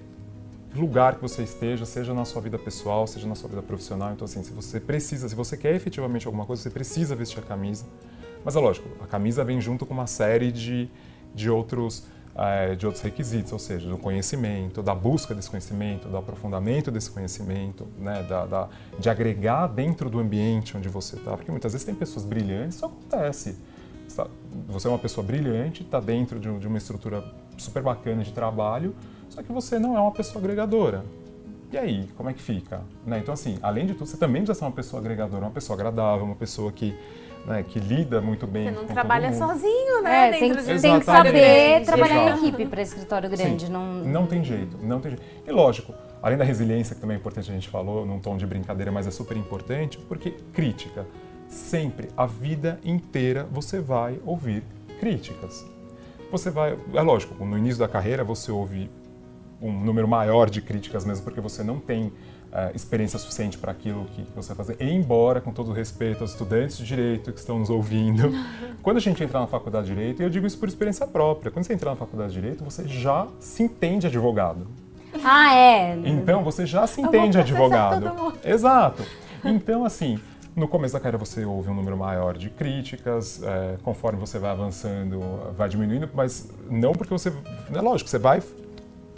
lugar 0.76 1.16
que 1.16 1.22
você 1.22 1.44
esteja, 1.44 1.86
seja 1.86 2.14
na 2.14 2.26
sua 2.26 2.42
vida 2.42 2.58
pessoal, 2.58 3.08
seja 3.08 3.28
na 3.28 3.36
sua 3.36 3.50
vida 3.50 3.62
profissional. 3.62 4.12
Então, 4.14 4.26
assim, 4.26 4.44
se 4.44 4.54
você 4.54 4.80
precisa, 4.80 5.28
se 5.28 5.36
você 5.36 5.58
quer 5.58 5.74
efetivamente 5.74 6.28
alguma 6.28 6.46
coisa, 6.46 6.62
você 6.62 6.70
precisa 6.70 7.16
vestir 7.16 7.40
a 7.40 7.42
camisa. 7.42 7.86
Mas 8.44 8.56
é 8.56 8.60
lógico, 8.60 8.88
a 9.04 9.08
camisa 9.08 9.44
vem 9.44 9.60
junto 9.60 9.86
com 9.86 9.94
uma 9.94 10.08
série 10.08 10.52
de, 10.52 10.90
de 11.34 11.50
outros 11.50 12.06
de 12.78 12.86
outros 12.86 13.04
requisitos, 13.04 13.52
ou 13.52 13.60
seja, 13.60 13.90
do 13.90 13.98
conhecimento, 13.98 14.82
da 14.82 14.96
busca 14.96 15.36
desse 15.36 15.50
conhecimento, 15.50 16.08
do 16.08 16.16
aprofundamento 16.18 16.90
desse 16.90 17.10
conhecimento, 17.12 17.86
né, 17.98 18.24
da, 18.24 18.46
da- 18.46 18.68
de 18.98 19.10
agregar 19.10 19.68
dentro 19.68 20.10
do 20.10 20.20
ambiente 20.20 20.78
onde 20.78 20.88
você 20.88 21.16
está. 21.18 21.36
Porque 21.36 21.52
muitas 21.52 21.74
vezes 21.74 21.86
tem 21.86 21.96
pessoas 21.96 22.26
brilhantes, 22.26 22.76
isso 22.78 22.86
acontece. 22.86 23.58
Você 24.08 24.16
tá- 24.16 24.28
é 24.86 24.88
uma 24.90 25.00
pessoa 25.00 25.26
brilhante, 25.26 25.84
está 25.84 26.00
dentro 26.00 26.40
de, 26.40 26.58
de 26.60 26.68
uma 26.68 26.78
estrutura 26.78 27.24
super 27.58 27.84
bacana 27.84 28.24
de 28.24 28.32
trabalho, 28.32 28.96
só 29.30 29.44
que 29.44 29.52
você 29.52 29.78
não 29.78 29.98
é 29.98 30.00
uma 30.00 30.12
pessoa 30.12 30.42
agregadora. 30.42 31.04
E 31.72 31.78
aí, 31.78 32.10
como 32.18 32.30
é 32.30 32.34
que 32.34 32.42
fica? 32.42 32.82
Né? 33.06 33.20
Então, 33.20 33.34
assim, 33.34 33.60
além 33.62 33.86
de 33.86 33.94
tudo, 33.94 34.08
você 34.08 34.18
também 34.18 34.42
precisa 34.42 34.58
ser 34.58 34.66
uma 34.66 34.72
pessoa 34.72 35.00
agregadora, 35.00 35.44
uma 35.46 35.52
pessoa 35.52 35.76
agradável, 35.76 36.26
uma 36.26 36.36
pessoa 36.36 36.72
que, 36.72 36.96
né, 37.46 37.64
que 37.68 37.80
lida 37.80 38.22
muito 38.22 38.46
bem 38.46 38.66
Você 38.66 38.70
com 38.72 38.76
não 38.82 38.86
todo 38.86 38.94
trabalha 38.94 39.30
mundo. 39.32 39.38
sozinho, 39.40 40.02
né? 40.04 40.30
É, 40.30 40.32
tem, 40.40 40.52
que- 40.54 40.62
de 40.62 40.82
tem 40.82 41.00
que 41.00 41.06
saber 41.06 41.84
trabalhar 41.86 42.16
em 42.16 42.28
Exato. 42.28 42.46
equipe 42.46 42.66
para 42.68 42.82
escritório 42.82 43.30
grande. 43.30 43.66
Sim, 43.66 43.72
Não... 43.72 43.94
não 44.04 44.26
tem 44.28 44.44
jeito, 44.44 44.78
não 44.82 45.00
tem 45.00 45.12
jeito. 45.12 45.24
E 45.48 45.52
lógico, 45.52 45.94
além 46.22 46.38
da 46.38 46.44
resiliência, 46.44 46.94
que 46.96 47.02
também 47.02 47.16
é 47.16 47.20
importante 47.20 47.50
a 47.50 47.54
gente 47.54 47.70
falou, 47.70 48.06
num 48.06 48.20
tom 48.20 48.38
de 48.38 48.46
brincadeira, 48.46 48.92
mas 48.92 49.08
é 49.08 49.12
super 49.12 49.36
importante, 49.38 49.98
porque 49.98 50.36
crítica, 50.54 51.06
sempre, 51.48 52.10
a 52.16 52.26
vida 52.26 52.80
inteira, 52.84 53.48
você 53.52 53.80
vai 53.80 54.20
ouvir 54.26 54.64
críticas. 55.00 55.66
Você 56.32 56.52
vai, 56.52 56.78
é 56.94 57.02
lógico, 57.02 57.44
no 57.44 57.58
início 57.58 57.80
da 57.80 57.88
carreira 57.88 58.24
você 58.24 58.52
ouve 58.52 58.92
um 59.62 59.72
número 59.72 60.08
maior 60.08 60.50
de 60.50 60.62
críticas 60.62 61.04
mesmo, 61.04 61.24
porque 61.24 61.42
você 61.42 61.64
não 61.64 61.80
tem 61.80 62.14
eh, 62.52 62.72
experiência 62.74 63.20
suficiente 63.20 63.58
para 63.58 63.72
aquilo 63.72 64.06
que, 64.06 64.24
que 64.24 64.36
você 64.36 64.54
vai 64.54 64.66
fazer. 64.66 64.82
Embora, 64.82 65.40
com 65.40 65.52
todo 65.52 65.70
o 65.70 65.74
respeito 65.74 66.22
aos 66.22 66.32
estudantes 66.32 66.78
de 66.78 66.86
direito 66.86 67.32
que 67.32 67.40
estão 67.40 67.60
nos 67.60 67.70
ouvindo, 67.70 68.32
quando 68.82 68.98
a 68.98 69.00
gente 69.00 69.24
entra 69.24 69.40
na 69.40 69.48
faculdade 69.48 69.88
de 69.88 69.94
direito, 69.94 70.22
e 70.22 70.26
eu 70.26 70.30
digo 70.30 70.48
isso 70.48 70.58
por 70.58 70.68
experiência 70.68 71.06
própria, 71.06 71.52
quando 71.52 71.66
você 71.66 71.74
entra 71.74 71.92
na 71.92 71.96
faculdade 71.96 72.34
de 72.34 72.42
direito, 72.42 72.64
você 72.64 72.88
já 72.88 73.28
se 73.40 73.64
entende 73.64 74.08
advogado. 74.08 74.68
Ah, 75.24 75.54
é. 75.54 76.00
Então 76.06 76.44
você 76.44 76.66
já 76.66 76.88
se 76.88 77.02
vou 77.02 77.10
entende 77.10 77.38
advogado. 77.38 78.34
Exato. 78.44 79.04
Então, 79.42 79.86
assim, 79.86 80.20
no 80.54 80.68
começo 80.68 80.94
da 80.94 81.00
carreira 81.00 81.18
você 81.18 81.46
ouve 81.46 81.70
um 81.70 81.74
número 81.74 81.96
maior 81.96 82.38
de 82.38 82.50
críticas, 82.50 83.42
é, 83.42 83.78
conforme 83.82 84.20
você 84.20 84.38
vai 84.38 84.52
avançando, 84.52 85.22
vai 85.56 85.70
diminuindo, 85.70 86.10
mas 86.14 86.50
não 86.70 86.92
porque 86.92 87.14
você. 87.14 87.32
É 87.74 87.80
lógico, 87.80 88.10
você 88.10 88.20
vai 88.20 88.44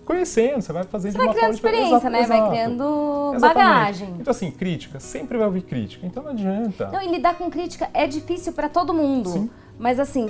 conhecendo, 0.06 0.62
você 0.62 0.74
vai 0.74 0.84
fazer 0.84 1.12
Você 1.12 1.14
de 1.14 1.18
vai 1.18 1.28
uma 1.28 1.34
criando 1.34 1.58
forma 1.58 1.72
diferente. 1.78 1.84
experiência, 1.96 2.10
né? 2.10 2.28
Vai 2.28 2.38
Exato. 2.38 2.52
criando 2.52 3.32
Exatamente. 3.36 3.70
bagagem. 3.70 4.16
Então, 4.20 4.32
assim, 4.32 4.52
crítica, 4.52 5.00
sempre 5.00 5.38
vai 5.38 5.48
ouvir 5.48 5.62
crítica, 5.62 6.06
então 6.06 6.24
não 6.24 6.32
adianta. 6.32 6.90
Não, 6.92 7.02
e 7.02 7.08
lidar 7.12 7.36
com 7.38 7.50
crítica 7.50 7.90
é 7.94 8.08
difícil 8.08 8.54
pra 8.54 8.68
todo 8.70 8.94
mundo. 8.94 9.30
Sim. 9.30 9.50
Mas 9.80 10.00
assim, 10.00 10.30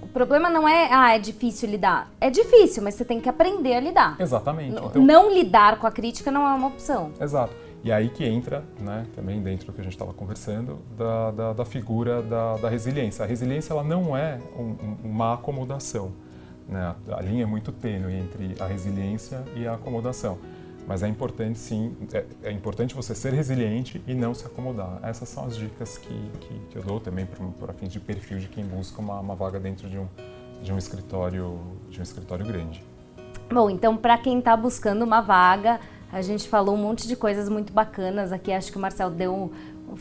o 0.00 0.06
problema 0.06 0.48
não 0.48 0.66
é, 0.66 0.88
ah, 0.90 1.14
é 1.14 1.18
difícil 1.18 1.68
lidar. 1.68 2.10
É 2.18 2.30
difícil, 2.30 2.82
mas 2.82 2.94
você 2.94 3.04
tem 3.04 3.20
que 3.20 3.28
aprender 3.28 3.74
a 3.74 3.80
lidar. 3.80 4.16
Exatamente. 4.18 4.74
N- 4.74 4.86
Então, 4.86 5.02
Não 5.02 5.30
lidar 5.30 5.78
com 5.78 5.86
a 5.86 5.90
crítica 5.90 6.30
não 6.30 6.46
é 6.48 6.54
uma 6.54 6.68
opção. 6.68 7.10
Exato. 7.20 7.52
E 7.84 7.92
aí 7.92 8.08
que 8.08 8.24
entra, 8.24 8.64
né, 8.80 9.04
também 9.14 9.40
dentro 9.40 9.66
do 9.66 9.72
que 9.72 9.80
a 9.80 9.84
gente 9.84 9.92
estava 9.92 10.12
conversando, 10.14 10.78
da, 10.96 11.30
da, 11.30 11.52
da 11.52 11.64
figura 11.64 12.22
da, 12.22 12.56
da 12.56 12.68
resiliência. 12.70 13.24
A 13.24 13.28
resiliência 13.28 13.72
ela 13.74 13.84
não 13.84 14.16
é 14.16 14.38
um- 14.58 14.62
um- 14.62 14.96
uma 15.04 15.34
acomodação. 15.34 16.10
Né? 16.68 16.94
A 17.10 17.22
linha 17.22 17.44
é 17.44 17.46
muito 17.46 17.72
tênue 17.72 18.14
entre 18.14 18.54
a 18.60 18.66
resiliência 18.66 19.42
e 19.54 19.66
a 19.66 19.74
acomodação. 19.74 20.38
Mas 20.86 21.02
é 21.02 21.08
importante, 21.08 21.58
sim, 21.58 21.96
é, 22.12 22.24
é 22.44 22.52
importante 22.52 22.94
você 22.94 23.14
ser 23.14 23.32
resiliente 23.32 24.00
e 24.06 24.14
não 24.14 24.32
se 24.32 24.46
acomodar. 24.46 25.00
Essas 25.02 25.28
são 25.28 25.44
as 25.44 25.56
dicas 25.56 25.98
que, 25.98 26.30
que, 26.40 26.58
que 26.70 26.76
eu 26.76 26.82
dou 26.82 27.00
também 27.00 27.26
para 27.26 27.72
fins 27.72 27.92
de 27.92 27.98
perfil 27.98 28.38
de 28.38 28.46
quem 28.46 28.64
busca 28.64 29.00
uma, 29.00 29.18
uma 29.18 29.34
vaga 29.34 29.58
dentro 29.58 29.88
de 29.88 29.98
um, 29.98 30.06
de 30.62 30.72
um 30.72 30.78
escritório 30.78 31.58
de 31.90 31.98
um 31.98 32.02
escritório 32.02 32.46
grande. 32.46 32.84
Bom, 33.50 33.68
então 33.68 33.96
para 33.96 34.16
quem 34.16 34.40
tá 34.40 34.56
buscando 34.56 35.02
uma 35.02 35.20
vaga, 35.20 35.80
a 36.12 36.22
gente 36.22 36.48
falou 36.48 36.76
um 36.76 36.78
monte 36.78 37.08
de 37.08 37.16
coisas 37.16 37.48
muito 37.48 37.72
bacanas 37.72 38.30
aqui. 38.30 38.52
Acho 38.52 38.70
que 38.70 38.78
o 38.78 38.80
Marcel 38.80 39.10
deu 39.10 39.50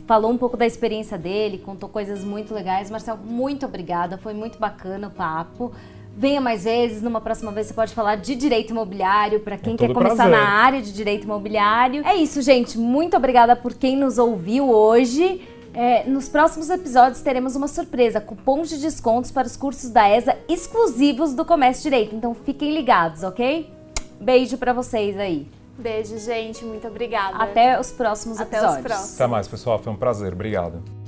falou 0.07 0.31
um 0.31 0.37
pouco 0.37 0.57
da 0.57 0.65
experiência 0.65 1.17
dele, 1.17 1.57
contou 1.57 1.89
coisas 1.89 2.23
muito 2.23 2.53
legais. 2.53 2.89
Marcel, 2.89 3.17
muito 3.17 3.65
obrigada, 3.65 4.17
foi 4.17 4.33
muito 4.33 4.59
bacana 4.59 5.07
o 5.07 5.11
papo. 5.11 5.71
Venha 6.17 6.39
mais 6.39 6.63
vezes, 6.63 7.01
numa 7.01 7.19
próxima 7.19 7.51
vez 7.51 7.67
você 7.67 7.73
pode 7.73 7.93
falar 7.93 8.15
de 8.15 8.35
direito 8.35 8.69
imobiliário 8.71 9.41
para 9.41 9.57
quem 9.57 9.73
Com 9.75 9.85
quer 9.85 9.93
começar 9.93 10.15
prazer. 10.27 10.31
na 10.31 10.47
área 10.47 10.81
de 10.81 10.93
direito 10.93 11.25
imobiliário. 11.25 12.05
É 12.07 12.15
isso, 12.15 12.41
gente. 12.41 12.77
Muito 12.77 13.17
obrigada 13.17 13.53
por 13.55 13.73
quem 13.73 13.97
nos 13.97 14.17
ouviu 14.17 14.69
hoje. 14.69 15.45
É, 15.73 16.05
nos 16.07 16.29
próximos 16.29 16.69
episódios 16.69 17.21
teremos 17.21 17.53
uma 17.57 17.67
surpresa, 17.67 18.21
cupons 18.21 18.69
de 18.69 18.77
descontos 18.77 19.29
para 19.29 19.45
os 19.45 19.57
cursos 19.57 19.89
da 19.89 20.09
ESA 20.09 20.37
exclusivos 20.47 21.33
do 21.33 21.43
Comércio 21.43 21.83
Direito. 21.83 22.15
Então 22.15 22.33
fiquem 22.33 22.73
ligados, 22.73 23.21
ok? 23.23 23.69
Beijo 24.17 24.57
pra 24.57 24.71
vocês 24.71 25.19
aí. 25.19 25.45
Beijo, 25.77 26.17
gente. 26.17 26.63
Muito 26.63 26.87
obrigada. 26.87 27.35
Até 27.35 27.77
os 27.77 27.91
próximos 27.91 28.39
Até 28.39 28.55
os 28.59 28.63
episódios. 28.63 28.85
próximos. 28.87 29.15
Até 29.15 29.27
mais, 29.27 29.47
pessoal. 29.49 29.77
Foi 29.79 29.91
um 29.91 29.97
prazer. 29.97 30.31
Obrigado. 30.31 31.04